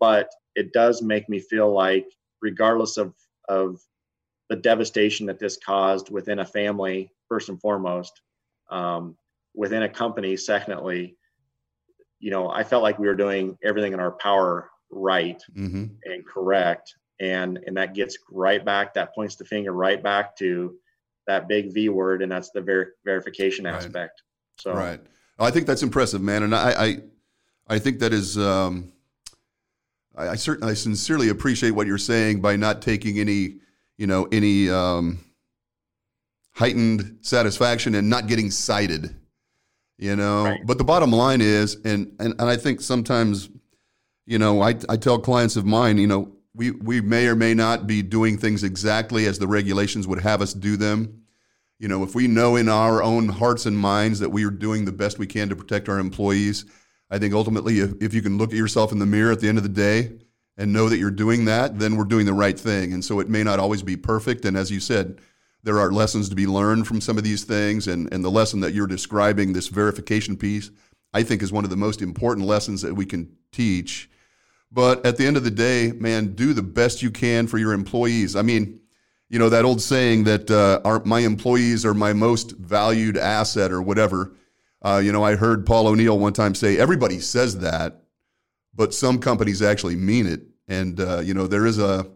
but 0.00 0.28
it 0.54 0.72
does 0.72 1.02
make 1.02 1.28
me 1.28 1.38
feel 1.38 1.72
like, 1.72 2.06
regardless 2.42 2.96
of 2.96 3.14
of 3.48 3.80
the 4.48 4.56
devastation 4.56 5.26
that 5.26 5.38
this 5.38 5.56
caused 5.64 6.10
within 6.10 6.40
a 6.40 6.44
family, 6.44 7.10
first 7.28 7.48
and 7.48 7.60
foremost, 7.60 8.20
um, 8.70 9.16
within 9.54 9.82
a 9.82 9.88
company, 9.88 10.36
secondly, 10.36 11.16
you 12.20 12.30
know, 12.30 12.48
I 12.48 12.64
felt 12.64 12.82
like 12.82 12.98
we 12.98 13.06
were 13.06 13.14
doing 13.14 13.58
everything 13.62 13.92
in 13.92 14.00
our 14.00 14.12
power 14.12 14.70
right 14.90 15.42
mm-hmm. 15.56 15.86
and 16.04 16.26
correct. 16.26 16.94
And 17.20 17.58
and 17.66 17.76
that 17.76 17.94
gets 17.94 18.18
right 18.30 18.64
back, 18.64 18.94
that 18.94 19.14
points 19.14 19.36
the 19.36 19.44
finger 19.44 19.72
right 19.72 20.02
back 20.02 20.36
to 20.36 20.76
that 21.26 21.48
big 21.48 21.72
V 21.72 21.88
word, 21.88 22.22
and 22.22 22.30
that's 22.30 22.50
the 22.50 22.60
ver- 22.60 22.94
verification 23.04 23.64
right. 23.64 23.74
aspect. 23.74 24.22
So 24.58 24.74
right. 24.74 25.00
I 25.38 25.50
think 25.50 25.66
that's 25.66 25.82
impressive, 25.82 26.22
man. 26.22 26.42
And 26.42 26.54
I 26.54 26.70
I, 26.70 26.96
I 27.68 27.78
think 27.78 28.00
that 28.00 28.12
is 28.12 28.38
um, 28.38 28.92
I, 30.16 30.30
I 30.30 30.34
certainly 30.36 30.70
I 30.70 30.74
sincerely 30.74 31.28
appreciate 31.28 31.72
what 31.72 31.86
you're 31.86 31.98
saying 31.98 32.40
by 32.40 32.56
not 32.56 32.82
taking 32.82 33.18
any 33.18 33.56
you 33.98 34.06
know 34.06 34.28
any 34.32 34.70
um, 34.70 35.18
heightened 36.52 37.18
satisfaction 37.20 37.94
and 37.94 38.08
not 38.08 38.26
getting 38.26 38.50
cited 38.50 39.14
you 39.98 40.16
know 40.16 40.44
right. 40.44 40.60
but 40.64 40.78
the 40.78 40.84
bottom 40.84 41.10
line 41.10 41.40
is 41.40 41.76
and, 41.84 42.14
and 42.18 42.34
and 42.38 42.42
i 42.42 42.56
think 42.56 42.80
sometimes 42.80 43.48
you 44.26 44.38
know 44.38 44.60
I, 44.60 44.74
I 44.88 44.96
tell 44.96 45.18
clients 45.18 45.56
of 45.56 45.64
mine 45.64 45.98
you 45.98 46.06
know 46.06 46.32
we 46.54 46.70
we 46.70 47.00
may 47.00 47.26
or 47.26 47.34
may 47.34 47.54
not 47.54 47.86
be 47.86 48.02
doing 48.02 48.38
things 48.38 48.64
exactly 48.64 49.26
as 49.26 49.38
the 49.38 49.46
regulations 49.46 50.06
would 50.06 50.20
have 50.20 50.40
us 50.42 50.52
do 50.52 50.76
them 50.76 51.22
you 51.78 51.88
know 51.88 52.02
if 52.02 52.14
we 52.14 52.26
know 52.26 52.56
in 52.56 52.68
our 52.68 53.02
own 53.02 53.28
hearts 53.28 53.66
and 53.66 53.76
minds 53.76 54.18
that 54.20 54.30
we 54.30 54.44
are 54.44 54.50
doing 54.50 54.84
the 54.84 54.92
best 54.92 55.18
we 55.18 55.26
can 55.26 55.48
to 55.48 55.56
protect 55.56 55.88
our 55.88 55.98
employees 55.98 56.64
i 57.10 57.18
think 57.18 57.34
ultimately 57.34 57.80
if, 57.80 57.92
if 58.00 58.14
you 58.14 58.22
can 58.22 58.38
look 58.38 58.50
at 58.50 58.56
yourself 58.56 58.92
in 58.92 58.98
the 58.98 59.06
mirror 59.06 59.32
at 59.32 59.40
the 59.40 59.48
end 59.48 59.58
of 59.58 59.64
the 59.64 59.68
day 59.68 60.12
and 60.58 60.72
know 60.72 60.88
that 60.88 60.98
you're 60.98 61.10
doing 61.10 61.44
that 61.44 61.78
then 61.78 61.96
we're 61.96 62.04
doing 62.04 62.26
the 62.26 62.32
right 62.32 62.58
thing 62.58 62.92
and 62.92 63.04
so 63.04 63.20
it 63.20 63.28
may 63.28 63.42
not 63.42 63.58
always 63.58 63.82
be 63.82 63.96
perfect 63.96 64.44
and 64.44 64.56
as 64.56 64.70
you 64.70 64.80
said 64.80 65.20
there 65.66 65.80
are 65.80 65.90
lessons 65.90 66.28
to 66.28 66.36
be 66.36 66.46
learned 66.46 66.86
from 66.86 67.00
some 67.00 67.18
of 67.18 67.24
these 67.24 67.42
things. 67.42 67.88
And, 67.88 68.10
and 68.14 68.24
the 68.24 68.30
lesson 68.30 68.60
that 68.60 68.72
you're 68.72 68.86
describing, 68.86 69.52
this 69.52 69.66
verification 69.66 70.36
piece, 70.36 70.70
I 71.12 71.24
think 71.24 71.42
is 71.42 71.52
one 71.52 71.64
of 71.64 71.70
the 71.70 71.76
most 71.76 72.02
important 72.02 72.46
lessons 72.46 72.82
that 72.82 72.94
we 72.94 73.04
can 73.04 73.36
teach. 73.50 74.08
But 74.70 75.04
at 75.04 75.16
the 75.16 75.26
end 75.26 75.36
of 75.36 75.42
the 75.42 75.50
day, 75.50 75.90
man, 75.90 76.34
do 76.34 76.54
the 76.54 76.62
best 76.62 77.02
you 77.02 77.10
can 77.10 77.48
for 77.48 77.58
your 77.58 77.72
employees. 77.72 78.36
I 78.36 78.42
mean, 78.42 78.78
you 79.28 79.38
know, 79.38 79.48
that 79.48 79.64
old 79.64 79.80
saying 79.80 80.24
that 80.24 80.50
uh, 80.50 80.80
our, 80.84 81.02
my 81.04 81.20
employees 81.20 81.84
are 81.84 81.94
my 81.94 82.12
most 82.12 82.52
valued 82.52 83.16
asset 83.16 83.72
or 83.72 83.82
whatever. 83.82 84.32
Uh, 84.82 85.00
you 85.02 85.10
know, 85.10 85.24
I 85.24 85.34
heard 85.34 85.66
Paul 85.66 85.88
O'Neill 85.88 86.18
one 86.18 86.32
time 86.32 86.54
say, 86.54 86.78
everybody 86.78 87.18
says 87.18 87.58
that, 87.58 88.02
but 88.74 88.94
some 88.94 89.18
companies 89.18 89.62
actually 89.62 89.96
mean 89.96 90.26
it. 90.26 90.42
And, 90.68 91.00
uh, 91.00 91.20
you 91.20 91.34
know, 91.34 91.46
there 91.46 91.66
is 91.66 91.78
a, 91.78 92.06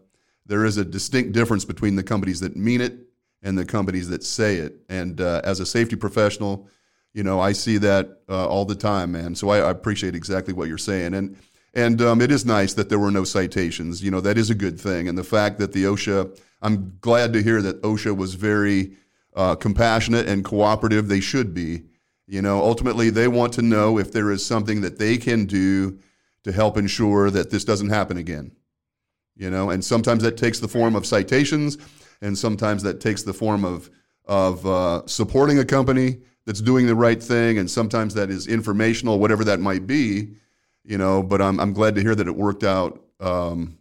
there 0.45 0.65
is 0.65 0.77
a 0.77 0.85
distinct 0.85 1.33
difference 1.33 1.65
between 1.65 1.95
the 1.95 2.03
companies 2.03 2.39
that 2.41 2.55
mean 2.55 2.81
it 2.81 2.93
and 3.41 3.57
the 3.57 3.65
companies 3.65 4.09
that 4.09 4.23
say 4.23 4.57
it. 4.57 4.81
And 4.89 5.19
uh, 5.19 5.41
as 5.43 5.59
a 5.59 5.65
safety 5.65 5.95
professional, 5.95 6.67
you 7.13 7.23
know, 7.23 7.39
I 7.39 7.51
see 7.51 7.77
that 7.79 8.21
uh, 8.29 8.47
all 8.47 8.65
the 8.65 8.75
time, 8.75 9.11
man. 9.11 9.35
So 9.35 9.49
I, 9.49 9.59
I, 9.59 9.71
appreciate 9.71 10.15
exactly 10.15 10.53
what 10.53 10.69
you're 10.69 10.77
saying. 10.77 11.13
And 11.13 11.37
and 11.73 12.01
um, 12.01 12.21
it 12.21 12.31
is 12.31 12.45
nice 12.45 12.73
that 12.73 12.89
there 12.89 12.99
were 12.99 13.11
no 13.11 13.23
citations. 13.23 14.03
You 14.03 14.11
know, 14.11 14.21
that 14.21 14.37
is 14.37 14.49
a 14.49 14.55
good 14.55 14.79
thing. 14.79 15.07
And 15.07 15.17
the 15.17 15.23
fact 15.23 15.59
that 15.59 15.71
the 15.73 15.85
OSHA, 15.85 16.39
I'm 16.61 16.97
glad 17.01 17.33
to 17.33 17.41
hear 17.41 17.61
that 17.61 17.81
OSHA 17.81 18.15
was 18.15 18.33
very 18.35 18.93
uh, 19.35 19.55
compassionate 19.55 20.27
and 20.27 20.43
cooperative. 20.43 21.07
They 21.07 21.21
should 21.21 21.53
be. 21.53 21.83
You 22.27 22.41
know, 22.41 22.61
ultimately, 22.61 23.09
they 23.09 23.27
want 23.27 23.53
to 23.53 23.61
know 23.61 23.97
if 23.97 24.11
there 24.11 24.31
is 24.31 24.45
something 24.45 24.81
that 24.81 24.99
they 24.99 25.17
can 25.17 25.45
do 25.45 25.99
to 26.43 26.51
help 26.51 26.77
ensure 26.77 27.29
that 27.29 27.51
this 27.51 27.65
doesn't 27.65 27.89
happen 27.89 28.17
again. 28.17 28.51
You 29.35 29.49
know, 29.49 29.69
and 29.69 29.83
sometimes 29.83 30.23
that 30.23 30.37
takes 30.37 30.59
the 30.59 30.67
form 30.67 30.95
of 30.95 31.05
citations 31.05 31.77
and 32.21 32.37
sometimes 32.37 32.83
that 32.83 33.01
takes 33.01 33.23
the 33.23 33.33
form 33.33 33.65
of 33.65 33.89
of 34.25 34.65
uh, 34.65 35.05
supporting 35.07 35.59
a 35.59 35.65
company 35.65 36.19
that's 36.45 36.61
doing 36.61 36.85
the 36.85 36.95
right 36.95 37.21
thing, 37.21 37.57
and 37.57 37.69
sometimes 37.69 38.13
that 38.13 38.29
is 38.29 38.47
informational, 38.47 39.19
whatever 39.19 39.43
that 39.43 39.59
might 39.59 39.87
be. 39.87 40.29
You 40.83 40.97
know, 40.97 41.21
but 41.21 41.41
I'm 41.41 41.59
I'm 41.59 41.73
glad 41.73 41.95
to 41.95 42.01
hear 42.01 42.15
that 42.15 42.27
it 42.27 42.35
worked 42.35 42.63
out 42.63 43.03
um, 43.19 43.77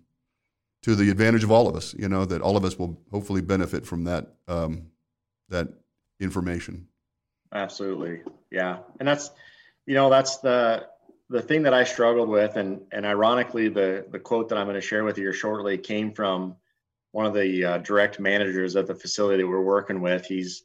to 0.82 0.94
the 0.94 1.10
advantage 1.10 1.44
of 1.44 1.50
all 1.50 1.68
of 1.68 1.76
us. 1.76 1.94
You 1.98 2.08
know, 2.08 2.24
that 2.24 2.42
all 2.42 2.56
of 2.56 2.64
us 2.64 2.78
will 2.78 3.00
hopefully 3.10 3.40
benefit 3.40 3.86
from 3.86 4.04
that 4.04 4.28
um, 4.48 4.86
that 5.48 5.68
information. 6.20 6.86
Absolutely, 7.52 8.20
yeah, 8.50 8.78
and 8.98 9.08
that's 9.08 9.30
you 9.86 9.94
know 9.94 10.10
that's 10.10 10.38
the 10.38 10.86
the 11.30 11.40
thing 11.40 11.62
that 11.62 11.72
I 11.72 11.84
struggled 11.84 12.28
with, 12.28 12.56
and 12.56 12.82
and 12.92 13.06
ironically, 13.06 13.68
the 13.68 14.04
the 14.10 14.18
quote 14.18 14.48
that 14.50 14.58
I'm 14.58 14.66
going 14.66 14.74
to 14.74 14.80
share 14.80 15.04
with 15.04 15.16
you 15.16 15.32
shortly 15.32 15.78
came 15.78 16.12
from 16.12 16.56
one 17.12 17.26
of 17.26 17.34
the 17.34 17.64
uh, 17.64 17.78
direct 17.78 18.20
managers 18.20 18.74
of 18.74 18.86
the 18.86 18.94
facility 18.94 19.42
that 19.42 19.48
we're 19.48 19.62
working 19.62 20.00
with. 20.00 20.26
He's 20.26 20.64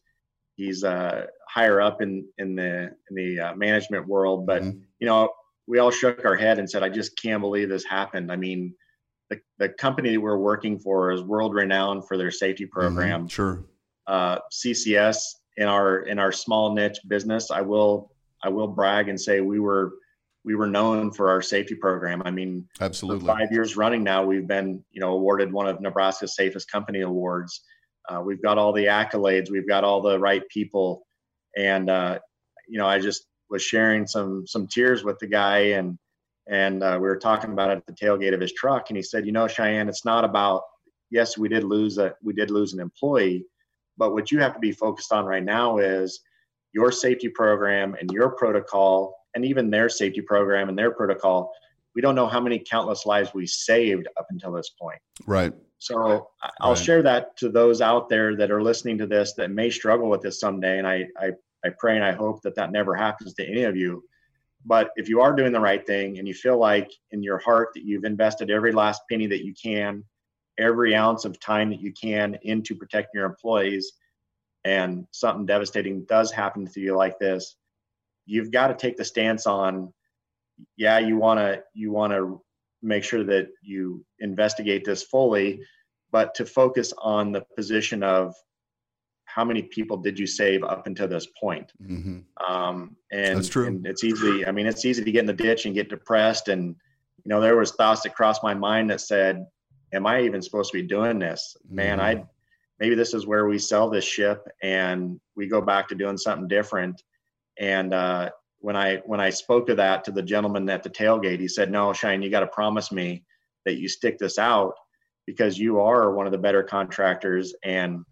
he's 0.56 0.84
uh, 0.84 1.28
higher 1.48 1.82
up 1.82 2.02
in 2.02 2.28
in 2.38 2.56
the 2.56 2.96
in 3.10 3.16
the 3.16 3.40
uh, 3.40 3.56
management 3.56 4.08
world, 4.08 4.46
but 4.46 4.64
mm-hmm. 4.64 4.80
you 5.00 5.08
know 5.08 5.30
we 5.68 5.80
all 5.80 5.92
shook 5.92 6.26
our 6.26 6.36
head 6.36 6.60
and 6.60 6.70
said, 6.70 6.84
"I 6.84 6.90
just 6.90 7.20
can't 7.22 7.42
believe 7.42 7.70
this 7.70 7.84
happened." 7.84 8.32
I 8.32 8.36
mean, 8.36 8.74
the 9.30 9.40
the 9.58 9.70
company 9.70 10.14
that 10.14 10.22
we're 10.22 10.38
working 10.38 10.80
for 10.80 11.12
is 11.12 11.22
world 11.22 11.54
renowned 11.54 12.08
for 12.08 12.18
their 12.18 12.32
safety 12.32 12.66
mm-hmm. 12.66 12.80
program. 12.80 13.22
Mm-hmm. 13.22 13.28
Sure. 13.28 13.66
Uh, 14.08 14.40
CCS 14.52 15.18
in 15.58 15.68
our 15.68 16.00
in 16.02 16.20
our 16.20 16.32
small 16.32 16.74
niche 16.74 17.00
business, 17.08 17.52
I 17.52 17.62
will 17.62 18.12
I 18.44 18.50
will 18.50 18.68
brag 18.68 19.10
and 19.10 19.20
say 19.20 19.42
we 19.42 19.60
were 19.60 19.94
we 20.46 20.54
were 20.54 20.68
known 20.68 21.12
for 21.12 21.30
our 21.30 21.42
safety 21.42 21.74
program. 21.74 22.22
I 22.24 22.30
mean, 22.30 22.68
absolutely. 22.80 23.26
five 23.26 23.52
years 23.52 23.76
running 23.76 24.04
now, 24.04 24.24
we've 24.24 24.48
been, 24.48 24.84
you 24.92 25.02
know, 25.02 25.14
awarded 25.14 25.52
one 25.52 25.68
of 25.68 25.82
Nebraska's 25.82 26.36
safest 26.36 26.72
company 26.72 27.02
awards. 27.02 27.62
Uh, 28.08 28.22
we've 28.22 28.42
got 28.44 28.60
all 28.60 28.72
the 28.72 28.86
accolades. 28.86 29.50
We've 29.50 29.68
got 29.68 29.84
all 29.84 30.04
the 30.04 30.20
right 30.20 30.44
people, 30.50 31.08
and 31.58 31.90
uh, 31.90 32.20
you 32.68 32.78
know, 32.78 32.86
I 32.86 33.00
just 33.00 33.26
was 33.50 33.62
sharing 33.62 34.08
some 34.08 34.46
some 34.48 34.68
tears 34.68 35.04
with 35.04 35.20
the 35.20 35.28
guy, 35.28 35.60
and 35.78 35.98
and 36.48 36.84
uh, 36.84 36.98
we 37.02 37.08
were 37.08 37.18
talking 37.18 37.52
about 37.52 37.72
it 37.72 37.78
at 37.78 37.86
the 37.86 37.94
tailgate 37.94 38.34
of 38.34 38.42
his 38.42 38.54
truck, 38.54 38.90
and 38.90 38.98
he 38.98 39.04
said, 39.04 39.26
you 39.26 39.32
know, 39.32 39.48
Cheyenne, 39.48 39.90
it's 39.90 40.06
not 40.06 40.24
about. 40.24 40.64
Yes, 41.12 41.38
we 41.38 41.48
did 41.48 41.64
lose 41.64 41.98
a 41.98 42.16
we 42.24 42.34
did 42.34 42.50
lose 42.50 42.74
an 42.74 42.80
employee, 42.80 43.46
but 43.98 44.14
what 44.14 44.32
you 44.32 44.40
have 44.40 44.54
to 44.54 44.60
be 44.60 44.72
focused 44.72 45.14
on 45.14 45.26
right 45.26 45.44
now 45.44 45.78
is 45.78 46.20
your 46.74 46.92
safety 46.92 47.30
program 47.30 47.96
and 48.00 48.12
your 48.12 48.30
protocol 48.32 49.16
and 49.36 49.46
even 49.46 49.70
their 49.70 49.90
safety 49.90 50.22
program 50.22 50.70
and 50.70 50.78
their 50.78 50.92
protocol, 50.92 51.52
we 51.96 52.02
don't 52.02 52.16
know 52.16 52.28
how 52.28 52.40
many 52.40 52.60
countless 52.60 53.06
lives 53.06 53.34
we 53.34 53.48
saved 53.48 54.08
up 54.18 54.26
until 54.30 54.52
this 54.52 54.72
point. 54.82 55.00
Right. 55.26 55.54
So 55.78 56.30
I'll 56.62 56.72
right. 56.72 56.78
share 56.78 57.02
that 57.04 57.38
to 57.38 57.50
those 57.50 57.80
out 57.82 58.10
there 58.10 58.36
that 58.36 58.50
are 58.52 58.62
listening 58.62 58.98
to 59.00 59.08
this 59.08 59.34
that 59.34 59.52
may 59.52 59.70
struggle 59.70 60.10
with 60.10 60.22
this 60.22 60.40
someday. 60.40 60.80
And 60.80 60.88
I, 60.88 61.06
I, 61.18 61.32
I 61.66 61.70
pray 61.78 61.96
and 61.96 62.06
I 62.06 62.12
hope 62.12 62.42
that 62.44 62.56
that 62.56 62.72
never 62.72 62.96
happens 62.96 63.34
to 63.36 63.46
any 63.46 63.64
of 63.64 63.76
you. 63.76 64.04
But 64.66 64.92
if 64.96 65.10
you 65.10 65.22
are 65.22 65.36
doing 65.36 65.52
the 65.52 65.60
right 65.60 65.86
thing 65.86 66.18
and 66.18 66.28
you 66.28 66.34
feel 66.34 66.58
like 66.58 66.92
in 67.12 67.22
your 67.24 67.38
heart 67.38 67.70
that 67.76 67.84
you've 67.84 68.04
invested 68.04 68.50
every 68.50 68.72
last 68.72 69.02
penny 69.10 69.28
that 69.28 69.46
you 69.46 69.54
can, 69.54 70.04
every 70.58 70.96
ounce 70.96 71.26
of 71.26 71.40
time 71.40 71.70
that 71.70 71.82
you 71.82 71.92
can 71.92 72.38
into 72.44 72.76
protecting 72.76 73.20
your 73.20 73.26
employees, 73.26 73.94
and 74.64 75.06
something 75.12 75.46
devastating 75.46 76.06
does 76.06 76.32
happen 76.32 76.66
to 76.66 76.80
you 76.80 76.96
like 76.96 77.20
this, 77.20 77.56
you've 78.26 78.52
got 78.52 78.68
to 78.68 78.74
take 78.74 78.98
the 78.98 79.06
stance 79.06 79.46
on, 79.46 79.94
yeah, 80.78 80.98
you 80.98 81.18
want 81.18 81.40
to 81.40 81.62
you 81.74 81.92
want 81.92 82.14
to 82.14 82.42
make 82.82 83.04
sure 83.04 83.24
that 83.24 83.50
you 83.62 84.04
investigate 84.20 84.84
this 84.86 85.04
fully, 85.04 85.62
but 86.12 86.34
to 86.36 86.46
focus 86.46 86.94
on 86.98 87.32
the 87.32 87.46
position 87.56 88.02
of 88.02 88.34
how 89.36 89.44
many 89.44 89.64
people 89.64 89.98
did 89.98 90.18
you 90.18 90.26
save 90.26 90.64
up 90.64 90.88
until 90.88 91.10
this 91.10 91.28
point? 91.38 91.74
Mm-hmm. 91.84 92.20
Um, 92.50 92.96
and, 93.12 93.36
That's 93.38 93.50
true. 93.50 93.68
and 93.68 93.86
it's 93.86 94.06
easy. 94.06 94.48
I 94.48 94.52
mean, 94.54 94.66
it's 94.66 94.86
easy 94.86 95.04
to 95.04 95.12
get 95.12 95.20
in 95.20 95.26
the 95.26 95.34
ditch 95.34 95.66
and 95.66 95.76
get 95.76 95.90
depressed. 95.90 96.48
And, 96.48 96.68
you 96.70 97.30
know, 97.30 97.42
there 97.42 97.58
was 97.58 97.74
thoughts 97.74 98.04
that 98.04 98.16
crossed 98.16 98.44
my 98.44 98.54
mind 98.54 98.90
that 98.92 99.02
said, 99.02 99.46
am 99.92 100.08
I 100.08 100.22
even 100.22 100.42
supposed 100.42 100.72
to 100.72 100.82
be 100.82 100.88
doing 100.88 101.20
this? 101.20 101.58
Man, 101.70 102.00
mm-hmm. 102.00 102.22
I, 102.22 102.26
maybe 102.80 102.96
this 102.96 103.14
is 103.14 103.28
where 103.28 103.46
we 103.46 103.60
sell 103.60 103.90
this 103.90 104.06
ship 104.06 104.48
and 104.64 105.20
we 105.36 105.50
go 105.50 105.60
back 105.60 105.90
to 105.90 105.96
doing 105.96 106.18
something 106.18 106.48
different. 106.48 107.04
And, 107.60 107.94
uh, 107.94 108.30
when 108.60 108.78
I, 108.78 109.02
when 109.06 109.20
I 109.20 109.32
spoke 109.32 109.68
to 109.68 109.76
that 109.76 110.06
to 110.06 110.12
the 110.12 110.24
gentleman 110.24 110.70
at 110.70 110.82
the 110.82 110.90
tailgate, 110.90 111.42
he 111.42 111.50
said, 111.50 111.70
no, 111.70 111.92
Shine, 111.92 112.22
you 112.22 112.30
got 112.30 112.40
to 112.40 112.48
promise 112.48 112.90
me 112.90 113.26
that 113.66 113.80
you 113.80 113.90
stick 113.90 114.18
this 114.18 114.40
out 114.40 114.76
because 115.28 115.60
you 115.60 115.82
are 115.82 116.14
one 116.14 116.26
of 116.26 116.32
the 116.32 116.38
better 116.38 116.64
contractors 116.64 117.54
and 117.66 118.06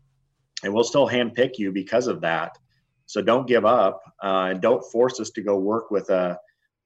and 0.63 0.73
we'll 0.73 0.83
still 0.83 1.07
handpick 1.07 1.57
you 1.57 1.71
because 1.71 2.07
of 2.07 2.21
that. 2.21 2.57
So 3.05 3.21
don't 3.21 3.47
give 3.47 3.65
up 3.65 4.01
uh, 4.23 4.47
and 4.51 4.61
don't 4.61 4.83
force 4.91 5.19
us 5.19 5.29
to 5.31 5.41
go 5.41 5.57
work 5.57 5.91
with 5.91 6.09
a, 6.09 6.39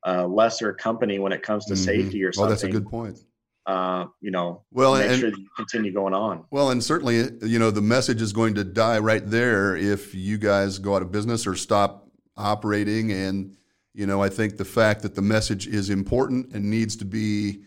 a 0.03 0.27
lesser 0.27 0.73
company 0.73 1.19
when 1.19 1.31
it 1.31 1.43
comes 1.43 1.65
to 1.65 1.73
mm-hmm. 1.73 1.83
safety 1.83 2.23
or 2.23 2.33
something. 2.33 2.41
Well, 2.41 2.49
that's 2.49 2.63
a 2.63 2.69
good 2.69 2.87
point. 2.87 3.19
Uh, 3.65 4.05
you 4.21 4.31
know, 4.31 4.63
well, 4.71 4.95
make 4.95 5.09
and, 5.09 5.19
sure 5.19 5.29
that 5.29 5.37
you 5.37 5.47
continue 5.57 5.91
going 5.91 6.13
on. 6.13 6.45
Well, 6.51 6.71
and 6.71 6.81
certainly, 6.81 7.29
you 7.41 7.59
know, 7.59 7.69
the 7.69 7.81
message 7.81 8.21
is 8.21 8.31
going 8.31 8.55
to 8.55 8.63
die 8.63 8.97
right 8.99 9.25
there 9.29 9.75
if 9.75 10.15
you 10.15 10.37
guys 10.37 10.79
go 10.79 10.95
out 10.95 11.01
of 11.01 11.11
business 11.11 11.45
or 11.45 11.53
stop 11.53 12.09
operating. 12.37 13.11
And, 13.11 13.57
you 13.93 14.05
know, 14.05 14.23
I 14.23 14.29
think 14.29 14.55
the 14.55 14.63
fact 14.63 15.01
that 15.01 15.15
the 15.15 15.21
message 15.21 15.67
is 15.67 15.89
important 15.89 16.53
and 16.53 16.69
needs 16.69 16.95
to 16.95 17.05
be 17.05 17.63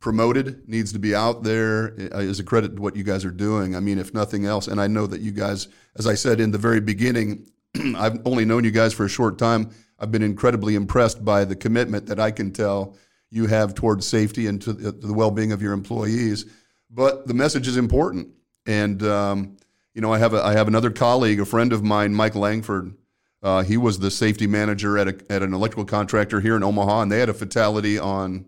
promoted, 0.00 0.68
needs 0.68 0.92
to 0.92 0.98
be 0.98 1.14
out 1.14 1.42
there 1.42 1.94
uh, 2.12 2.20
a 2.20 2.42
credit 2.42 2.76
to 2.76 2.82
what 2.82 2.96
you 2.96 3.04
guys 3.04 3.24
are 3.24 3.30
doing. 3.30 3.74
I 3.74 3.80
mean, 3.80 3.98
if 3.98 4.14
nothing 4.14 4.46
else, 4.46 4.68
and 4.68 4.80
I 4.80 4.86
know 4.86 5.06
that 5.06 5.20
you 5.20 5.32
guys, 5.32 5.68
as 5.96 6.06
I 6.06 6.14
said 6.14 6.40
in 6.40 6.50
the 6.50 6.58
very 6.58 6.80
beginning, 6.80 7.46
I've 7.96 8.20
only 8.26 8.44
known 8.44 8.64
you 8.64 8.70
guys 8.70 8.92
for 8.92 9.04
a 9.04 9.08
short 9.08 9.38
time. 9.38 9.70
I've 9.98 10.12
been 10.12 10.22
incredibly 10.22 10.74
impressed 10.74 11.24
by 11.24 11.44
the 11.44 11.56
commitment 11.56 12.06
that 12.06 12.20
I 12.20 12.30
can 12.30 12.52
tell 12.52 12.96
you 13.30 13.46
have 13.46 13.74
towards 13.74 14.06
safety 14.06 14.46
and 14.46 14.60
to 14.62 14.72
the, 14.72 14.92
to 14.92 15.06
the 15.06 15.12
well-being 15.12 15.52
of 15.52 15.62
your 15.62 15.72
employees. 15.72 16.46
But 16.90 17.26
the 17.26 17.34
message 17.34 17.66
is 17.66 17.76
important, 17.76 18.28
and 18.66 19.02
um, 19.02 19.56
you 19.94 20.00
know, 20.00 20.12
I 20.12 20.18
have 20.18 20.34
a, 20.34 20.44
I 20.44 20.52
have 20.52 20.68
another 20.68 20.90
colleague, 20.90 21.40
a 21.40 21.44
friend 21.44 21.72
of 21.72 21.82
mine, 21.82 22.14
Mike 22.14 22.34
Langford. 22.34 22.94
Uh, 23.42 23.62
he 23.62 23.76
was 23.76 23.98
the 23.98 24.10
safety 24.10 24.46
manager 24.46 24.98
at 24.98 25.08
a, 25.08 25.32
at 25.32 25.42
an 25.42 25.54
electrical 25.54 25.84
contractor 25.84 26.40
here 26.40 26.56
in 26.56 26.62
Omaha, 26.62 27.02
and 27.02 27.12
they 27.12 27.18
had 27.18 27.28
a 27.28 27.34
fatality 27.34 27.98
on 27.98 28.46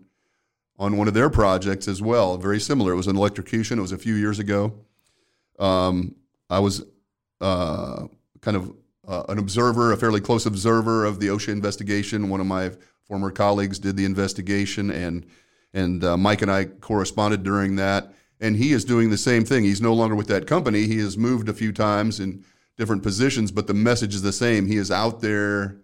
on 0.79 0.95
one 0.95 1.09
of 1.09 1.13
their 1.13 1.29
projects 1.29 1.87
as 1.89 2.01
well, 2.01 2.37
very 2.37 2.59
similar. 2.59 2.93
It 2.93 2.95
was 2.95 3.07
an 3.07 3.17
electrocution. 3.17 3.77
It 3.77 3.81
was 3.81 3.91
a 3.91 3.97
few 3.97 4.15
years 4.15 4.39
ago. 4.39 4.73
Um, 5.59 6.15
I 6.49 6.59
was 6.59 6.83
uh, 7.41 8.07
kind 8.39 8.55
of 8.55 8.73
uh, 9.05 9.23
an 9.27 9.39
observer, 9.39 9.91
a 9.91 9.97
fairly 9.97 10.21
close 10.21 10.45
observer 10.45 11.03
of 11.03 11.19
the 11.19 11.27
OSHA 11.27 11.49
investigation. 11.49 12.29
One 12.29 12.39
of 12.39 12.47
my 12.47 12.71
former 13.03 13.29
colleagues 13.29 13.77
did 13.77 13.97
the 13.97 14.05
investigation, 14.05 14.89
and 14.89 15.25
and 15.73 16.03
uh, 16.03 16.17
Mike 16.17 16.41
and 16.41 16.49
I 16.49 16.65
corresponded 16.65 17.43
during 17.43 17.75
that. 17.75 18.13
And 18.39 18.55
he 18.55 18.71
is 18.71 18.85
doing 18.85 19.09
the 19.09 19.17
same 19.17 19.43
thing. 19.43 19.65
He's 19.65 19.81
no 19.81 19.93
longer 19.93 20.15
with 20.15 20.27
that 20.27 20.47
company. 20.47 20.87
He 20.87 20.99
has 20.99 21.17
moved 21.17 21.49
a 21.49 21.53
few 21.53 21.73
times 21.73 22.21
in 22.21 22.43
different 22.77 23.03
positions, 23.03 23.51
but 23.51 23.67
the 23.67 23.73
message 23.73 24.15
is 24.15 24.21
the 24.21 24.31
same. 24.31 24.65
He 24.65 24.77
is 24.77 24.89
out 24.89 25.19
there. 25.19 25.81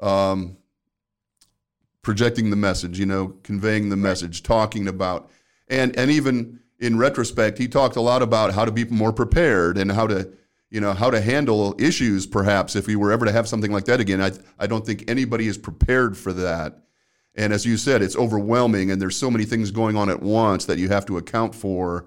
Um, 0.00 0.56
projecting 2.04 2.50
the 2.50 2.56
message, 2.56 2.98
you 2.98 3.06
know, 3.06 3.34
conveying 3.42 3.88
the 3.88 3.96
message, 3.96 4.42
talking 4.42 4.86
about, 4.86 5.30
and 5.68 5.96
and 5.98 6.10
even 6.10 6.60
in 6.78 6.98
retrospect, 6.98 7.58
he 7.58 7.66
talked 7.66 7.96
a 7.96 8.00
lot 8.00 8.22
about 8.22 8.54
how 8.54 8.64
to 8.64 8.70
be 8.70 8.84
more 8.84 9.12
prepared 9.12 9.78
and 9.78 9.90
how 9.90 10.06
to, 10.06 10.30
you 10.70 10.80
know, 10.80 10.92
how 10.92 11.10
to 11.10 11.20
handle 11.20 11.74
issues. 11.78 12.26
Perhaps 12.26 12.76
if 12.76 12.86
we 12.86 12.94
were 12.94 13.10
ever 13.10 13.24
to 13.24 13.32
have 13.32 13.48
something 13.48 13.72
like 13.72 13.86
that 13.86 14.00
again, 14.00 14.20
I 14.20 14.32
I 14.58 14.66
don't 14.66 14.86
think 14.86 15.10
anybody 15.10 15.48
is 15.48 15.58
prepared 15.58 16.16
for 16.16 16.32
that. 16.34 16.78
And 17.34 17.52
as 17.52 17.66
you 17.66 17.76
said, 17.76 18.00
it's 18.02 18.16
overwhelming, 18.16 18.92
and 18.92 19.02
there's 19.02 19.16
so 19.16 19.30
many 19.30 19.44
things 19.44 19.72
going 19.72 19.96
on 19.96 20.08
at 20.08 20.22
once 20.22 20.66
that 20.66 20.78
you 20.78 20.88
have 20.90 21.06
to 21.06 21.16
account 21.18 21.54
for. 21.54 22.06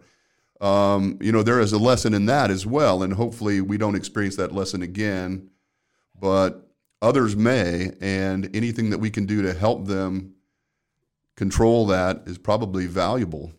Um, 0.61 1.19
you 1.21 1.31
know, 1.31 1.43
there 1.43 1.59
is 1.59 1.73
a 1.73 1.77
lesson 1.77 2.13
in 2.13 2.27
that 2.27 2.49
as 2.49 2.65
well, 2.65 3.03
and 3.03 3.13
hopefully 3.13 3.61
we 3.61 3.77
don't 3.77 3.95
experience 3.95 4.37
that 4.37 4.53
lesson 4.53 4.81
again. 4.81 5.49
But 6.19 6.66
others 7.01 7.35
may, 7.35 7.91
and 8.01 8.55
anything 8.55 8.89
that 8.89 8.99
we 8.99 9.09
can 9.09 9.25
do 9.25 9.43
to 9.43 9.53
help 9.53 9.85
them 9.85 10.35
control 11.35 11.87
that 11.87 12.23
is 12.25 12.37
probably 12.37 12.87
valuable. 12.87 13.51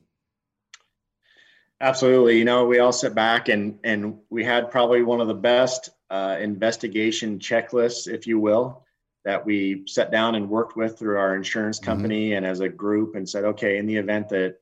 Absolutely. 1.80 2.38
You 2.38 2.44
know, 2.44 2.66
we 2.66 2.80
all 2.80 2.92
sit 2.92 3.14
back 3.14 3.48
and 3.48 3.78
and 3.84 4.18
we 4.30 4.44
had 4.44 4.70
probably 4.70 5.02
one 5.02 5.20
of 5.20 5.28
the 5.28 5.34
best 5.34 5.90
uh, 6.10 6.36
investigation 6.40 7.38
checklists, 7.38 8.12
if 8.12 8.26
you 8.26 8.40
will, 8.40 8.84
that 9.24 9.46
we 9.46 9.84
sat 9.86 10.10
down 10.10 10.34
and 10.34 10.50
worked 10.50 10.76
with 10.76 10.98
through 10.98 11.18
our 11.18 11.36
insurance 11.36 11.78
mm-hmm. 11.78 11.90
company 11.90 12.30
mm-hmm. 12.30 12.38
and 12.38 12.46
as 12.46 12.60
a 12.60 12.68
group, 12.68 13.14
and 13.14 13.28
said, 13.28 13.44
okay, 13.44 13.78
in 13.78 13.86
the 13.86 13.96
event 13.96 14.28
that 14.30 14.56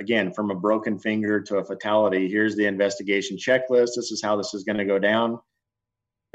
again 0.00 0.32
from 0.32 0.50
a 0.50 0.54
broken 0.54 0.98
finger 0.98 1.40
to 1.40 1.58
a 1.58 1.64
fatality, 1.64 2.28
here's 2.28 2.56
the 2.56 2.66
investigation 2.66 3.36
checklist. 3.36 3.90
This 3.94 4.10
is 4.10 4.20
how 4.20 4.34
this 4.34 4.52
is 4.52 4.64
going 4.64 4.78
to 4.78 4.84
go 4.84 4.98
down. 4.98 5.38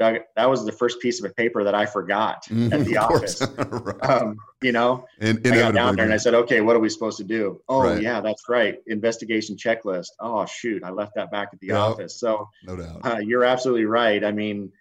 Doug, 0.00 0.16
that 0.34 0.50
was 0.50 0.64
the 0.64 0.72
first 0.72 1.00
piece 1.00 1.22
of 1.22 1.30
a 1.30 1.34
paper 1.34 1.62
that 1.62 1.74
I 1.74 1.86
forgot 1.86 2.44
at 2.50 2.84
the 2.84 2.96
office. 2.96 3.40
right. 3.58 4.10
um, 4.10 4.36
you 4.60 4.72
know, 4.72 5.06
and, 5.20 5.38
I 5.46 5.50
got 5.50 5.74
down 5.74 5.94
there 5.94 6.04
and 6.04 6.12
I 6.12 6.16
said, 6.16 6.34
okay, 6.34 6.60
what 6.60 6.74
are 6.74 6.80
we 6.80 6.88
supposed 6.88 7.16
to 7.18 7.24
do? 7.24 7.60
Oh, 7.68 7.82
right. 7.82 8.02
yeah, 8.02 8.20
that's 8.20 8.48
right. 8.48 8.78
Investigation 8.88 9.56
checklist. 9.56 10.08
Oh, 10.18 10.44
shoot, 10.46 10.82
I 10.82 10.90
left 10.90 11.12
that 11.14 11.30
back 11.30 11.50
at 11.52 11.60
the 11.60 11.72
office. 11.72 12.18
So, 12.18 12.48
no 12.64 12.76
doubt. 12.76 13.00
Uh, 13.04 13.18
you're 13.18 13.44
absolutely 13.44 13.84
right. 13.84 14.24
I 14.24 14.32
mean, 14.32 14.72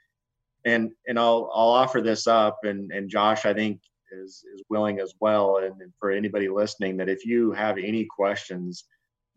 and 0.65 0.91
and 1.07 1.19
I'll 1.19 1.51
I'll 1.53 1.69
offer 1.69 2.01
this 2.01 2.25
up, 2.25 2.59
and 2.63 2.91
and 2.91 3.09
Josh, 3.09 3.45
I 3.45 3.53
think 3.53 3.81
is 4.11 4.43
is 4.53 4.63
willing 4.69 4.99
as 4.99 5.13
well. 5.19 5.57
And, 5.57 5.79
and 5.81 5.93
for 5.99 6.09
anybody 6.09 6.49
listening, 6.49 6.97
that 6.97 7.09
if 7.09 7.25
you 7.25 7.51
have 7.51 7.77
any 7.77 8.05
questions, 8.05 8.85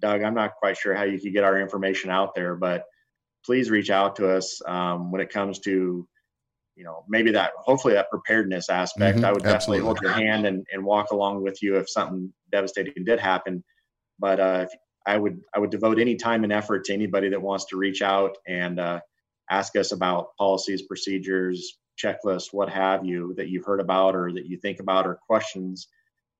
Doug, 0.00 0.22
I'm 0.22 0.34
not 0.34 0.54
quite 0.54 0.76
sure 0.76 0.94
how 0.94 1.04
you 1.04 1.18
could 1.20 1.32
get 1.32 1.44
our 1.44 1.58
information 1.58 2.10
out 2.10 2.34
there, 2.34 2.54
but 2.54 2.84
please 3.46 3.70
reach 3.70 3.90
out 3.90 4.16
to 4.16 4.28
us 4.28 4.60
um, 4.66 5.12
when 5.12 5.20
it 5.20 5.30
comes 5.30 5.60
to 5.60 6.06
you 6.74 6.84
know 6.84 7.04
maybe 7.08 7.30
that 7.30 7.52
hopefully 7.56 7.94
that 7.94 8.10
preparedness 8.10 8.68
aspect. 8.68 9.16
Mm-hmm, 9.18 9.26
i 9.26 9.32
would 9.32 9.42
definitely 9.42 9.78
hold 9.78 10.00
your 10.02 10.12
hand 10.12 10.46
and, 10.46 10.66
and 10.72 10.84
walk 10.84 11.12
along 11.12 11.42
with 11.42 11.62
you 11.62 11.76
if 11.76 11.88
something 11.88 12.32
devastating 12.50 13.04
did 13.04 13.20
happen. 13.20 13.64
But 14.18 14.40
uh, 14.40 14.66
i 15.06 15.16
would 15.16 15.40
i 15.54 15.58
would 15.58 15.70
devote 15.70 15.98
any 15.98 16.16
time 16.16 16.44
and 16.44 16.52
effort 16.52 16.84
to 16.84 16.92
anybody 16.92 17.28
that 17.30 17.40
wants 17.40 17.66
to 17.66 17.76
reach 17.76 18.02
out 18.02 18.36
and 18.46 18.78
uh, 18.78 19.00
ask 19.50 19.76
us 19.76 19.92
about 19.92 20.36
policies 20.36 20.82
procedures 20.82 21.78
checklists 22.02 22.52
what 22.52 22.68
have 22.68 23.06
you 23.06 23.32
that 23.36 23.48
you've 23.48 23.64
heard 23.64 23.80
about 23.80 24.14
or 24.14 24.30
that 24.32 24.46
you 24.46 24.58
think 24.58 24.80
about 24.80 25.06
or 25.06 25.18
questions. 25.26 25.88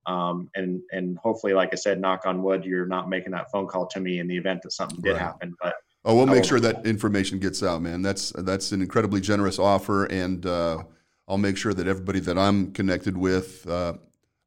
Um, 0.06 0.50
and 0.54 0.82
and 0.92 1.18
hopefully 1.18 1.52
like 1.52 1.70
i 1.72 1.76
said 1.76 2.00
knock 2.00 2.26
on 2.26 2.40
wood 2.40 2.64
you're 2.64 2.86
not 2.86 3.08
making 3.08 3.32
that 3.32 3.50
phone 3.50 3.66
call 3.66 3.88
to 3.88 3.98
me 3.98 4.20
in 4.20 4.28
the 4.28 4.36
event 4.36 4.62
that 4.62 4.70
something 4.72 5.00
did 5.00 5.12
right. 5.12 5.20
happen. 5.20 5.54
But 5.60 5.74
Oh, 6.06 6.14
we'll 6.14 6.26
make 6.26 6.44
sure 6.44 6.60
that 6.60 6.86
information 6.86 7.40
gets 7.40 7.64
out, 7.64 7.82
man. 7.82 8.00
That's 8.00 8.30
that's 8.30 8.70
an 8.70 8.80
incredibly 8.80 9.20
generous 9.20 9.58
offer, 9.58 10.04
and 10.04 10.46
uh, 10.46 10.84
I'll 11.26 11.36
make 11.36 11.56
sure 11.56 11.74
that 11.74 11.88
everybody 11.88 12.20
that 12.20 12.38
I'm 12.38 12.70
connected 12.72 13.16
with 13.16 13.68
uh, 13.68 13.94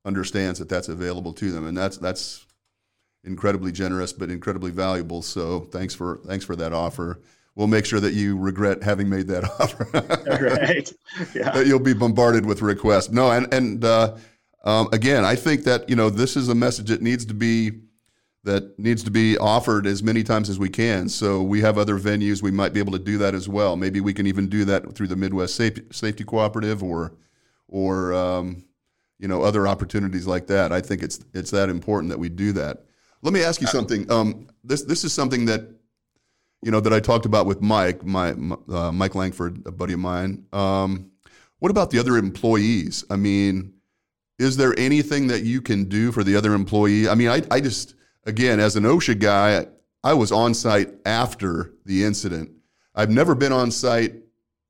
understands 0.05 0.59
that 0.59 0.69
that's 0.69 0.87
available 0.87 1.33
to 1.33 1.51
them, 1.51 1.67
and 1.67 1.77
that's 1.77 1.97
that's 1.97 2.45
incredibly 3.25 3.73
generous, 3.73 4.13
but 4.13 4.29
incredibly 4.29 4.71
valuable. 4.71 5.21
So 5.21 5.59
thanks 5.59 5.93
for 5.93 6.21
thanks 6.25 6.45
for 6.45 6.55
that 6.55 6.71
offer. 6.71 7.19
We'll 7.55 7.67
make 7.67 7.85
sure 7.85 7.99
that 7.99 8.13
you 8.13 8.37
regret 8.37 8.81
having 8.81 9.09
made 9.09 9.27
that 9.27 9.43
offer. 9.59 9.85
right. 10.41 10.89
Yeah. 11.35 11.51
That 11.51 11.67
you'll 11.67 11.79
be 11.79 11.93
bombarded 11.93 12.45
with 12.45 12.61
requests. 12.61 13.11
No, 13.11 13.31
and 13.31 13.53
and 13.53 13.83
uh, 13.83 14.15
um, 14.63 14.87
again, 14.93 15.25
I 15.25 15.35
think 15.35 15.65
that 15.65 15.89
you 15.89 15.97
know 15.97 16.09
this 16.09 16.37
is 16.37 16.47
a 16.47 16.55
message 16.55 16.87
that 16.87 17.01
needs 17.01 17.25
to 17.25 17.33
be 17.33 17.81
that 18.49 18.79
needs 18.79 19.03
to 19.03 19.11
be 19.11 19.37
offered 19.37 19.85
as 19.85 20.01
many 20.01 20.23
times 20.23 20.49
as 20.49 20.57
we 20.57 20.69
can. 20.69 21.07
So 21.07 21.43
we 21.43 21.61
have 21.61 21.77
other 21.77 21.99
venues 21.99 22.41
we 22.41 22.49
might 22.49 22.73
be 22.73 22.79
able 22.79 22.93
to 22.93 22.99
do 22.99 23.19
that 23.19 23.35
as 23.35 23.47
well. 23.47 23.75
Maybe 23.75 24.01
we 24.01 24.11
can 24.11 24.25
even 24.25 24.49
do 24.49 24.65
that 24.65 24.95
through 24.95 25.07
the 25.07 25.15
Midwest 25.15 25.55
Safety, 25.55 25.83
Safety 25.91 26.23
Cooperative 26.23 26.83
or 26.83 27.13
or 27.67 28.11
um, 28.13 28.63
you 29.19 29.27
know 29.27 29.43
other 29.43 29.67
opportunities 29.67 30.25
like 30.25 30.47
that. 30.47 30.71
I 30.71 30.81
think 30.81 31.03
it's 31.03 31.19
it's 31.33 31.51
that 31.51 31.69
important 31.69 32.09
that 32.09 32.17
we 32.17 32.27
do 32.27 32.51
that. 32.53 32.85
Let 33.21 33.33
me 33.33 33.43
ask 33.43 33.61
you 33.61 33.67
something. 33.67 34.09
Um, 34.11 34.47
this 34.63 34.81
this 34.83 35.03
is 35.03 35.13
something 35.13 35.45
that 35.45 35.69
you 36.63 36.71
know 36.71 36.79
that 36.79 36.91
I 36.91 36.99
talked 36.99 37.27
about 37.27 37.45
with 37.45 37.61
Mike, 37.61 38.03
my 38.03 38.31
uh, 38.31 38.91
Mike 38.91 39.13
Langford, 39.13 39.61
a 39.67 39.71
buddy 39.71 39.93
of 39.93 39.99
mine. 39.99 40.45
Um, 40.51 41.11
what 41.59 41.69
about 41.69 41.91
the 41.91 41.99
other 41.99 42.17
employees? 42.17 43.05
I 43.11 43.15
mean, 43.15 43.73
is 44.39 44.57
there 44.57 44.73
anything 44.79 45.27
that 45.27 45.43
you 45.43 45.61
can 45.61 45.83
do 45.83 46.11
for 46.11 46.23
the 46.23 46.35
other 46.35 46.53
employee? 46.53 47.07
I 47.07 47.13
mean, 47.13 47.29
I 47.29 47.43
I 47.51 47.59
just 47.61 47.93
again, 48.29 48.59
as 48.59 48.75
an 48.77 48.83
OSHA 48.83 49.19
guy, 49.19 49.65
I 50.03 50.13
was 50.13 50.31
on 50.31 50.53
site 50.53 50.91
after 51.05 51.73
the 51.85 52.05
incident. 52.05 52.51
I've 52.95 53.09
never 53.09 53.35
been 53.35 53.51
on 53.51 53.71
site 53.71 54.13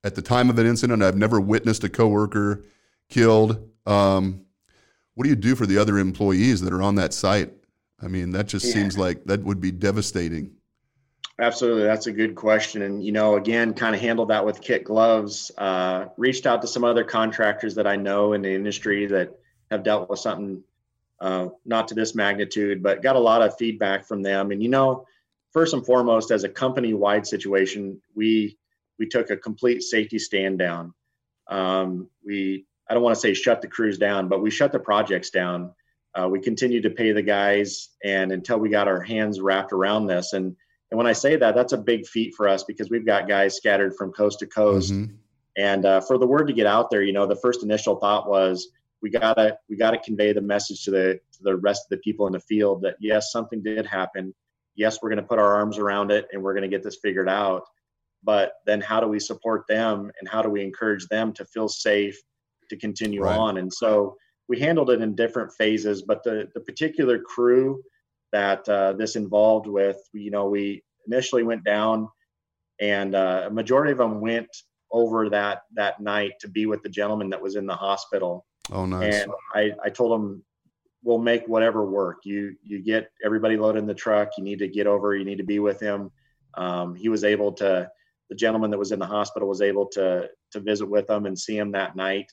at 0.04 0.16
the 0.16 0.22
time 0.22 0.50
of 0.50 0.58
an 0.58 0.66
incident. 0.66 1.04
I've 1.04 1.18
never 1.18 1.40
witnessed 1.40 1.84
a 1.84 1.90
coworker 1.90 2.64
killed. 3.10 3.70
Um, 3.86 4.46
what 5.14 5.26
do 5.26 5.30
you 5.30 5.36
do 5.36 5.56
for 5.56 5.66
the 5.66 5.78
other 5.78 6.00
employees 6.00 6.62
that 6.62 6.74
are 6.74 6.82
on 6.82 6.96
that 6.96 7.14
site? 7.14 7.52
I 8.02 8.08
mean, 8.08 8.32
that 8.32 8.48
just 8.48 8.66
yeah. 8.66 8.74
seems 8.74 8.98
like 8.98 9.26
that 9.26 9.44
would 9.44 9.60
be 9.60 9.72
devastating. 9.72 10.52
Absolutely, 11.38 11.84
that's 11.84 12.08
a 12.08 12.12
good 12.12 12.36
question. 12.36 12.82
And 12.82 13.04
you 13.04 13.12
know, 13.12 13.36
again, 13.36 13.74
kind 13.74 13.94
of 13.94 14.02
handled 14.02 14.30
that 14.30 14.46
with 14.46 14.62
kit 14.62 14.86
gloves. 14.86 15.52
Uh, 15.58 16.06
reached 16.18 16.46
out 16.46 16.62
to 16.62 16.68
some 16.68 16.84
other 16.84 17.04
contractors 17.04 17.76
that 17.76 17.88
I 17.88 17.98
know 17.98 18.34
in 18.34 18.42
the 18.42 18.54
industry 18.54 19.06
that 19.08 19.38
have 19.70 19.84
dealt 19.84 20.10
with 20.10 20.20
something 20.20 20.64
uh, 21.22 21.48
not 21.66 21.88
to 21.90 21.96
this 21.96 22.16
magnitude, 22.16 22.82
but 22.82 23.02
got 23.02 23.16
a 23.16 23.20
lot 23.20 23.42
of 23.42 23.58
feedback 23.58 24.08
from 24.08 24.22
them. 24.22 24.52
And 24.52 24.64
you 24.64 24.70
know, 24.70 25.06
first 25.52 25.74
and 25.74 25.86
foremost, 25.86 26.32
as 26.32 26.44
a 26.44 26.50
company-wide 26.50 27.28
situation, 27.28 28.02
we 28.16 28.58
we 28.98 29.08
took 29.08 29.30
a 29.30 29.38
complete 29.38 29.82
safety 29.82 30.20
stand 30.20 30.60
down. 30.60 30.94
Um, 31.48 32.10
we 32.26 32.66
I 32.90 32.94
don't 32.94 33.04
want 33.04 33.16
to 33.16 33.22
say 33.22 33.34
shut 33.34 33.62
the 33.62 33.68
crews 33.68 33.98
down, 33.98 34.28
but 34.28 34.42
we 34.42 34.52
shut 34.52 34.72
the 34.72 34.80
projects 34.80 35.30
down. 35.30 35.74
Uh, 36.16 36.28
we 36.28 36.40
continued 36.40 36.84
to 36.84 36.90
pay 36.90 37.12
the 37.12 37.22
guys, 37.22 37.90
and 38.04 38.32
until 38.32 38.58
we 38.58 38.70
got 38.70 38.88
our 38.88 39.02
hands 39.02 39.40
wrapped 39.40 39.74
around 39.74 40.08
this, 40.08 40.34
and 40.34 40.56
and 40.92 40.98
when 40.98 41.08
I 41.08 41.14
say 41.14 41.36
that, 41.36 41.56
that's 41.56 41.74
a 41.74 41.78
big 41.78 42.08
feat 42.08 42.34
for 42.36 42.48
us 42.48 42.64
because 42.64 42.90
we've 42.90 43.06
got 43.06 43.28
guys 43.28 43.56
scattered 43.56 43.96
from 43.96 44.12
coast 44.12 44.40
to 44.40 44.48
coast. 44.48 44.92
Mm-hmm. 44.92 45.14
And 45.58 45.86
uh, 45.86 46.02
for 46.02 46.18
the 46.18 46.26
word 46.26 46.48
to 46.48 46.54
get 46.54 46.66
out 46.66 46.90
there, 46.90 47.04
you 47.04 47.14
know, 47.14 47.28
the 47.28 47.36
first 47.36 47.64
initial 47.64 47.98
thought 47.98 48.28
was 48.28 48.70
we 49.02 49.10
gotta 49.10 49.58
we 49.70 49.76
gotta 49.76 49.98
convey 50.00 50.34
the 50.34 50.42
message 50.42 50.84
to 50.86 50.92
the 50.92 51.20
to 51.34 51.44
the 51.44 51.56
rest 51.56 51.86
of 51.86 51.90
the 51.90 52.02
people 52.04 52.28
in 52.28 52.34
the 52.34 52.40
field 52.40 52.82
that 52.84 52.96
yes, 53.00 53.32
something 53.32 53.62
did 53.62 53.86
happen. 53.86 54.34
Yes, 54.76 55.00
we're 55.02 55.10
going 55.10 55.22
to 55.22 55.28
put 55.28 55.40
our 55.40 55.56
arms 55.56 55.78
around 55.78 56.10
it 56.12 56.28
and 56.32 56.42
we're 56.42 56.54
going 56.54 56.70
to 56.70 56.70
get 56.70 56.84
this 56.84 57.00
figured 57.02 57.28
out. 57.28 57.64
But 58.24 58.54
then, 58.66 58.80
how 58.82 59.00
do 59.00 59.08
we 59.08 59.20
support 59.20 59.66
them 59.68 60.12
and 60.20 60.30
how 60.30 60.42
do 60.42 60.50
we 60.50 60.64
encourage 60.64 61.08
them 61.08 61.34
to 61.34 61.46
feel 61.46 61.68
safe 61.68 62.18
to 62.70 62.78
continue 62.78 63.24
right. 63.24 63.38
on? 63.38 63.58
And 63.58 63.72
so 63.74 64.16
we 64.48 64.60
handled 64.60 64.90
it 64.90 65.02
in 65.02 65.16
different 65.16 65.52
phases. 65.54 66.02
But 66.04 66.24
the 66.24 66.50
the 66.54 66.62
particular 66.62 67.20
crew 67.20 67.82
that 68.32 68.68
uh, 68.70 68.94
this 68.94 69.16
involved 69.16 69.68
with. 69.68 69.98
You 70.14 70.32
know, 70.32 70.48
we 70.48 70.84
initially 71.08 71.44
went 71.44 71.64
down, 71.64 72.10
and 72.80 73.16
uh, 73.16 73.46
a 73.48 73.50
majority 73.50 73.92
of 73.92 73.98
them 73.98 74.22
went 74.22 74.50
over 74.92 75.30
that 75.30 75.64
that 75.76 76.00
night 76.00 76.34
to 76.42 76.48
be 76.48 76.66
with 76.66 76.82
the 76.84 76.90
gentleman 76.90 77.30
that 77.30 77.42
was 77.42 77.56
in 77.56 77.66
the 77.66 77.76
hospital. 77.76 78.46
Oh, 78.72 78.86
nice. 78.86 79.24
And 79.24 79.32
I, 79.54 79.72
I 79.84 79.90
told 79.90 80.20
him, 80.20 80.44
we'll 81.04 81.18
make 81.18 81.48
whatever 81.48 81.86
work. 81.86 82.20
You 82.24 82.56
you 82.62 82.80
get 82.80 83.10
everybody 83.24 83.58
loaded 83.58 83.80
in 83.80 83.86
the 83.86 83.94
truck. 83.94 84.32
You 84.38 84.44
need 84.44 84.60
to 84.60 84.68
get 84.68 84.88
over. 84.88 85.16
You 85.16 85.26
need 85.26 85.38
to 85.38 85.44
be 85.44 85.60
with 85.60 85.80
him. 85.80 86.12
Um, 86.56 86.96
he 86.96 87.10
was 87.10 87.24
able 87.24 87.54
to. 87.54 87.90
The 88.30 88.36
gentleman 88.36 88.70
that 88.70 88.78
was 88.78 88.92
in 88.92 89.00
the 89.00 89.08
hospital 89.08 89.48
was 89.48 89.62
able 89.62 89.88
to 89.88 90.30
to 90.52 90.60
visit 90.60 90.86
with 90.86 91.08
them 91.08 91.26
and 91.26 91.38
see 91.38 91.58
him 91.58 91.72
that 91.72 91.96
night 91.96 92.32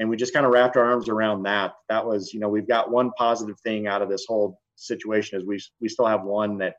and 0.00 0.08
we 0.08 0.16
just 0.16 0.32
kind 0.32 0.46
of 0.46 0.52
wrapped 0.52 0.78
our 0.78 0.84
arms 0.84 1.10
around 1.10 1.42
that. 1.42 1.74
That 1.90 2.04
was, 2.04 2.32
you 2.32 2.40
know, 2.40 2.48
we've 2.48 2.66
got 2.66 2.90
one 2.90 3.10
positive 3.18 3.60
thing 3.60 3.86
out 3.86 4.00
of 4.00 4.08
this 4.08 4.24
whole 4.26 4.58
situation 4.76 5.38
is 5.38 5.44
we 5.44 5.60
we 5.80 5.88
still 5.88 6.06
have 6.06 6.22
one 6.22 6.56
that 6.58 6.76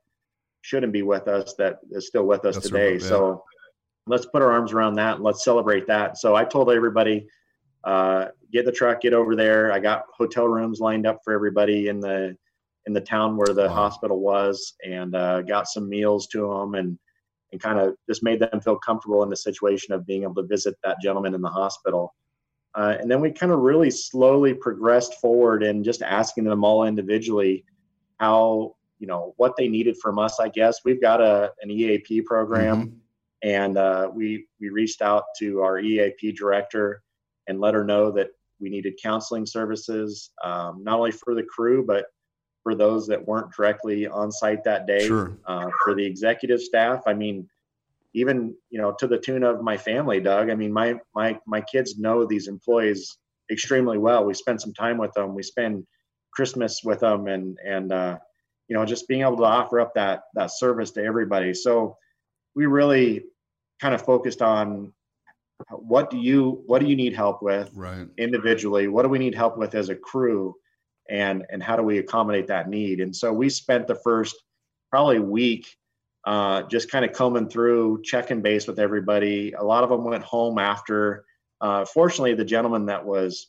shouldn't 0.62 0.92
be 0.92 1.04
with 1.04 1.28
us 1.28 1.54
that 1.60 1.78
is 1.92 2.08
still 2.08 2.26
with 2.26 2.46
us 2.46 2.56
That's 2.56 2.68
today. 2.68 2.94
Right. 2.94 3.02
So 3.02 3.44
let's 4.08 4.26
put 4.26 4.42
our 4.42 4.52
arms 4.52 4.74
around 4.74 4.96
that 4.96 5.16
and 5.16 5.24
let's 5.24 5.44
celebrate 5.44 5.86
that. 5.86 6.18
So 6.18 6.36
I 6.36 6.46
told 6.46 6.72
everybody, 6.72 7.28
uh, 7.84 8.28
get 8.52 8.66
the 8.66 8.72
truck, 8.72 9.02
get 9.02 9.14
over 9.14 9.36
there. 9.36 9.72
I 9.72 9.80
got 9.80 10.06
hotel 10.16 10.48
rooms 10.48 10.80
lined 10.80 11.08
up 11.08 11.20
for 11.24 11.34
everybody 11.34 11.88
in 11.88 12.00
the 12.00 12.36
in 12.88 12.94
the 12.94 13.02
town 13.02 13.38
where 13.38 13.54
the 13.54 13.68
wow. 13.68 13.74
hospital 13.74 14.20
was, 14.20 14.74
and 14.86 15.16
uh, 15.16 15.42
got 15.42 15.68
some 15.68 15.90
meals 15.90 16.28
to 16.28 16.48
them 16.48 16.76
and 16.76 16.98
and 17.52 17.62
kind 17.62 17.80
of 17.80 17.96
just 18.08 18.24
made 18.24 18.40
them 18.40 18.62
feel 18.62 18.78
comfortable 18.78 19.24
in 19.24 19.30
the 19.30 19.36
situation 19.36 19.94
of 19.94 20.06
being 20.06 20.24
able 20.24 20.36
to 20.36 20.48
visit 20.48 20.76
that 20.84 21.02
gentleman 21.02 21.34
in 21.34 21.42
the 21.42 21.50
hospital. 21.50 22.14
Uh, 22.76 22.96
and 23.00 23.12
then 23.12 23.20
we 23.20 23.30
kind 23.30 23.52
of 23.52 23.60
really 23.60 23.92
slowly 23.92 24.54
progressed 24.54 25.16
forward 25.16 25.62
and 25.62 25.84
just 25.84 26.02
asking 26.02 26.46
them 26.46 26.64
all 26.64 26.86
individually 26.86 27.66
how 28.20 28.74
you 29.00 29.08
know 29.08 29.34
what 29.38 29.58
they 29.58 29.68
needed 29.68 29.98
from 29.98 30.20
us. 30.20 30.40
I 30.40 30.50
guess 30.50 30.80
we've 30.86 31.02
got 31.02 31.20
a 31.22 31.52
an 31.62 31.72
EAP 31.72 32.22
program, 32.22 32.86
mm-hmm. 32.86 32.96
and 33.42 33.78
uh, 33.78 34.10
we 34.14 34.46
we 34.60 34.70
reached 34.70 35.02
out 35.02 35.24
to 35.40 35.62
our 35.62 35.80
EAP 35.80 36.34
director 36.34 37.02
and 37.48 37.60
let 37.60 37.74
her 37.74 37.84
know 37.84 38.12
that 38.12 38.30
we 38.60 38.70
needed 38.70 39.00
counseling 39.02 39.46
services, 39.46 40.32
um, 40.44 40.84
not 40.84 41.00
only 41.00 41.12
for 41.12 41.36
the 41.36 41.44
crew 41.44 41.86
but 41.86 42.06
for 42.64 42.76
those 42.76 43.08
that 43.08 43.26
weren't 43.26 43.52
directly 43.52 44.08
on 44.08 44.32
site 44.32 44.64
that 44.64 44.86
day. 44.86 45.08
Sure. 45.08 45.38
Uh, 45.48 45.70
for 45.84 45.96
the 45.96 46.06
executive 46.06 46.62
staff, 46.62 47.02
I 47.08 47.14
mean, 47.14 47.50
even 48.14 48.56
you 48.70 48.80
know 48.80 48.94
to 49.00 49.08
the 49.08 49.18
tune 49.18 49.44
of 49.44 49.62
my 49.62 49.78
family, 49.78 50.20
Doug. 50.20 50.50
I 50.50 50.56
mean, 50.56 50.72
my 50.72 50.96
my 51.16 51.40
my 51.48 51.62
kids 51.62 51.98
know 51.98 52.26
these 52.26 52.48
employees 52.48 53.18
extremely 53.50 53.98
well. 53.98 54.26
We 54.26 54.34
spend 54.34 54.62
some 54.62 54.74
time 54.74 54.98
with 54.98 55.14
them. 55.14 55.34
We 55.34 55.44
spend 55.44 55.86
Christmas 56.34 56.82
with 56.84 57.00
them 57.00 57.28
and 57.28 57.58
and 57.66 57.92
uh, 57.92 58.18
you 58.68 58.76
know 58.76 58.86
just 58.86 59.08
being 59.08 59.22
able 59.22 59.38
to 59.38 59.44
offer 59.44 59.80
up 59.80 59.94
that 59.96 60.24
that 60.36 60.52
service 60.52 60.92
to 60.92 61.04
everybody. 61.04 61.54
So 61.54 61.98
we 62.56 62.66
really 62.66 63.24
kind 63.80 63.96
of 63.96 64.02
focused 64.02 64.42
on 64.42 64.94
what 65.70 66.10
do 66.10 66.18
you 66.18 66.64
what 66.66 66.80
do 66.80 66.88
you 66.88 66.96
need 66.96 67.14
help 67.14 67.42
with 67.42 67.70
right. 67.74 68.08
individually? 68.18 68.88
What 68.88 69.04
do 69.04 69.10
we 69.10 69.20
need 69.20 69.36
help 69.36 69.58
with 69.58 69.76
as 69.76 69.90
a 69.90 69.96
crew? 69.96 70.56
And 71.10 71.46
and 71.50 71.62
how 71.62 71.76
do 71.76 71.84
we 71.84 71.98
accommodate 71.98 72.48
that 72.48 72.70
need? 72.70 73.00
And 73.00 73.16
so 73.16 73.34
we 73.34 73.50
spent 73.50 73.88
the 73.88 73.96
first 73.96 74.36
probably 74.90 75.20
week 75.20 75.68
uh, 76.26 76.64
just 76.64 76.92
kind 76.92 77.04
of 77.04 77.14
combing 77.14 77.50
through 77.50 78.02
checking 78.04 78.42
base 78.42 78.68
with 78.68 78.80
everybody. 78.80 79.54
A 79.54 79.64
lot 79.64 79.84
of 79.84 79.90
them 79.90 80.04
went 80.04 80.24
home 80.24 80.60
after 80.60 81.26
uh, 81.62 81.86
fortunately 81.86 82.34
the 82.34 82.46
gentleman 82.46 82.86
that 82.88 83.06
was 83.06 83.48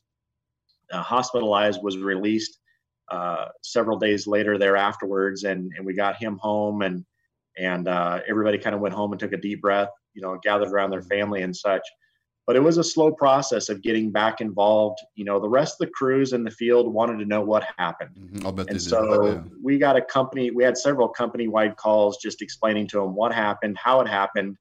uh, 0.93 1.03
hospitalized 1.03 1.83
was 1.83 1.97
released 1.99 2.59
uh, 3.11 3.47
several 3.63 3.99
days 3.99 4.27
later 4.27 4.59
there 4.59 4.77
afterwards, 4.77 5.45
and 5.45 5.73
and 5.77 5.85
we 5.85 5.95
got 5.95 6.17
him 6.17 6.39
home, 6.39 6.83
and 6.83 7.05
and 7.59 7.89
uh, 7.89 8.21
everybody 8.29 8.59
kind 8.59 8.75
of 8.75 8.81
went 8.81 8.95
home 8.95 9.13
and 9.13 9.21
took 9.21 9.33
a 9.33 9.37
deep 9.37 9.61
breath, 9.61 9.91
you 10.15 10.23
know, 10.23 10.39
gathered 10.43 10.69
around 10.69 10.91
their 10.91 11.03
family 11.03 11.43
and 11.43 11.55
such. 11.55 11.83
But 12.47 12.57
it 12.57 12.61
was 12.61 12.76
a 12.76 12.84
slow 12.84 13.12
process 13.12 13.68
of 13.68 13.82
getting 13.82 14.11
back 14.11 14.40
involved. 14.40 14.99
You 15.14 15.24
know, 15.24 15.38
the 15.38 15.49
rest 15.49 15.80
of 15.80 15.86
the 15.86 15.93
crews 15.93 16.32
in 16.32 16.43
the 16.43 16.51
field 16.51 16.93
wanted 16.93 17.18
to 17.18 17.24
know 17.24 17.40
what 17.40 17.64
happened. 17.78 18.16
Mm-hmm. 18.18 18.47
I'll 18.47 18.53
bet 18.53 18.68
and 18.68 18.82
so 18.82 19.26
yeah. 19.26 19.43
we 19.62 19.78
got 19.78 19.97
a 19.97 20.03
company. 20.03 20.51
We 20.51 20.64
had 20.64 20.76
several 20.76 21.09
company-wide 21.09 21.76
calls 21.76 22.18
just 22.18 22.43
explaining 22.43 22.88
to 22.88 22.99
them 22.99 23.14
what 23.14 23.32
happened, 23.32 23.78
how 23.78 24.01
it 24.01 24.09
happened. 24.09 24.57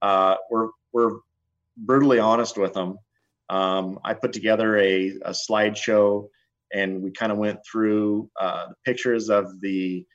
Uh, 0.00 0.36
we're 0.50 0.70
we're 0.92 1.18
brutally 1.76 2.18
honest 2.18 2.56
with 2.56 2.72
them. 2.72 2.98
Um, 3.50 3.98
I 4.04 4.14
put 4.14 4.32
together 4.32 4.78
a, 4.78 5.08
a 5.22 5.30
slideshow 5.30 6.28
and 6.72 7.02
we 7.02 7.10
kind 7.10 7.32
of 7.32 7.38
went 7.38 7.58
through 7.70 8.30
uh, 8.40 8.68
pictures 8.84 9.28
of 9.28 9.60
the 9.60 10.06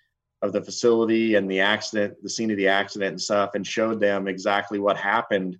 of 0.41 0.53
the 0.53 0.61
facility 0.61 1.35
and 1.35 1.49
the 1.49 1.59
accident, 1.59 2.15
the 2.21 2.29
scene 2.29 2.51
of 2.51 2.57
the 2.57 2.67
accident 2.67 3.11
and 3.11 3.21
stuff, 3.21 3.51
and 3.55 3.65
showed 3.65 3.99
them 3.99 4.27
exactly 4.27 4.79
what 4.79 4.95
happened, 4.95 5.57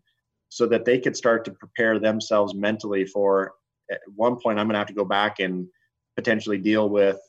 so 0.56 0.66
that 0.66 0.86
they 0.86 0.98
could 0.98 1.18
start 1.18 1.44
to 1.44 1.52
prepare 1.52 2.00
themselves 2.00 2.56
mentally 2.56 3.04
for. 3.06 3.56
At 3.92 4.00
one 4.16 4.38
point, 4.38 4.58
I'm 4.58 4.68
going 4.68 4.76
to 4.76 4.78
have 4.78 4.88
to 4.88 4.94
go 4.94 5.04
back 5.04 5.42
and 5.42 5.68
potentially 6.16 6.58
deal 6.58 6.88
with, 6.88 7.20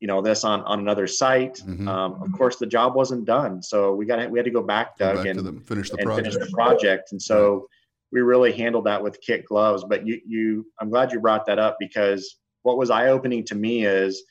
you 0.00 0.08
know, 0.08 0.20
this 0.20 0.42
on 0.42 0.62
on 0.62 0.80
another 0.80 1.06
site. 1.06 1.54
Mm-hmm. 1.54 1.86
Um, 1.86 2.20
of 2.20 2.32
course, 2.32 2.56
the 2.56 2.66
job 2.66 2.96
wasn't 2.96 3.26
done, 3.26 3.62
so 3.62 3.94
we 3.94 4.06
got 4.06 4.28
we 4.28 4.40
had 4.40 4.44
to 4.44 4.50
go 4.50 4.62
back, 4.62 4.98
Doug, 4.98 5.18
go 5.18 5.22
back 5.22 5.36
and 5.36 5.66
finish 5.68 5.88
the 5.88 5.98
and 5.98 6.06
project. 6.06 6.26
Finish 6.32 6.48
the 6.48 6.52
project, 6.52 7.12
and 7.12 7.22
so. 7.22 7.68
We 8.12 8.20
really 8.20 8.52
handled 8.52 8.86
that 8.86 9.02
with 9.02 9.20
kit 9.20 9.44
gloves, 9.44 9.82
but 9.82 10.06
you, 10.06 10.20
you, 10.24 10.66
I'm 10.80 10.88
glad 10.88 11.10
you 11.10 11.18
brought 11.18 11.46
that 11.46 11.58
up 11.58 11.78
because 11.80 12.36
what 12.62 12.76
was 12.76 12.88
eye 12.88 13.08
opening 13.08 13.42
to 13.46 13.56
me 13.56 13.86
is 13.86 14.22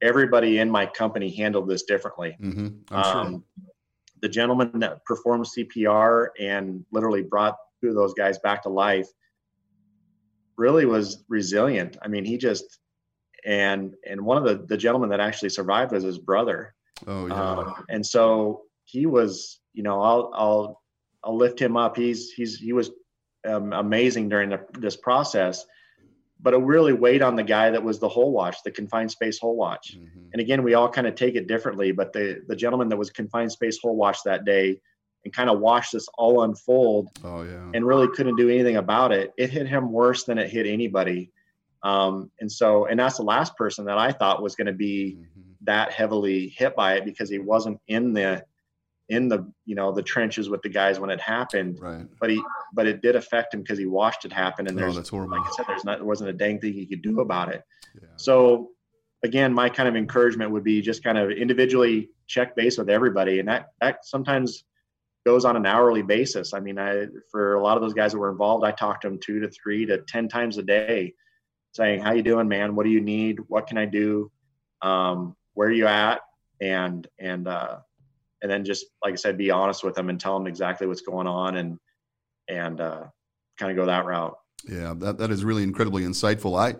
everybody 0.00 0.58
in 0.58 0.68
my 0.68 0.86
company 0.86 1.30
handled 1.30 1.68
this 1.68 1.84
differently. 1.84 2.36
Mm-hmm. 2.42 2.92
Um, 2.92 3.30
sure. 3.30 3.42
The 4.22 4.28
gentleman 4.28 4.80
that 4.80 5.04
performed 5.04 5.46
CPR 5.56 6.30
and 6.40 6.84
literally 6.90 7.22
brought 7.22 7.56
two 7.82 7.88
of 7.88 7.94
those 7.94 8.14
guys 8.14 8.38
back 8.38 8.62
to 8.62 8.68
life 8.68 9.08
really 10.56 10.86
was 10.86 11.24
resilient. 11.28 11.96
I 12.02 12.08
mean, 12.08 12.24
he 12.24 12.38
just 12.38 12.78
and 13.44 13.94
and 14.08 14.20
one 14.20 14.38
of 14.38 14.44
the 14.44 14.66
the 14.66 14.76
gentlemen 14.76 15.10
that 15.10 15.20
actually 15.20 15.48
survived 15.48 15.92
was 15.92 16.04
his 16.04 16.18
brother. 16.18 16.74
Oh 17.06 17.26
yeah. 17.26 17.34
Um, 17.34 17.84
and 17.88 18.06
so 18.06 18.62
he 18.84 19.06
was, 19.06 19.60
you 19.72 19.82
know, 19.82 20.00
I'll 20.00 20.30
I'll 20.34 20.82
I'll 21.24 21.36
lift 21.36 21.60
him 21.60 21.76
up. 21.76 21.96
He's 21.96 22.30
he's 22.30 22.58
he 22.58 22.72
was 22.72 22.90
um, 23.48 23.72
amazing 23.72 24.28
during 24.28 24.50
the, 24.50 24.60
this 24.78 24.96
process 24.96 25.66
but 26.42 26.54
it 26.54 26.58
really 26.58 26.92
weighed 26.92 27.22
on 27.22 27.36
the 27.36 27.42
guy 27.44 27.70
that 27.70 27.82
was 27.82 28.00
the 28.00 28.08
hole 28.08 28.32
watch, 28.32 28.56
the 28.64 28.70
confined 28.70 29.10
space 29.10 29.38
hole 29.38 29.56
watch. 29.56 29.96
Mm-hmm. 29.96 30.26
And 30.32 30.40
again, 30.40 30.64
we 30.64 30.74
all 30.74 30.88
kind 30.88 31.06
of 31.06 31.14
take 31.14 31.36
it 31.36 31.46
differently, 31.46 31.92
but 31.92 32.12
the 32.12 32.42
the 32.48 32.56
gentleman 32.56 32.88
that 32.88 32.96
was 32.96 33.10
confined 33.10 33.52
space 33.52 33.78
hole 33.80 33.96
watch 33.96 34.18
that 34.24 34.44
day 34.44 34.80
and 35.24 35.32
kind 35.32 35.48
of 35.48 35.60
watched 35.60 35.92
this 35.92 36.06
all 36.18 36.42
unfold 36.42 37.10
oh, 37.24 37.42
yeah. 37.42 37.70
and 37.74 37.86
really 37.86 38.08
couldn't 38.08 38.36
do 38.36 38.48
anything 38.48 38.76
about 38.76 39.12
it. 39.12 39.32
It 39.36 39.50
hit 39.50 39.66
him 39.66 39.92
worse 39.92 40.24
than 40.24 40.38
it 40.38 40.50
hit 40.50 40.66
anybody. 40.66 41.30
Um, 41.82 42.30
and 42.40 42.50
so, 42.50 42.86
and 42.86 42.98
that's 42.98 43.16
the 43.16 43.24
last 43.24 43.56
person 43.56 43.84
that 43.86 43.98
I 43.98 44.12
thought 44.12 44.42
was 44.42 44.54
going 44.54 44.66
to 44.68 44.72
be 44.72 45.16
mm-hmm. 45.18 45.50
that 45.62 45.92
heavily 45.92 46.48
hit 46.48 46.76
by 46.76 46.94
it 46.94 47.04
because 47.04 47.28
he 47.28 47.38
wasn't 47.38 47.80
in 47.88 48.12
the 48.12 48.44
in 49.08 49.28
the 49.28 49.52
you 49.66 49.74
know 49.74 49.92
the 49.92 50.02
trenches 50.02 50.48
with 50.48 50.62
the 50.62 50.68
guys 50.68 50.98
when 50.98 51.10
it 51.10 51.20
happened. 51.20 51.78
Right. 51.80 52.06
But 52.20 52.30
he 52.30 52.42
but 52.72 52.86
it 52.86 53.02
did 53.02 53.16
affect 53.16 53.52
him 53.52 53.60
because 53.60 53.78
he 53.78 53.86
watched 53.86 54.24
it 54.24 54.32
happen, 54.32 54.66
and 54.66 54.78
Oh, 54.78 54.82
there's 54.82 54.96
that's 54.96 55.08
horrible. 55.08 55.36
like 55.36 55.46
I 55.46 55.50
said, 55.56 55.66
there's 55.68 55.84
not 55.84 55.98
there 55.98 56.06
wasn't 56.06 56.30
a 56.30 56.32
dang 56.32 56.60
thing 56.60 56.72
he 56.72 56.86
could 56.86 57.02
do 57.02 57.20
about 57.20 57.52
it. 57.52 57.62
Yeah. 58.00 58.08
So 58.16 58.70
again, 59.22 59.52
my 59.52 59.68
kind 59.68 59.88
of 59.88 59.96
encouragement 59.96 60.50
would 60.50 60.64
be 60.64 60.80
just 60.80 61.04
kind 61.04 61.18
of 61.18 61.30
individually 61.30 62.10
check 62.26 62.56
base 62.56 62.78
with 62.78 62.88
everybody, 62.88 63.38
and 63.40 63.48
that 63.48 63.68
that 63.80 64.04
sometimes 64.06 64.64
goes 65.24 65.44
on 65.44 65.56
an 65.56 65.66
hourly 65.66 66.02
basis. 66.02 66.52
I 66.54 66.60
mean, 66.60 66.78
I 66.78 67.06
for 67.30 67.54
a 67.54 67.62
lot 67.62 67.76
of 67.76 67.82
those 67.82 67.94
guys 67.94 68.12
that 68.12 68.18
were 68.18 68.30
involved, 68.30 68.64
I 68.64 68.72
talked 68.72 69.02
to 69.02 69.08
them 69.08 69.18
two 69.18 69.40
to 69.40 69.48
three 69.50 69.86
to 69.86 69.98
ten 69.98 70.28
times 70.28 70.58
a 70.58 70.62
day, 70.62 71.14
saying, 71.72 72.00
"How 72.00 72.12
you 72.12 72.22
doing, 72.22 72.48
man? 72.48 72.74
What 72.74 72.84
do 72.84 72.90
you 72.90 73.00
need? 73.00 73.38
What 73.48 73.66
can 73.66 73.78
I 73.78 73.84
do? 73.84 74.30
Um, 74.80 75.36
where 75.54 75.68
are 75.68 75.72
you 75.72 75.86
at?" 75.86 76.20
And 76.60 77.06
and 77.18 77.46
uh, 77.46 77.78
and 78.42 78.50
then 78.50 78.64
just 78.64 78.86
like 79.04 79.12
I 79.12 79.16
said, 79.16 79.38
be 79.38 79.50
honest 79.50 79.84
with 79.84 79.94
them 79.94 80.10
and 80.10 80.20
tell 80.20 80.38
them 80.38 80.46
exactly 80.46 80.86
what's 80.86 81.02
going 81.02 81.26
on, 81.26 81.56
and 81.56 81.78
and 82.48 82.80
uh, 82.80 83.04
kind 83.58 83.70
of 83.70 83.76
go 83.76 83.86
that 83.86 84.04
route. 84.04 84.36
Yeah, 84.68 84.94
that, 84.98 85.18
that 85.18 85.30
is 85.30 85.44
really 85.44 85.62
incredibly 85.62 86.02
insightful. 86.02 86.58
I 86.58 86.76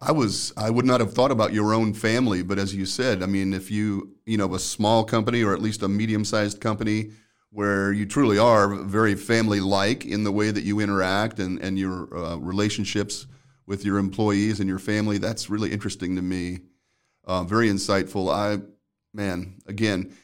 I 0.00 0.12
was 0.12 0.52
I 0.56 0.70
would 0.70 0.86
not 0.86 1.00
have 1.00 1.12
thought 1.12 1.30
about 1.30 1.52
your 1.52 1.74
own 1.74 1.92
family, 1.92 2.42
but 2.42 2.58
as 2.58 2.74
you 2.74 2.86
said, 2.86 3.22
I 3.22 3.26
mean, 3.26 3.52
if 3.52 3.70
you 3.70 4.14
you 4.26 4.38
know 4.38 4.54
a 4.54 4.58
small 4.60 5.04
company 5.04 5.42
or 5.42 5.52
at 5.52 5.60
least 5.60 5.82
a 5.82 5.88
medium 5.88 6.24
sized 6.24 6.60
company 6.60 7.10
where 7.52 7.92
you 7.92 8.06
truly 8.06 8.38
are 8.38 8.74
very 8.74 9.14
family 9.14 9.60
like 9.60 10.04
in 10.06 10.24
the 10.24 10.32
way 10.32 10.50
that 10.50 10.62
you 10.62 10.80
interact 10.80 11.38
and 11.38 11.58
and 11.60 11.78
your 11.78 12.16
uh, 12.16 12.36
relationships 12.36 13.26
with 13.66 13.84
your 13.84 13.98
employees 13.98 14.60
and 14.60 14.68
your 14.68 14.78
family, 14.78 15.18
that's 15.18 15.48
really 15.48 15.70
interesting 15.70 16.16
to 16.16 16.22
me. 16.22 16.60
Uh, 17.24 17.44
very 17.44 17.68
insightful. 17.68 18.32
I 18.32 18.62
man, 19.14 19.60
again. 19.66 20.14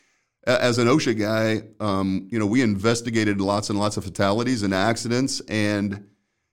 As 0.47 0.79
an 0.79 0.87
OSHA 0.87 1.19
guy, 1.19 1.63
um, 1.81 2.29
you 2.31 2.39
know, 2.39 2.47
we 2.47 2.63
investigated 2.63 3.41
lots 3.41 3.69
and 3.69 3.77
lots 3.77 3.97
of 3.97 4.05
fatalities 4.05 4.63
and 4.63 4.73
accidents, 4.73 5.41
and 5.49 6.09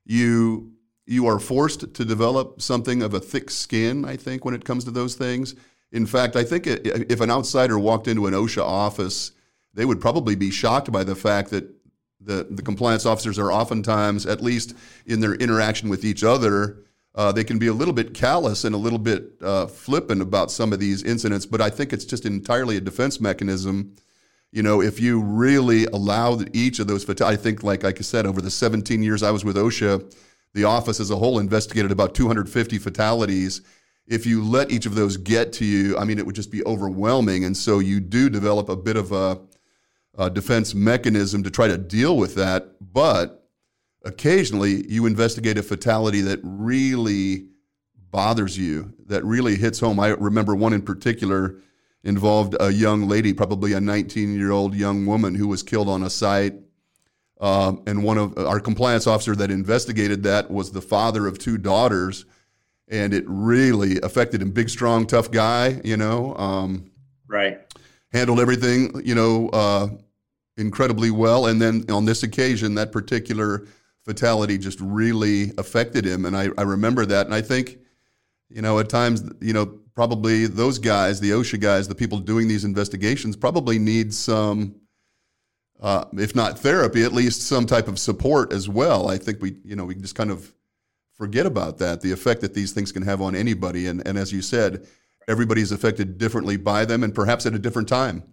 you 0.06 0.74
you 1.06 1.28
are 1.28 1.40
forced 1.40 1.94
to 1.94 2.06
develop 2.06 2.62
something 2.62 3.02
of 3.02 3.14
a 3.14 3.20
thick 3.20 3.50
skin 3.50 4.06
i 4.06 4.16
think 4.16 4.46
when 4.46 4.54
it 4.54 4.66
comes 4.66 4.84
to 4.84 4.92
those 4.92 5.16
things 5.16 5.56
in 5.92 6.06
fact 6.06 6.36
i 6.36 6.44
think 6.44 6.66
if 6.68 7.20
an 7.22 7.32
outsider 7.32 7.78
walked 7.78 8.08
into 8.08 8.26
an 8.26 8.34
osha 8.34 8.64
office 8.64 9.32
they 9.74 9.86
would 9.86 10.02
probably 10.02 10.36
be 10.36 10.52
shocked 10.52 10.92
by 10.92 11.04
the 11.04 11.16
fact 11.16 11.50
that 11.52 11.70
the, 12.20 12.48
the 12.50 12.62
compliance 12.62 13.06
officers 13.06 13.38
are 13.38 13.52
oftentimes 13.52 14.26
at 14.26 14.42
least 14.42 14.76
in 15.06 15.20
their 15.20 15.36
interaction 15.36 15.90
with 15.90 16.06
each 16.06 16.24
other 16.24 16.78
uh, 17.16 17.32
they 17.32 17.44
can 17.44 17.60
be 17.60 17.68
a 17.68 17.74
little 17.74 17.94
bit 17.94 18.14
callous 18.14 18.64
and 18.64 18.74
a 18.74 18.78
little 18.78 18.98
bit 18.98 19.34
uh, 19.42 19.68
flippant 19.68 20.22
about 20.22 20.50
some 20.50 20.74
of 20.74 20.80
these 20.80 21.04
incidents 21.04 21.46
but 21.46 21.62
i 21.62 21.70
think 21.70 21.92
it's 21.92 22.06
just 22.06 22.26
entirely 22.26 22.78
a 22.78 22.82
defense 22.82 23.20
mechanism 23.20 23.96
you 24.54 24.62
know, 24.62 24.82
if 24.82 25.00
you 25.00 25.20
really 25.20 25.86
allow 25.86 26.40
each 26.54 26.78
of 26.78 26.86
those, 26.86 27.10
I 27.22 27.36
think, 27.36 27.64
like, 27.64 27.82
like 27.82 27.98
I 27.98 28.04
said, 28.04 28.28
over 28.28 28.40
the 28.40 28.52
17 28.52 29.02
years 29.02 29.24
I 29.24 29.32
was 29.32 29.44
with 29.44 29.56
OSHA, 29.56 30.16
the 30.54 30.64
office 30.64 31.00
as 31.00 31.10
a 31.10 31.16
whole 31.16 31.40
investigated 31.40 31.92
about 31.92 32.14
250 32.14 32.78
fatalities. 32.78 33.62
If 34.06 34.28
you 34.28 34.44
let 34.44 34.70
each 34.70 34.86
of 34.86 34.94
those 34.94 35.18
get 35.18 35.54
to 35.54 35.66
you, 35.66 35.98
I 35.98 36.06
mean, 36.06 36.20
it 36.20 36.26
would 36.28 36.36
just 36.36 36.52
be 36.52 36.64
overwhelming. 36.66 37.46
And 37.46 37.58
so 37.58 37.80
you 37.80 38.00
do 38.00 38.30
develop 38.30 38.70
a 38.70 38.76
bit 38.76 38.96
of 38.96 39.12
a, 39.12 39.42
a 40.18 40.30
defense 40.30 40.74
mechanism 40.74 41.44
to 41.44 41.50
try 41.50 41.68
to 41.68 41.78
deal 41.78 42.18
with 42.18 42.36
that. 42.36 42.76
But 42.82 43.48
occasionally 44.04 44.90
you 44.90 45.06
investigate 45.06 45.58
a 45.58 45.64
fatality 45.64 46.22
that 46.22 46.40
really 46.44 47.48
bothers 48.12 48.58
you, 48.58 48.94
that 49.08 49.24
really 49.26 49.56
hits 49.56 49.80
home. 49.80 50.00
I 50.00 50.10
remember 50.10 50.56
one 50.56 50.74
in 50.74 50.82
particular 50.82 51.60
involved 52.04 52.56
a 52.60 52.70
young 52.70 53.08
lady, 53.08 53.34
probably 53.34 53.74
a 53.74 53.82
19 53.82 54.36
year 54.36 54.52
old 54.52 54.76
young 54.76 55.06
woman 55.06 55.36
who 55.36 55.48
was 55.48 55.64
killed 55.64 55.90
on 55.90 56.04
a 56.04 56.10
site. 56.10 56.56
Um, 57.42 57.84
and 57.88 58.04
one 58.04 58.18
of 58.18 58.38
our 58.38 58.60
compliance 58.60 59.08
officer 59.08 59.36
that 59.36 59.52
investigated 59.52 60.24
that 60.24 60.50
was 60.50 60.72
the 60.72 60.82
father 60.82 61.28
of 61.28 61.40
two 61.40 61.58
daughters. 61.58 62.26
And 62.88 63.14
it 63.14 63.24
really 63.28 64.00
affected 64.02 64.42
him. 64.42 64.52
Big, 64.52 64.70
strong, 64.70 65.08
tough 65.08 65.32
guy, 65.32 65.82
you 65.84 65.98
know, 65.98 66.36
um, 66.36 66.92
Right. 67.28 67.62
Handled 68.14 68.40
everything, 68.40 69.02
you 69.04 69.16
know, 69.16 69.50
uh, 69.50 69.88
incredibly 70.58 71.12
well. 71.12 71.48
And 71.48 71.62
then 71.62 71.86
on 71.90 72.06
this 72.06 72.24
occasion, 72.24 72.76
that 72.76 72.92
particular 72.92 73.68
fatality 74.06 74.58
just 74.58 74.80
really 74.80 75.52
affected 75.58 76.06
him. 76.06 76.26
And 76.26 76.38
I, 76.38 76.50
I 76.58 76.62
remember 76.62 77.06
that. 77.06 77.26
And 77.26 77.34
I 77.34 77.42
think, 77.42 77.80
you 78.50 78.62
know, 78.62 78.80
at 78.80 78.90
times, 78.90 79.24
you 79.42 79.54
know, 79.54 79.66
probably 79.96 80.46
those 80.46 80.78
guys, 80.78 81.20
the 81.20 81.32
OSHA 81.32 81.60
guys, 81.60 81.88
the 81.88 81.96
people 81.96 82.20
doing 82.20 82.48
these 82.48 82.66
investigations, 82.66 83.36
probably 83.36 83.80
need 83.80 84.14
some, 84.14 84.76
uh, 85.82 86.06
if 86.14 86.36
not 86.36 86.60
therapy, 86.60 87.04
at 87.04 87.14
least 87.14 87.44
some 87.44 87.66
type 87.66 87.88
of 87.88 87.98
support 87.98 88.54
as 88.54 88.70
well. 88.70 89.10
I 89.10 89.18
think 89.18 89.42
we, 89.42 89.58
you 89.64 89.76
know, 89.76 89.86
we 89.86 89.96
just 89.96 90.16
kind 90.16 90.32
of 90.32 90.54
forget 91.14 91.46
about 91.46 91.78
that, 91.80 92.02
the 92.02 92.12
effect 92.12 92.42
that 92.42 92.54
these 92.54 92.74
things 92.74 92.92
can 92.92 93.04
have 93.04 93.22
on 93.22 93.36
anybody. 93.36 93.88
And, 93.88 94.06
and 94.08 94.18
as 94.18 94.32
you 94.32 94.42
said, 94.42 94.86
everybody's 95.28 95.72
affected 95.72 96.18
differently 96.18 96.58
by 96.58 96.86
them 96.86 97.04
and 97.04 97.14
perhaps 97.14 97.46
at 97.46 97.54
a 97.54 97.60
different 97.60 97.88
time. 97.88 98.24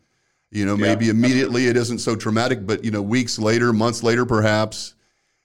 You 0.51 0.67
know, 0.67 0.75
Yeah. 0.75 0.87
maybe 0.89 1.09
immediately 1.09 1.67
it 1.67 1.77
isn't 1.77 1.99
so 1.99 2.17
traumatic, 2.17 2.67
but, 2.67 2.85
you 2.85 2.91
know, 2.91 3.03
weeks 3.03 3.39
later, 3.39 3.73
months 3.73 4.03
later, 4.03 4.27
perhaps 4.27 4.95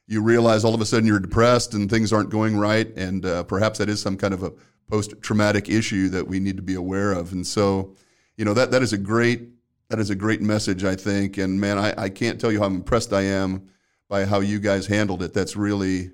you 0.08 0.22
realize 0.22 0.64
all 0.64 0.74
of 0.76 0.82
a 0.82 0.86
sudden 0.86 1.06
you're 1.08 1.20
depressed 1.20 1.74
and 1.74 1.90
things 1.90 2.12
aren't 2.12 2.30
going 2.30 2.58
right. 2.58 2.96
And 2.98 3.26
uh, 3.26 3.44
perhaps 3.44 3.80
that 3.80 3.90
is 3.90 4.02
some 4.02 4.18
kind 4.18 4.34
of 4.34 4.44
a 4.44 4.52
post 4.90 5.14
traumatic 5.22 5.70
issue 5.70 6.10
that 6.10 6.28
we 6.28 6.40
need 6.40 6.58
to 6.58 6.64
be 6.64 6.76
aware 6.76 7.12
of. 7.12 7.32
And 7.34 7.46
so, 7.46 7.96
you 8.38 8.46
know, 8.46 8.54
that, 8.54 8.72
that 8.72 8.82
is 8.84 8.94
a 8.94 8.98
great, 8.98 9.50
that 9.90 10.00
is 10.00 10.10
a 10.10 10.16
great 10.16 10.42
message, 10.42 10.84
I 10.84 10.96
think. 10.96 11.38
And 11.38 11.60
man, 11.62 11.78
I, 11.78 11.94
I 11.98 12.10
can't 12.10 12.40
tell 12.42 12.52
you 12.52 12.60
how 12.60 12.68
impressed 12.68 13.14
I 13.14 13.22
am 13.22 13.68
by 14.10 14.26
how 14.26 14.40
you 14.40 14.60
guys 14.60 14.88
handled 14.88 15.24
it. 15.24 15.34
That's 15.34 15.56
really 15.56 16.12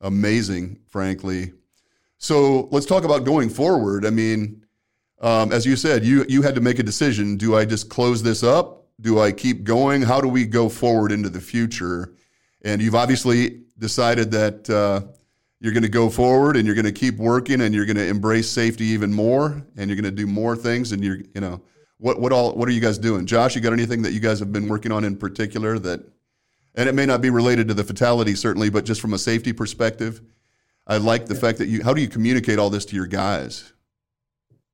amazing, 0.00 0.78
frankly. 0.86 1.52
So 2.18 2.68
let's 2.70 2.86
talk 2.86 3.04
about 3.04 3.24
going 3.24 3.50
forward. 3.50 4.06
I 4.06 4.10
mean, 4.10 4.64
um, 5.20 5.52
as 5.52 5.64
you 5.64 5.76
said, 5.76 6.04
you 6.04 6.24
you 6.28 6.42
had 6.42 6.54
to 6.54 6.60
make 6.60 6.78
a 6.78 6.82
decision. 6.82 7.36
Do 7.36 7.56
I 7.56 7.64
just 7.64 7.88
close 7.88 8.22
this 8.22 8.42
up? 8.42 8.86
Do 9.00 9.20
I 9.20 9.32
keep 9.32 9.64
going? 9.64 10.02
How 10.02 10.20
do 10.20 10.28
we 10.28 10.44
go 10.44 10.68
forward 10.68 11.12
into 11.12 11.28
the 11.28 11.40
future? 11.40 12.14
And 12.62 12.82
you've 12.82 12.94
obviously 12.94 13.62
decided 13.78 14.30
that 14.32 14.68
uh, 14.68 15.02
you're 15.60 15.72
going 15.72 15.82
to 15.82 15.88
go 15.88 16.10
forward 16.10 16.56
and 16.56 16.66
you're 16.66 16.74
going 16.74 16.86
to 16.86 16.92
keep 16.92 17.16
working 17.16 17.62
and 17.62 17.74
you're 17.74 17.86
going 17.86 17.96
to 17.96 18.06
embrace 18.06 18.50
safety 18.50 18.86
even 18.86 19.12
more 19.12 19.62
and 19.76 19.88
you're 19.88 20.00
going 20.00 20.04
to 20.04 20.10
do 20.10 20.26
more 20.26 20.56
things. 20.56 20.92
And 20.92 21.02
you're 21.02 21.18
you 21.34 21.40
know 21.40 21.62
what 21.98 22.20
what 22.20 22.32
all 22.32 22.54
what 22.54 22.68
are 22.68 22.72
you 22.72 22.80
guys 22.80 22.98
doing? 22.98 23.26
Josh, 23.26 23.54
you 23.54 23.62
got 23.62 23.72
anything 23.72 24.02
that 24.02 24.12
you 24.12 24.20
guys 24.20 24.38
have 24.40 24.52
been 24.52 24.68
working 24.68 24.92
on 24.92 25.04
in 25.04 25.16
particular 25.16 25.78
that? 25.78 26.00
And 26.78 26.90
it 26.90 26.94
may 26.94 27.06
not 27.06 27.22
be 27.22 27.30
related 27.30 27.68
to 27.68 27.74
the 27.74 27.84
fatality 27.84 28.34
certainly, 28.34 28.68
but 28.68 28.84
just 28.84 29.00
from 29.00 29.14
a 29.14 29.18
safety 29.18 29.54
perspective, 29.54 30.20
I 30.86 30.98
like 30.98 31.24
the 31.24 31.34
fact 31.34 31.56
that 31.58 31.68
you. 31.68 31.82
How 31.82 31.94
do 31.94 32.02
you 32.02 32.08
communicate 32.08 32.58
all 32.58 32.68
this 32.68 32.84
to 32.86 32.96
your 32.96 33.06
guys? 33.06 33.72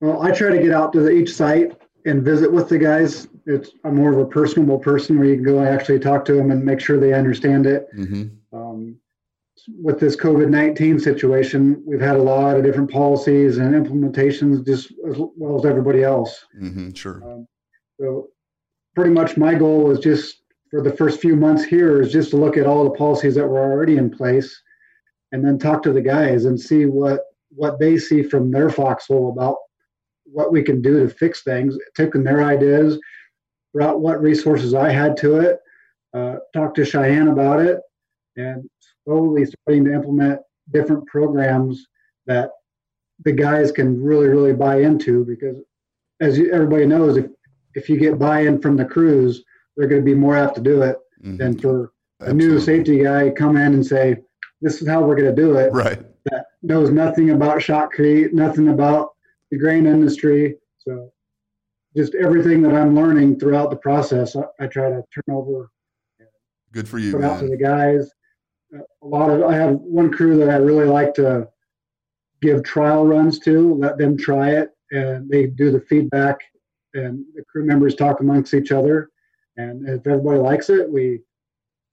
Well, 0.03 0.21
I 0.21 0.33
try 0.33 0.51
to 0.51 0.61
get 0.61 0.73
out 0.73 0.93
to 0.95 1.01
the, 1.01 1.11
each 1.11 1.33
site 1.33 1.81
and 2.07 2.25
visit 2.25 2.53
with 2.53 2.69
the 2.69 2.77
guys. 2.77 3.29
It's 3.47 3.71
I'm 3.85 3.95
more 3.95 4.13
of 4.13 4.19
a 4.19 4.27
personable 4.27 4.81
person 4.81 5.17
where 5.17 5.29
you 5.29 5.37
can 5.37 5.45
go 5.45 5.61
and 5.61 5.69
actually 5.69 6.01
talk 6.01 6.25
to 6.25 6.33
them 6.33 6.51
and 6.51 6.65
make 6.65 6.81
sure 6.81 6.99
they 6.99 7.15
understand 7.15 7.67
it. 7.67 7.87
Mm-hmm. 7.97 8.57
Um, 8.57 8.97
with 9.81 10.01
this 10.01 10.17
COVID 10.17 10.51
19 10.51 10.99
situation, 10.99 11.85
we've 11.87 12.01
had 12.01 12.17
a 12.17 12.23
lot 12.23 12.57
of 12.57 12.65
different 12.65 12.91
policies 12.91 13.59
and 13.59 13.75
implementations, 13.75 14.67
just 14.67 14.93
as 15.09 15.17
well 15.37 15.57
as 15.57 15.65
everybody 15.65 16.03
else. 16.03 16.47
Mm-hmm. 16.61 16.95
Sure. 16.95 17.23
Um, 17.25 17.47
so, 18.01 18.27
pretty 18.97 19.11
much 19.11 19.37
my 19.37 19.55
goal 19.55 19.85
was 19.85 20.01
just 20.01 20.43
for 20.69 20.83
the 20.83 20.93
first 20.93 21.21
few 21.21 21.37
months 21.37 21.63
here 21.63 22.03
is 22.03 22.11
just 22.11 22.31
to 22.31 22.37
look 22.37 22.57
at 22.57 22.67
all 22.67 22.83
the 22.83 22.91
policies 22.91 23.37
that 23.37 23.47
were 23.47 23.61
already 23.61 23.99
in 23.99 24.11
place 24.11 24.61
and 25.31 25.45
then 25.45 25.61
talk 25.61 25.81
to 25.85 25.93
the 25.93 26.03
guys 26.03 26.45
and 26.45 26.59
see 26.59 26.87
what 26.87 27.21
what 27.51 27.79
they 27.79 27.99
see 27.99 28.23
from 28.25 28.51
their 28.51 28.69
foxhole 28.69 29.31
about 29.31 29.57
what 30.33 30.53
we 30.53 30.63
can 30.63 30.81
do 30.83 31.01
to 31.01 31.09
fix 31.15 31.43
things 31.43 31.77
taking 31.97 32.25
their 32.25 32.43
ideas 32.43 32.99
brought 33.75 34.01
what 34.01 34.21
resources 34.21 34.75
i 34.75 34.91
had 34.91 35.17
to 35.17 35.37
it 35.39 35.59
uh, 36.15 36.37
talked 36.55 36.77
to 36.77 36.85
cheyenne 36.85 37.29
about 37.29 37.61
it 37.61 37.79
and 38.37 38.69
slowly 39.05 39.45
starting 39.45 39.85
to 39.85 39.93
implement 39.93 40.41
different 40.73 41.07
programs 41.07 41.87
that 42.27 42.51
the 43.25 43.33
guys 43.33 43.71
can 43.73 44.03
really 44.03 44.29
really 44.29 44.53
buy 44.53 44.81
into 44.81 45.25
because 45.25 45.57
as 46.21 46.39
you, 46.39 46.51
everybody 46.53 46.87
knows 46.87 47.17
if 47.17 47.27
if 47.75 47.89
you 47.89 47.97
get 47.99 48.19
buy-in 48.19 48.61
from 48.61 48.77
the 48.77 48.85
crews 48.85 49.45
they're 49.77 49.89
going 49.89 50.01
to 50.01 50.05
be 50.05 50.15
more 50.15 50.37
apt 50.37 50.55
to 50.57 50.61
do 50.61 50.83
it 50.83 50.97
Mhm. 51.25 51.39
than 51.39 51.59
for 51.59 51.93
a 52.21 52.33
new 52.33 52.59
safety 52.59 53.03
guy 53.03 53.31
come 53.31 53.57
in 53.57 53.75
and 53.75 53.85
say 53.87 54.17
this 54.61 54.81
is 54.83 54.89
how 54.89 55.03
we're 55.05 55.17
going 55.17 55.35
to 55.35 55.43
do 55.43 55.57
it 55.57 55.73
Right. 55.73 56.01
that 56.27 56.47
knows 56.63 56.91
nothing 56.91 57.31
about 57.31 57.59
shotcrete 57.59 58.33
nothing 58.33 58.69
about 58.69 59.12
the 59.53 59.59
grain 59.59 59.87
industry 59.87 60.57
so 60.79 61.13
just 61.97 62.17
everything 62.17 62.61
that 62.63 62.75
i'm 62.75 62.97
learning 62.97 63.39
throughout 63.39 63.71
the 63.71 63.77
process 63.77 64.35
i, 64.35 64.43
I 64.59 64.67
try 64.67 64.89
to 64.89 65.05
turn 65.15 65.37
over 65.37 65.71
Good 66.73 66.89
for 66.89 66.99
you, 66.99 67.13
put 67.13 67.25
out 67.25 67.41
to 67.41 67.49
the 67.49 67.57
guys. 67.57 68.11
A 68.75 69.07
lot 69.07 69.29
of 69.29 69.43
I 69.43 69.55
have 69.55 69.75
one 69.75 70.11
crew 70.11 70.39
that 70.39 70.49
I 70.49 70.57
really 70.57 70.87
like 70.87 71.13
to 71.15 71.49
give 72.41 72.65
trial 72.65 73.07
runs 73.07 73.39
to, 73.41 73.75
let 73.75 73.99
them 73.99 74.17
try 74.17 74.53
it, 74.53 74.71
and 74.91 75.29
they 75.29 75.47
do 75.47 75.71
the 75.71 75.81
feedback, 75.81 76.39
and 76.95 77.25
the 77.35 77.45
crew 77.45 77.67
members 77.67 77.95
talk 77.95 78.21
amongst 78.21 78.55
each 78.55 78.73
other. 78.73 79.11
And 79.59 79.87
if 79.87 80.07
everybody 80.07 80.39
likes 80.39 80.71
it, 80.71 80.91
we 80.91 81.21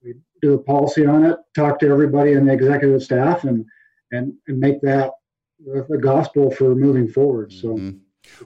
we 0.01 0.13
do 0.41 0.53
a 0.53 0.63
policy 0.63 1.05
on 1.05 1.25
it, 1.25 1.37
talk 1.53 1.77
to 1.79 1.89
everybody 1.89 2.31
in 2.31 2.45
the 2.45 2.53
executive 2.53 3.03
staff, 3.03 3.43
and 3.43 3.65
and 4.11 4.33
and 4.47 4.59
make 4.59 4.79
that 4.81 5.11
the 5.59 5.97
gospel 6.01 6.51
for 6.51 6.75
moving 6.75 7.07
forward. 7.07 7.51
So, 7.51 7.69
mm-hmm. 7.69 7.97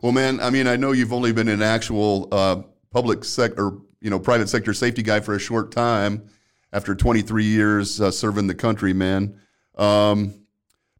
well, 0.01 0.11
man, 0.11 0.39
I 0.39 0.49
mean, 0.49 0.67
I 0.67 0.75
know 0.75 0.91
you've 0.91 1.13
only 1.13 1.31
been 1.31 1.47
an 1.47 1.61
actual 1.61 2.27
uh, 2.31 2.61
public 2.91 3.23
sector, 3.23 3.71
you 4.01 4.09
know, 4.09 4.19
private 4.19 4.49
sector 4.49 4.73
safety 4.73 5.03
guy 5.03 5.19
for 5.19 5.35
a 5.35 5.39
short 5.39 5.71
time 5.71 6.27
after 6.71 6.95
23 6.95 7.45
years 7.45 8.01
uh, 8.01 8.11
serving 8.11 8.47
the 8.47 8.55
country, 8.55 8.93
man. 8.93 9.39
Um, 9.77 10.33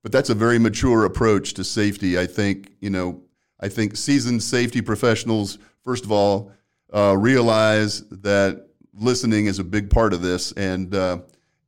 but 0.02 0.12
that's 0.12 0.30
a 0.30 0.36
very 0.36 0.60
mature 0.60 1.06
approach 1.06 1.54
to 1.56 1.64
safety. 1.64 2.20
I 2.20 2.26
think, 2.26 2.72
you 2.82 2.90
know, 2.90 3.24
I 3.60 3.70
think 3.70 3.96
seasoned 3.96 4.44
safety 4.44 4.82
professionals, 4.82 5.58
first 5.84 6.04
of 6.04 6.12
all, 6.12 6.52
uh, 6.94 7.16
realize 7.18 8.02
that 8.10 8.68
listening 8.94 9.48
is 9.48 9.60
a 9.60 9.64
big 9.64 9.90
part 9.90 10.14
of 10.14 10.22
this 10.22 10.52
and 10.54 10.94
uh, 10.94 11.20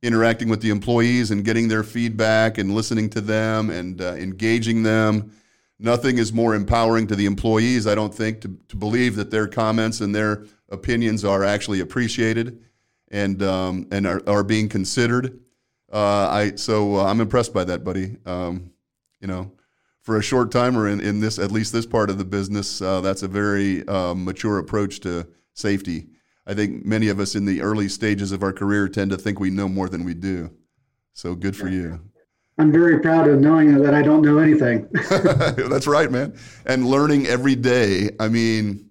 interacting 0.06 0.48
with 0.48 0.62
the 0.62 0.70
employees 0.70 1.32
and 1.32 1.44
getting 1.44 1.66
their 1.66 1.82
feedback 1.82 2.58
and 2.58 2.74
listening 2.74 3.10
to 3.10 3.20
them 3.20 3.70
and 3.70 4.00
uh, 4.00 4.14
engaging 4.14 4.84
them. 4.84 5.32
Nothing 5.78 6.18
is 6.18 6.32
more 6.32 6.54
empowering 6.54 7.06
to 7.08 7.16
the 7.16 7.26
employees, 7.26 7.86
I 7.86 7.94
don't 7.94 8.14
think, 8.14 8.40
to, 8.42 8.56
to 8.68 8.76
believe 8.76 9.16
that 9.16 9.30
their 9.30 9.48
comments 9.48 10.00
and 10.00 10.14
their 10.14 10.44
opinions 10.70 11.24
are 11.24 11.44
actually 11.44 11.80
appreciated 11.80 12.62
and 13.10 13.42
um, 13.42 13.86
and 13.90 14.06
are, 14.06 14.22
are 14.26 14.44
being 14.44 14.68
considered. 14.68 15.40
Uh, 15.92 16.28
I 16.30 16.54
so 16.54 16.96
uh, 16.96 17.04
I'm 17.04 17.20
impressed 17.20 17.52
by 17.52 17.64
that, 17.64 17.84
buddy. 17.84 18.16
Um, 18.24 18.70
you 19.20 19.28
know, 19.28 19.52
for 20.02 20.16
a 20.16 20.22
short 20.22 20.50
timer 20.50 20.88
in, 20.88 21.00
in 21.00 21.20
this 21.20 21.38
at 21.38 21.50
least 21.50 21.72
this 21.72 21.86
part 21.86 22.10
of 22.10 22.18
the 22.18 22.24
business, 22.24 22.80
uh, 22.80 23.00
that's 23.00 23.22
a 23.22 23.28
very 23.28 23.86
um, 23.88 24.24
mature 24.24 24.58
approach 24.58 25.00
to 25.00 25.26
safety. 25.52 26.06
I 26.46 26.54
think 26.54 26.84
many 26.84 27.08
of 27.08 27.18
us 27.18 27.34
in 27.34 27.44
the 27.44 27.60
early 27.60 27.88
stages 27.88 28.32
of 28.32 28.42
our 28.42 28.52
career 28.52 28.88
tend 28.88 29.10
to 29.10 29.16
think 29.16 29.40
we 29.40 29.50
know 29.50 29.68
more 29.68 29.88
than 29.88 30.04
we 30.04 30.14
do. 30.14 30.50
So 31.12 31.34
good 31.34 31.56
for 31.56 31.68
you. 31.68 32.00
I'm 32.58 32.72
very 32.72 33.00
proud 33.00 33.28
of 33.28 33.40
knowing 33.40 33.76
that 33.82 33.94
I 33.94 34.02
don't 34.02 34.22
know 34.22 34.38
anything. 34.38 34.88
That's 35.10 35.86
right, 35.86 36.10
man. 36.10 36.38
And 36.64 36.86
learning 36.86 37.26
every 37.26 37.54
day. 37.54 38.10
I 38.18 38.28
mean, 38.28 38.90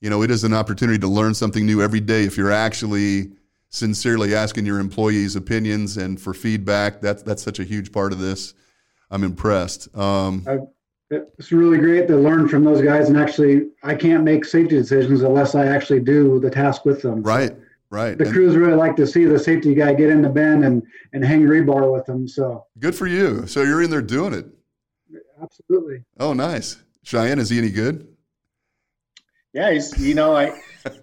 you 0.00 0.10
know, 0.10 0.22
it 0.22 0.30
is 0.30 0.44
an 0.44 0.52
opportunity 0.52 0.98
to 0.98 1.08
learn 1.08 1.34
something 1.34 1.64
new 1.64 1.80
every 1.80 2.00
day 2.00 2.24
if 2.24 2.36
you're 2.36 2.52
actually 2.52 3.32
sincerely 3.70 4.34
asking 4.34 4.66
your 4.66 4.80
employees' 4.80 5.36
opinions 5.36 5.96
and 5.96 6.20
for 6.20 6.34
feedback. 6.34 7.00
That's 7.00 7.22
that's 7.22 7.42
such 7.42 7.58
a 7.58 7.64
huge 7.64 7.92
part 7.92 8.12
of 8.12 8.18
this. 8.18 8.54
I'm 9.10 9.24
impressed. 9.24 9.94
Um, 9.96 10.44
it's 11.10 11.52
really 11.52 11.78
great 11.78 12.08
to 12.08 12.16
learn 12.16 12.48
from 12.48 12.64
those 12.64 12.82
guys, 12.82 13.08
and 13.08 13.16
actually, 13.16 13.68
I 13.82 13.94
can't 13.94 14.24
make 14.24 14.44
safety 14.44 14.76
decisions 14.76 15.22
unless 15.22 15.54
I 15.54 15.66
actually 15.66 16.00
do 16.00 16.40
the 16.40 16.50
task 16.50 16.84
with 16.84 17.02
them. 17.02 17.22
Right, 17.22 17.50
so 17.50 17.56
right. 17.90 18.18
The 18.18 18.24
and 18.24 18.32
crews 18.32 18.56
really 18.56 18.74
like 18.74 18.96
to 18.96 19.06
see 19.06 19.24
the 19.24 19.38
safety 19.38 19.74
guy 19.74 19.94
get 19.94 20.10
in 20.10 20.22
the 20.22 20.28
bin 20.28 20.64
and 20.64 20.82
and 21.12 21.24
hang 21.24 21.42
rebar 21.42 21.92
with 21.92 22.06
them. 22.06 22.26
So 22.26 22.66
good 22.78 22.94
for 22.94 23.06
you. 23.06 23.46
So 23.46 23.62
you're 23.62 23.82
in 23.82 23.90
there 23.90 24.02
doing 24.02 24.34
it. 24.34 24.46
Absolutely. 25.40 26.02
Oh, 26.18 26.32
nice. 26.32 26.82
Cheyenne, 27.02 27.38
is 27.38 27.50
he 27.50 27.58
any 27.58 27.70
good? 27.70 28.08
Yeah, 29.52 29.70
he's. 29.70 29.98
You 29.98 30.14
know, 30.14 30.36
I. 30.36 30.58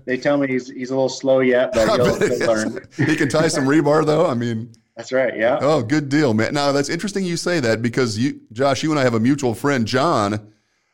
They 0.05 0.17
tell 0.17 0.37
me 0.37 0.47
he's 0.47 0.69
he's 0.69 0.91
a 0.91 0.95
little 0.95 1.09
slow 1.09 1.39
yet, 1.39 1.71
but 1.73 1.87
he'll, 2.01 2.37
he'll 2.37 2.47
learn. 2.47 2.87
he 2.95 3.15
can 3.15 3.27
tie 3.29 3.47
some 3.47 3.65
rebar, 3.65 4.05
though. 4.05 4.25
I 4.25 4.33
mean. 4.33 4.73
That's 4.95 5.11
right. 5.11 5.35
Yeah. 5.35 5.57
Oh, 5.59 5.81
good 5.81 6.09
deal, 6.09 6.33
man. 6.33 6.53
Now 6.53 6.71
that's 6.71 6.89
interesting 6.89 7.25
you 7.25 7.37
say 7.37 7.59
that 7.59 7.81
because 7.81 8.17
you, 8.17 8.41
Josh, 8.51 8.83
you 8.83 8.91
and 8.91 8.99
I 8.99 9.03
have 9.03 9.15
a 9.15 9.19
mutual 9.19 9.55
friend, 9.55 9.87
John, 9.87 10.53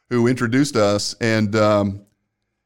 who 0.10 0.28
introduced 0.28 0.76
us, 0.76 1.16
and 1.20 1.56
um, 1.56 2.02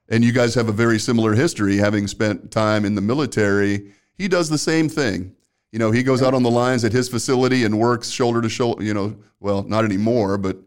and 0.10 0.24
you 0.24 0.32
guys 0.32 0.54
have 0.56 0.70
a 0.70 0.74
very 0.74 1.00
similar 1.00 1.34
history, 1.34 1.78
having 1.78 2.08
spent 2.08 2.52
time 2.52 2.86
in 2.86 2.94
the 2.94 3.02
military. 3.02 3.94
He 4.16 4.28
does 4.28 4.50
the 4.50 4.60
same 4.60 4.90
thing. 4.90 5.36
You 5.72 5.80
know, 5.80 5.90
he 5.90 6.04
goes 6.04 6.22
out 6.22 6.36
on 6.36 6.44
the 6.44 6.52
lines 6.52 6.86
at 6.86 6.92
his 6.92 7.10
facility 7.10 7.64
and 7.64 7.80
works 7.80 8.10
shoulder 8.12 8.40
to 8.42 8.50
shoulder. 8.50 8.84
You 8.84 8.94
know, 8.94 9.16
well, 9.40 9.64
not 9.64 9.86
anymore, 9.86 10.38
but 10.38 10.58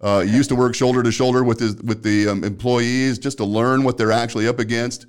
uh, 0.00 0.20
he 0.20 0.36
used 0.36 0.48
to 0.50 0.54
work 0.54 0.76
shoulder 0.76 1.02
to 1.02 1.10
shoulder 1.10 1.42
with 1.42 1.58
his 1.58 1.74
with 1.82 2.04
the 2.04 2.28
um, 2.28 2.44
employees 2.44 3.18
just 3.18 3.38
to 3.38 3.44
learn 3.44 3.82
what 3.82 3.98
they're 3.98 4.12
actually 4.12 4.46
up 4.46 4.60
against, 4.60 5.06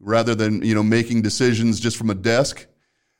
rather 0.00 0.34
than 0.34 0.62
you 0.62 0.74
know 0.74 0.82
making 0.82 1.22
decisions 1.22 1.78
just 1.78 1.96
from 1.96 2.10
a 2.10 2.14
desk. 2.14 2.66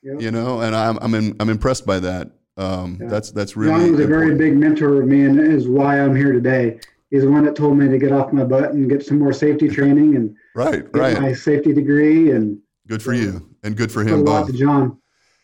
Yep. 0.03 0.21
You 0.21 0.31
know, 0.31 0.61
and 0.61 0.75
I'm 0.75 0.99
I'm 0.99 1.15
in, 1.15 1.37
I'm 1.41 1.49
impressed 1.49 1.85
by 1.85 2.01
that. 2.01 2.31
Um, 2.57 2.99
yeah. 3.01 3.09
That's 3.09 3.31
that's 3.31 3.57
really. 3.57 3.73
John 3.73 3.81
was 3.81 4.01
important. 4.01 4.13
a 4.13 4.17
very 4.17 4.35
big 4.37 4.57
mentor 4.57 5.03
of 5.03 5.09
me, 5.09 5.25
and 5.25 5.39
is 5.41 5.69
why 5.69 6.01
I'm 6.01 6.15
here 6.15 6.33
today. 6.33 6.81
He's 7.11 7.23
the 7.23 7.31
one 7.31 7.45
that 7.45 7.57
told 7.57 7.79
me 7.79 7.89
to 7.89 7.99
get 7.99 8.13
off 8.13 8.33
my 8.33 8.45
butt 8.45 8.73
and 8.73 8.89
get 8.89 9.05
some 9.05 9.19
more 9.19 9.33
safety 9.33 9.69
training 9.79 10.17
and 10.17 10.37
right, 10.55 10.85
right, 10.95 11.21
my 11.21 11.33
safety 11.33 11.73
degree 11.73 12.33
and. 12.33 12.61
Good 12.87 13.03
for 13.03 13.13
you, 13.13 13.55
and 13.63 13.77
good 13.77 13.93
for 13.93 14.03
him, 14.03 14.25
both. 14.25 14.55
John. 14.55 14.99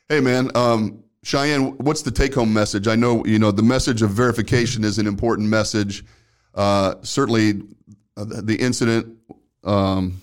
Hey, 0.09 0.21
man. 0.21 0.51
Um, 0.55 1.05
Cheyenne, 1.25 1.77
what's 1.79 2.01
the 2.01 2.11
take-home 2.11 2.53
message? 2.53 2.89
I 2.89 2.97
know 2.97 3.25
you 3.27 3.39
know 3.39 3.51
the 3.51 3.63
message 3.63 4.03
of 4.03 4.11
verification 4.11 4.83
is 4.83 4.99
an 4.99 5.07
important 5.07 5.49
message. 5.49 6.05
Uh, 6.55 6.95
certainly, 7.03 7.63
uh, 8.17 8.25
the 8.25 8.57
incident 8.57 9.19
um, 9.63 10.23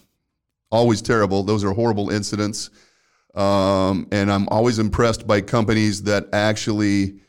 always 0.72 1.02
terrible. 1.02 1.44
Those 1.44 1.64
are 1.64 1.74
horrible 1.74 2.10
incidents. 2.10 2.70
Um, 3.36 4.08
and 4.12 4.32
I'm 4.32 4.48
always 4.50 4.80
impressed 4.80 5.26
by 5.26 5.42
companies 5.42 6.04
that 6.04 6.28
actually 6.34 7.20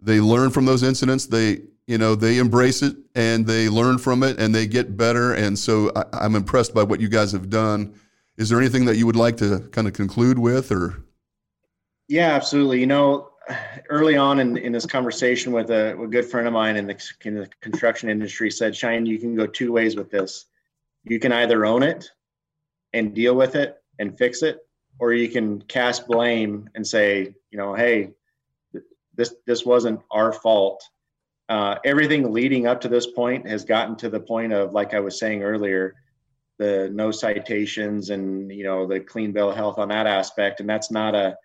they 0.00 0.20
learn 0.20 0.50
from 0.50 0.64
those 0.64 0.82
incidents. 0.82 1.26
They 1.26 1.62
you 1.86 1.98
know 1.98 2.14
they 2.14 2.38
embrace 2.38 2.82
it 2.82 2.96
and 3.14 3.46
they 3.46 3.68
learn 3.68 3.98
from 3.98 4.22
it 4.22 4.38
and 4.38 4.54
they 4.54 4.66
get 4.66 4.96
better. 4.96 5.34
And 5.34 5.58
so 5.58 5.90
I, 5.96 6.04
I'm 6.12 6.34
impressed 6.36 6.74
by 6.74 6.82
what 6.84 7.00
you 7.00 7.08
guys 7.08 7.32
have 7.32 7.50
done. 7.50 7.94
Is 8.36 8.48
there 8.48 8.58
anything 8.58 8.84
that 8.84 8.96
you 8.96 9.06
would 9.06 9.16
like 9.16 9.36
to 9.38 9.60
kind 9.72 9.88
of 9.88 9.94
conclude 9.94 10.38
with, 10.38 10.70
or? 10.70 11.02
Yeah, 12.06 12.30
absolutely. 12.34 12.78
You 12.78 12.86
know, 12.86 13.30
early 13.88 14.16
on 14.16 14.40
in, 14.40 14.56
in 14.56 14.72
this 14.72 14.86
conversation 14.86 15.52
with 15.52 15.70
a, 15.70 16.00
a 16.00 16.06
good 16.06 16.24
friend 16.24 16.46
of 16.46 16.52
mine 16.52 16.76
in 16.76 16.86
the, 16.86 17.12
in 17.24 17.34
the 17.34 17.48
construction 17.60 18.08
industry 18.08 18.50
said, 18.50 18.76
Shine, 18.76 19.06
you 19.06 19.18
can 19.18 19.34
go 19.34 19.46
two 19.46 19.72
ways 19.72 19.96
with 19.96 20.10
this. 20.10 20.46
You 21.04 21.18
can 21.18 21.32
either 21.32 21.66
own 21.66 21.82
it 21.82 22.10
and 22.92 23.14
deal 23.14 23.34
with 23.34 23.56
it 23.56 23.82
and 23.98 24.16
fix 24.16 24.42
it, 24.42 24.58
or 24.98 25.12
you 25.12 25.28
can 25.28 25.62
cast 25.62 26.06
blame 26.06 26.68
and 26.74 26.86
say, 26.86 27.34
you 27.50 27.58
know, 27.58 27.74
hey, 27.74 28.10
this 29.14 29.34
this 29.46 29.64
wasn't 29.64 30.00
our 30.10 30.32
fault. 30.32 30.82
Uh, 31.48 31.76
everything 31.84 32.32
leading 32.32 32.66
up 32.66 32.80
to 32.82 32.88
this 32.88 33.06
point 33.06 33.48
has 33.48 33.64
gotten 33.64 33.96
to 33.96 34.10
the 34.10 34.20
point 34.20 34.52
of, 34.52 34.72
like 34.72 34.92
I 34.92 35.00
was 35.00 35.18
saying 35.18 35.42
earlier, 35.42 35.94
the 36.58 36.90
no 36.92 37.10
citations 37.10 38.10
and 38.10 38.50
you 38.50 38.64
know 38.64 38.86
the 38.86 39.00
clean 39.00 39.32
bill 39.32 39.50
of 39.50 39.56
health 39.56 39.78
on 39.78 39.88
that 39.88 40.06
aspect, 40.06 40.60
and 40.60 40.68
that's 40.68 40.90
not 40.90 41.14
a, 41.14 41.36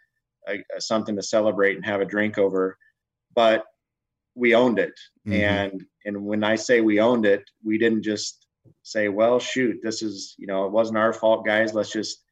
a, 0.48 0.64
a 0.76 0.82
something 0.82 1.16
to 1.16 1.24
celebrate 1.24 1.76
and 1.76 1.86
have 1.86 2.02
a 2.02 2.06
drink 2.06 2.38
over, 2.38 2.78
but 3.36 3.66
we 4.36 4.56
owned 4.56 4.80
it, 4.80 5.00
mm-hmm. 5.28 5.42
and 5.42 5.86
and 6.06 6.26
when 6.26 6.44
I 6.44 6.56
say 6.56 6.82
we 6.82 7.00
owned 7.00 7.26
it, 7.26 7.44
we 7.64 7.78
didn't 7.78 8.04
just 8.04 8.48
say, 8.82 9.08
well, 9.08 9.40
shoot, 9.40 9.80
this 9.84 10.02
is 10.02 10.36
you 10.38 10.48
know 10.48 10.66
it 10.66 10.72
wasn't 10.72 10.98
our 10.98 11.14
fault, 11.14 11.46
guys. 11.46 11.74
Let's 11.74 11.92
just 11.92 12.23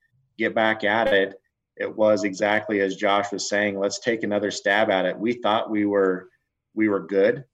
get 0.42 0.56
back 0.56 0.84
at 0.84 1.08
it, 1.08 1.40
it 1.78 1.96
was 1.96 2.24
exactly 2.24 2.82
as 2.82 2.96
Josh 2.96 3.32
was 3.32 3.48
saying. 3.48 3.80
Let's 3.80 4.00
take 4.00 4.24
another 4.24 4.52
stab 4.52 4.90
at 4.90 5.06
it. 5.06 5.18
We 5.18 5.34
thought 5.34 5.72
we 5.72 5.86
were 5.86 6.30
we 6.74 6.90
were 6.90 7.00
good, 7.00 7.46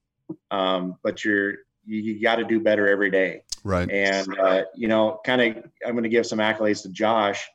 um, 0.50 0.96
but 1.02 1.24
you're 1.24 1.52
you, 1.84 2.00
you 2.00 2.22
got 2.22 2.36
to 2.36 2.44
do 2.44 2.60
better 2.60 2.88
every 2.88 3.10
day. 3.10 3.42
Right. 3.64 3.90
And 3.90 4.38
uh, 4.38 4.62
you 4.74 4.88
know, 4.88 5.20
kind 5.24 5.40
of, 5.40 5.64
I'm 5.84 5.92
going 5.92 6.02
to 6.02 6.08
give 6.08 6.26
some 6.26 6.38
accolades 6.38 6.82
to 6.82 6.90
Josh. 6.90 7.48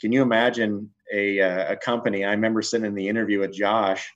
Can 0.00 0.12
you 0.12 0.22
imagine 0.22 0.90
a 1.12 1.40
uh, 1.40 1.72
a 1.72 1.76
company? 1.76 2.24
I 2.24 2.30
remember 2.30 2.62
sitting 2.62 2.86
in 2.86 2.94
the 2.94 3.08
interview 3.08 3.40
with 3.40 3.52
Josh 3.52 4.10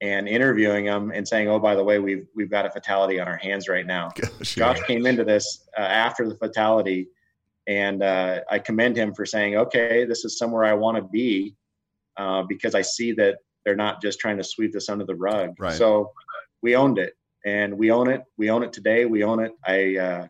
and 0.00 0.28
interviewing 0.28 0.86
him 0.86 1.10
and 1.10 1.26
saying, 1.26 1.48
"Oh, 1.48 1.58
by 1.58 1.74
the 1.74 1.84
way, 1.84 1.98
we've 1.98 2.26
we've 2.34 2.50
got 2.50 2.66
a 2.66 2.70
fatality 2.70 3.18
on 3.18 3.28
our 3.28 3.36
hands 3.36 3.68
right 3.68 3.86
now." 3.86 4.10
Gosh, 4.16 4.54
Josh 4.54 4.78
yeah. 4.80 4.86
came 4.86 5.06
into 5.06 5.24
this 5.24 5.66
uh, 5.76 5.82
after 5.82 6.28
the 6.28 6.36
fatality 6.36 7.08
and 7.66 8.02
uh, 8.02 8.40
I 8.50 8.58
commend 8.58 8.96
him 8.96 9.14
for 9.14 9.26
saying, 9.26 9.56
okay, 9.56 10.04
this 10.04 10.24
is 10.24 10.38
somewhere 10.38 10.64
I 10.64 10.74
want 10.74 10.96
to 10.96 11.02
be 11.02 11.54
uh, 12.16 12.44
because 12.48 12.74
I 12.74 12.82
see 12.82 13.12
that 13.12 13.38
they're 13.64 13.76
not 13.76 14.00
just 14.00 14.20
trying 14.20 14.36
to 14.36 14.44
sweep 14.44 14.72
this 14.72 14.88
under 14.88 15.04
the 15.04 15.16
rug. 15.16 15.54
Right. 15.58 15.74
So 15.74 16.12
we 16.62 16.76
owned 16.76 16.98
it 16.98 17.14
and 17.44 17.76
we 17.76 17.90
own 17.90 18.08
it. 18.08 18.22
We 18.38 18.50
own 18.50 18.62
it 18.62 18.72
today. 18.72 19.04
We 19.04 19.24
own 19.24 19.40
it. 19.40 19.52
I, 19.66 19.96
uh, 19.96 20.28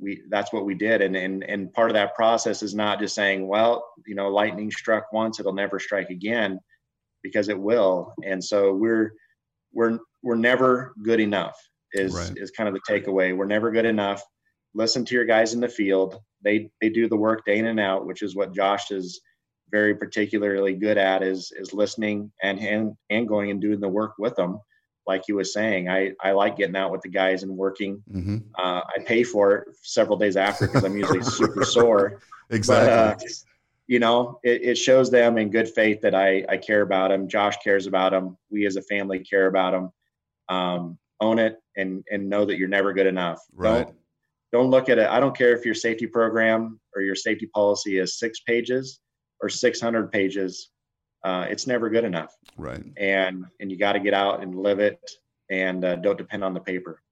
we, 0.00 0.22
that's 0.28 0.52
what 0.52 0.66
we 0.66 0.74
did. 0.74 1.00
And, 1.00 1.16
and, 1.16 1.44
and 1.44 1.72
part 1.72 1.90
of 1.90 1.94
that 1.94 2.14
process 2.16 2.62
is 2.62 2.74
not 2.74 2.98
just 2.98 3.14
saying, 3.14 3.46
well, 3.46 3.88
you 4.04 4.14
know, 4.14 4.28
lightning 4.28 4.70
struck 4.70 5.12
once, 5.12 5.38
it'll 5.38 5.54
never 5.54 5.78
strike 5.78 6.10
again 6.10 6.58
because 7.22 7.48
it 7.48 7.58
will. 7.58 8.12
And 8.24 8.42
so 8.42 8.74
we're, 8.74 9.12
we're, 9.72 9.98
we're 10.22 10.34
never 10.34 10.92
good 11.02 11.20
enough 11.20 11.56
is, 11.92 12.12
right. 12.12 12.36
is 12.36 12.50
kind 12.50 12.68
of 12.68 12.74
the 12.74 12.80
takeaway. 12.92 13.34
We're 13.34 13.46
never 13.46 13.70
good 13.70 13.86
enough 13.86 14.22
listen 14.76 15.04
to 15.06 15.14
your 15.14 15.24
guys 15.24 15.54
in 15.54 15.60
the 15.60 15.68
field. 15.68 16.20
They 16.42 16.70
they 16.80 16.90
do 16.90 17.08
the 17.08 17.16
work 17.16 17.44
day 17.44 17.58
in 17.58 17.66
and 17.66 17.80
out, 17.80 18.06
which 18.06 18.22
is 18.22 18.36
what 18.36 18.54
Josh 18.54 18.90
is 18.90 19.20
very 19.70 19.96
particularly 19.96 20.74
good 20.74 20.98
at 20.98 21.22
is 21.22 21.52
is 21.56 21.72
listening 21.72 22.30
and 22.42 22.60
and 22.60 22.94
and 23.10 23.26
going 23.26 23.50
and 23.50 23.60
doing 23.60 23.80
the 23.80 23.88
work 23.88 24.14
with 24.18 24.36
them. 24.36 24.60
like 25.06 25.22
he 25.24 25.32
was 25.32 25.52
saying, 25.52 25.88
I, 25.88 26.12
I 26.20 26.32
like 26.32 26.56
getting 26.56 26.74
out 26.74 26.90
with 26.90 27.00
the 27.00 27.08
guys 27.08 27.44
and 27.44 27.56
working. 27.56 28.02
Mm-hmm. 28.12 28.38
Uh, 28.58 28.80
I 28.80 28.98
pay 29.04 29.22
for 29.22 29.54
it 29.54 29.68
several 29.82 30.18
days 30.18 30.36
after 30.36 30.66
because 30.66 30.82
I'm 30.82 30.96
usually 30.96 31.22
super 31.40 31.64
sore. 31.64 32.20
Exactly. 32.50 32.88
But, 32.88 32.92
uh, 32.92 33.28
you 33.86 34.00
know, 34.00 34.40
it, 34.42 34.62
it, 34.62 34.78
shows 34.78 35.08
them 35.08 35.38
in 35.38 35.50
good 35.50 35.68
faith 35.68 36.00
that 36.00 36.16
I, 36.16 36.44
I 36.48 36.56
care 36.56 36.82
about 36.82 37.10
them. 37.10 37.28
Josh 37.28 37.56
cares 37.62 37.86
about 37.86 38.10
them. 38.10 38.36
We 38.50 38.66
as 38.66 38.74
a 38.74 38.82
family 38.82 39.20
care 39.20 39.46
about 39.46 39.70
them. 39.74 39.92
Um, 40.48 40.98
own 41.20 41.38
it 41.38 41.56
and 41.76 42.04
and 42.10 42.28
know 42.28 42.44
that 42.44 42.58
you're 42.58 42.68
never 42.68 42.92
good 42.92 43.06
enough. 43.06 43.40
Right. 43.54 43.84
Don't, 43.84 43.96
don't 44.56 44.70
look 44.70 44.88
at 44.88 44.98
it. 44.98 45.06
I 45.08 45.20
don't 45.20 45.36
care 45.36 45.54
if 45.54 45.64
your 45.64 45.74
safety 45.74 46.06
program 46.06 46.80
or 46.94 47.02
your 47.02 47.14
safety 47.14 47.46
policy 47.46 47.98
is 47.98 48.18
six 48.18 48.40
pages 48.40 49.00
or 49.40 49.48
600 49.48 50.10
pages. 50.10 50.70
Uh, 51.22 51.46
it's 51.48 51.66
never 51.66 51.90
good 51.90 52.04
enough. 52.04 52.34
Right. 52.56 52.82
And 52.96 53.44
and 53.60 53.70
you 53.70 53.78
got 53.78 53.92
to 53.92 54.00
get 54.00 54.14
out 54.14 54.42
and 54.42 54.54
live 54.54 54.78
it, 54.78 54.98
and 55.50 55.84
uh, 55.84 55.96
don't 55.96 56.16
depend 56.16 56.42
on 56.44 56.54
the 56.54 56.60
paper. 56.60 57.02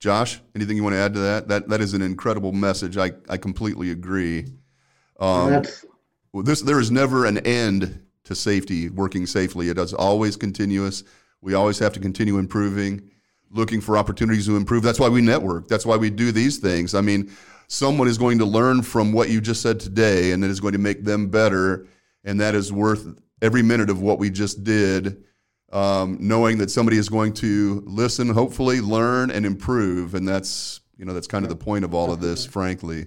Josh, 0.00 0.40
anything 0.54 0.76
you 0.76 0.82
want 0.82 0.94
to 0.94 0.98
add 0.98 1.14
to 1.14 1.20
that? 1.20 1.48
That 1.48 1.68
that 1.68 1.80
is 1.80 1.94
an 1.94 2.02
incredible 2.02 2.52
message. 2.52 2.98
I 2.98 3.12
I 3.28 3.36
completely 3.36 3.90
agree. 3.90 4.46
Um, 5.18 5.50
That's 5.50 5.84
well, 6.32 6.42
this 6.42 6.60
there 6.60 6.80
is 6.80 6.90
never 6.90 7.24
an 7.24 7.38
end 7.38 8.02
to 8.24 8.34
safety, 8.34 8.88
working 8.90 9.26
safely. 9.26 9.68
It 9.68 9.78
is 9.78 9.94
always 9.94 10.36
continuous. 10.36 11.04
We 11.40 11.54
always 11.54 11.78
have 11.78 11.92
to 11.94 12.00
continue 12.00 12.38
improving, 12.38 13.09
looking 13.50 13.80
for 13.80 13.96
opportunities 13.96 14.46
to 14.46 14.56
improve. 14.56 14.82
That's 14.82 15.00
why 15.00 15.08
we 15.08 15.20
network. 15.20 15.68
That's 15.68 15.84
why 15.84 15.96
we 15.96 16.10
do 16.10 16.32
these 16.32 16.58
things. 16.58 16.94
I 16.94 17.00
mean, 17.00 17.30
someone 17.68 18.08
is 18.08 18.18
going 18.18 18.38
to 18.38 18.44
learn 18.44 18.82
from 18.82 19.12
what 19.12 19.28
you 19.28 19.40
just 19.40 19.62
said 19.62 19.80
today, 19.80 20.32
and 20.32 20.44
it 20.44 20.50
is 20.50 20.60
going 20.60 20.72
to 20.72 20.78
make 20.78 21.04
them 21.04 21.28
better, 21.28 21.86
and 22.24 22.40
that 22.40 22.54
is 22.54 22.72
worth 22.72 23.06
every 23.42 23.62
minute 23.62 23.90
of 23.90 24.00
what 24.00 24.18
we 24.18 24.30
just 24.30 24.64
did. 24.64 25.24
Um, 25.72 26.16
knowing 26.20 26.58
that 26.58 26.68
somebody 26.68 26.96
is 26.96 27.08
going 27.08 27.32
to 27.34 27.84
listen, 27.86 28.28
hopefully 28.28 28.80
learn 28.80 29.30
and 29.30 29.46
improve, 29.46 30.14
and 30.14 30.26
that's 30.26 30.80
you 30.96 31.04
know 31.04 31.12
that's 31.12 31.28
kind 31.28 31.44
of 31.44 31.48
the 31.48 31.56
point 31.56 31.84
of 31.84 31.94
all 31.94 32.12
of 32.12 32.20
this, 32.20 32.44
frankly. 32.44 33.06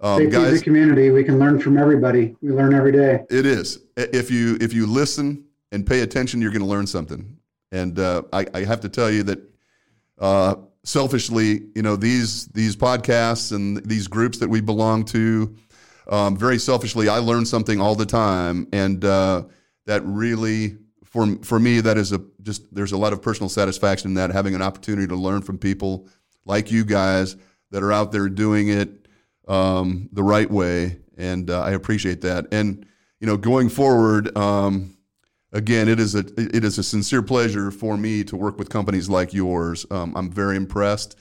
Um, 0.00 0.18
Safety 0.18 0.32
guys, 0.32 0.52
is 0.52 0.60
a 0.60 0.64
community. 0.64 1.10
We 1.10 1.24
can 1.24 1.38
learn 1.38 1.58
from 1.58 1.78
everybody. 1.78 2.36
We 2.42 2.50
learn 2.52 2.74
every 2.74 2.92
day. 2.92 3.24
It 3.30 3.46
is. 3.46 3.80
If 3.96 4.30
you 4.30 4.58
if 4.60 4.74
you 4.74 4.86
listen 4.86 5.46
and 5.72 5.86
pay 5.86 6.00
attention, 6.00 6.42
you're 6.42 6.52
going 6.52 6.62
to 6.62 6.68
learn 6.68 6.86
something. 6.86 7.38
And 7.72 7.98
uh, 7.98 8.22
I, 8.32 8.46
I, 8.54 8.64
have 8.64 8.80
to 8.80 8.88
tell 8.88 9.10
you 9.10 9.22
that 9.24 9.40
uh, 10.18 10.56
selfishly, 10.84 11.62
you 11.74 11.82
know, 11.82 11.96
these 11.96 12.46
these 12.48 12.76
podcasts 12.76 13.52
and 13.52 13.84
these 13.84 14.08
groups 14.08 14.38
that 14.38 14.48
we 14.48 14.60
belong 14.60 15.04
to, 15.06 15.54
um, 16.08 16.36
very 16.36 16.58
selfishly, 16.58 17.08
I 17.08 17.18
learn 17.18 17.44
something 17.44 17.80
all 17.80 17.94
the 17.94 18.06
time, 18.06 18.66
and 18.72 19.04
uh, 19.04 19.44
that 19.86 20.02
really, 20.04 20.78
for 21.04 21.36
for 21.42 21.58
me, 21.58 21.80
that 21.80 21.98
is 21.98 22.12
a 22.12 22.20
just 22.42 22.74
there's 22.74 22.92
a 22.92 22.98
lot 22.98 23.12
of 23.12 23.22
personal 23.22 23.48
satisfaction 23.48 24.10
in 24.10 24.14
that 24.14 24.30
having 24.30 24.54
an 24.54 24.62
opportunity 24.62 25.06
to 25.06 25.16
learn 25.16 25.42
from 25.42 25.58
people 25.58 26.08
like 26.44 26.70
you 26.70 26.84
guys 26.84 27.36
that 27.70 27.82
are 27.82 27.92
out 27.92 28.10
there 28.10 28.28
doing 28.28 28.68
it 28.68 29.06
um, 29.46 30.08
the 30.12 30.22
right 30.22 30.50
way, 30.50 30.98
and 31.16 31.50
uh, 31.50 31.60
I 31.60 31.72
appreciate 31.72 32.22
that. 32.22 32.46
And 32.52 32.86
you 33.20 33.26
know, 33.26 33.36
going 33.36 33.68
forward, 33.68 34.36
um, 34.36 34.96
again, 35.52 35.88
it 35.88 36.00
is 36.00 36.14
a 36.14 36.24
it 36.36 36.64
is 36.64 36.78
a 36.78 36.82
sincere 36.82 37.22
pleasure 37.22 37.70
for 37.70 37.96
me 37.96 38.24
to 38.24 38.36
work 38.36 38.58
with 38.58 38.68
companies 38.68 39.08
like 39.08 39.32
yours. 39.32 39.86
Um, 39.90 40.16
I'm 40.16 40.30
very 40.30 40.56
impressed, 40.56 41.16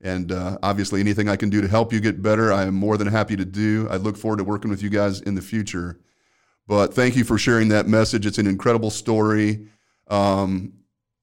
and 0.00 0.32
uh, 0.32 0.58
obviously, 0.62 1.00
anything 1.00 1.28
I 1.28 1.36
can 1.36 1.50
do 1.50 1.60
to 1.60 1.68
help 1.68 1.92
you 1.92 2.00
get 2.00 2.22
better, 2.22 2.52
I 2.52 2.64
am 2.64 2.74
more 2.74 2.96
than 2.96 3.08
happy 3.08 3.36
to 3.36 3.44
do. 3.44 3.88
I 3.90 3.96
look 3.96 4.16
forward 4.16 4.38
to 4.38 4.44
working 4.44 4.70
with 4.70 4.82
you 4.82 4.90
guys 4.90 5.20
in 5.20 5.34
the 5.34 5.42
future. 5.42 5.98
But 6.66 6.94
thank 6.94 7.16
you 7.16 7.24
for 7.24 7.38
sharing 7.38 7.68
that 7.68 7.88
message. 7.88 8.24
It's 8.24 8.38
an 8.38 8.46
incredible 8.46 8.90
story. 8.90 9.66
Um, 10.08 10.72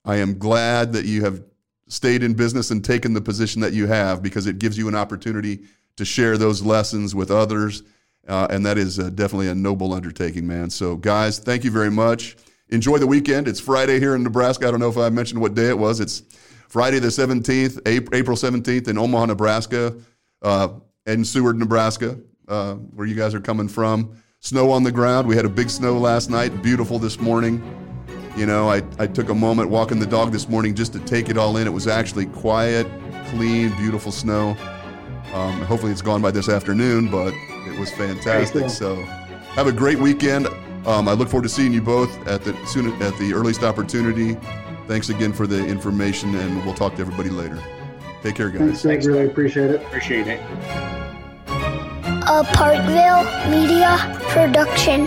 I 0.05 0.17
am 0.17 0.37
glad 0.37 0.93
that 0.93 1.05
you 1.05 1.23
have 1.23 1.43
stayed 1.87 2.23
in 2.23 2.33
business 2.33 2.71
and 2.71 2.83
taken 2.83 3.13
the 3.13 3.21
position 3.21 3.61
that 3.61 3.73
you 3.73 3.87
have 3.87 4.21
because 4.21 4.47
it 4.47 4.59
gives 4.59 4.77
you 4.77 4.87
an 4.87 4.95
opportunity 4.95 5.61
to 5.97 6.05
share 6.05 6.37
those 6.37 6.61
lessons 6.61 7.15
with 7.15 7.31
others. 7.31 7.83
Uh, 8.27 8.47
and 8.49 8.65
that 8.65 8.77
is 8.77 8.99
uh, 8.99 9.09
definitely 9.09 9.47
a 9.47 9.55
noble 9.55 9.93
undertaking, 9.93 10.45
man. 10.45 10.69
So, 10.69 10.95
guys, 10.95 11.39
thank 11.39 11.63
you 11.63 11.71
very 11.71 11.89
much. 11.89 12.35
Enjoy 12.71 12.99
the 12.99 13.07
weekend. 13.07 13.47
It's 13.47 13.59
Friday 13.59 13.99
here 13.99 14.13
in 14.13 14.21
Nebraska. 14.21 14.67
I 14.67 14.71
don't 14.71 14.79
know 14.79 14.89
if 14.89 14.97
I 14.97 15.09
mentioned 15.09 15.41
what 15.41 15.55
day 15.55 15.69
it 15.69 15.77
was. 15.77 15.99
It's 15.99 16.21
Friday 16.67 16.99
the 16.99 17.07
17th, 17.07 17.81
April 18.13 18.37
17th 18.37 18.87
in 18.87 18.97
Omaha, 18.97 19.25
Nebraska, 19.25 19.95
uh, 20.43 20.69
and 21.07 21.25
Seward, 21.25 21.57
Nebraska, 21.57 22.19
uh, 22.47 22.75
where 22.75 23.07
you 23.07 23.15
guys 23.15 23.33
are 23.33 23.39
coming 23.39 23.67
from. 23.67 24.15
Snow 24.41 24.69
on 24.69 24.83
the 24.83 24.91
ground. 24.91 25.27
We 25.27 25.35
had 25.35 25.45
a 25.45 25.49
big 25.49 25.71
snow 25.71 25.97
last 25.97 26.29
night, 26.29 26.61
beautiful 26.61 26.99
this 26.99 27.19
morning. 27.19 27.59
You 28.37 28.45
know, 28.45 28.69
I, 28.69 28.83
I 28.99 29.07
took 29.07 29.29
a 29.29 29.35
moment 29.35 29.71
walking 29.71 29.99
the 29.99 30.05
dog 30.05 30.31
this 30.31 30.47
morning 30.47 30.75
just 30.75 30.93
to 30.93 30.99
take 30.99 31.27
it 31.27 31.37
all 31.37 31.57
in. 31.57 31.65
It 31.65 31.73
was 31.73 31.87
actually 31.87 32.27
quiet, 32.27 32.85
clean, 33.29 33.75
beautiful 33.77 34.11
snow. 34.11 34.49
Um, 35.33 35.59
hopefully, 35.63 35.91
it's 35.91 36.03
gone 36.03 36.21
by 36.21 36.29
this 36.29 36.47
afternoon, 36.47 37.09
but 37.09 37.33
it 37.33 37.79
was 37.79 37.91
fantastic. 37.91 38.69
So, 38.69 38.95
have 39.55 39.65
a 39.65 39.71
great 39.71 39.97
weekend. 39.97 40.47
Um, 40.89 41.07
I 41.07 41.13
look 41.13 41.29
forward 41.29 41.43
to 41.43 41.49
seeing 41.49 41.71
you 41.71 41.83
both 41.83 42.27
at 42.27 42.43
the 42.43 42.57
soon 42.65 42.99
at 43.03 43.15
the 43.19 43.31
earliest 43.31 43.61
opportunity. 43.61 44.33
Thanks 44.87 45.09
again 45.09 45.31
for 45.31 45.45
the 45.45 45.63
information, 45.67 46.33
and 46.33 46.65
we'll 46.65 46.73
talk 46.73 46.95
to 46.95 47.01
everybody 47.01 47.29
later. 47.29 47.61
Take 48.23 48.33
care, 48.33 48.49
guys. 48.49 48.81
Thanks, 48.81 49.05
Really 49.05 49.27
appreciate 49.27 49.69
it. 49.69 49.83
Appreciate 49.83 50.25
it. 50.25 50.39
A 51.47 52.43
Parkville 52.53 53.23
Media 53.51 54.19
Production. 54.29 55.05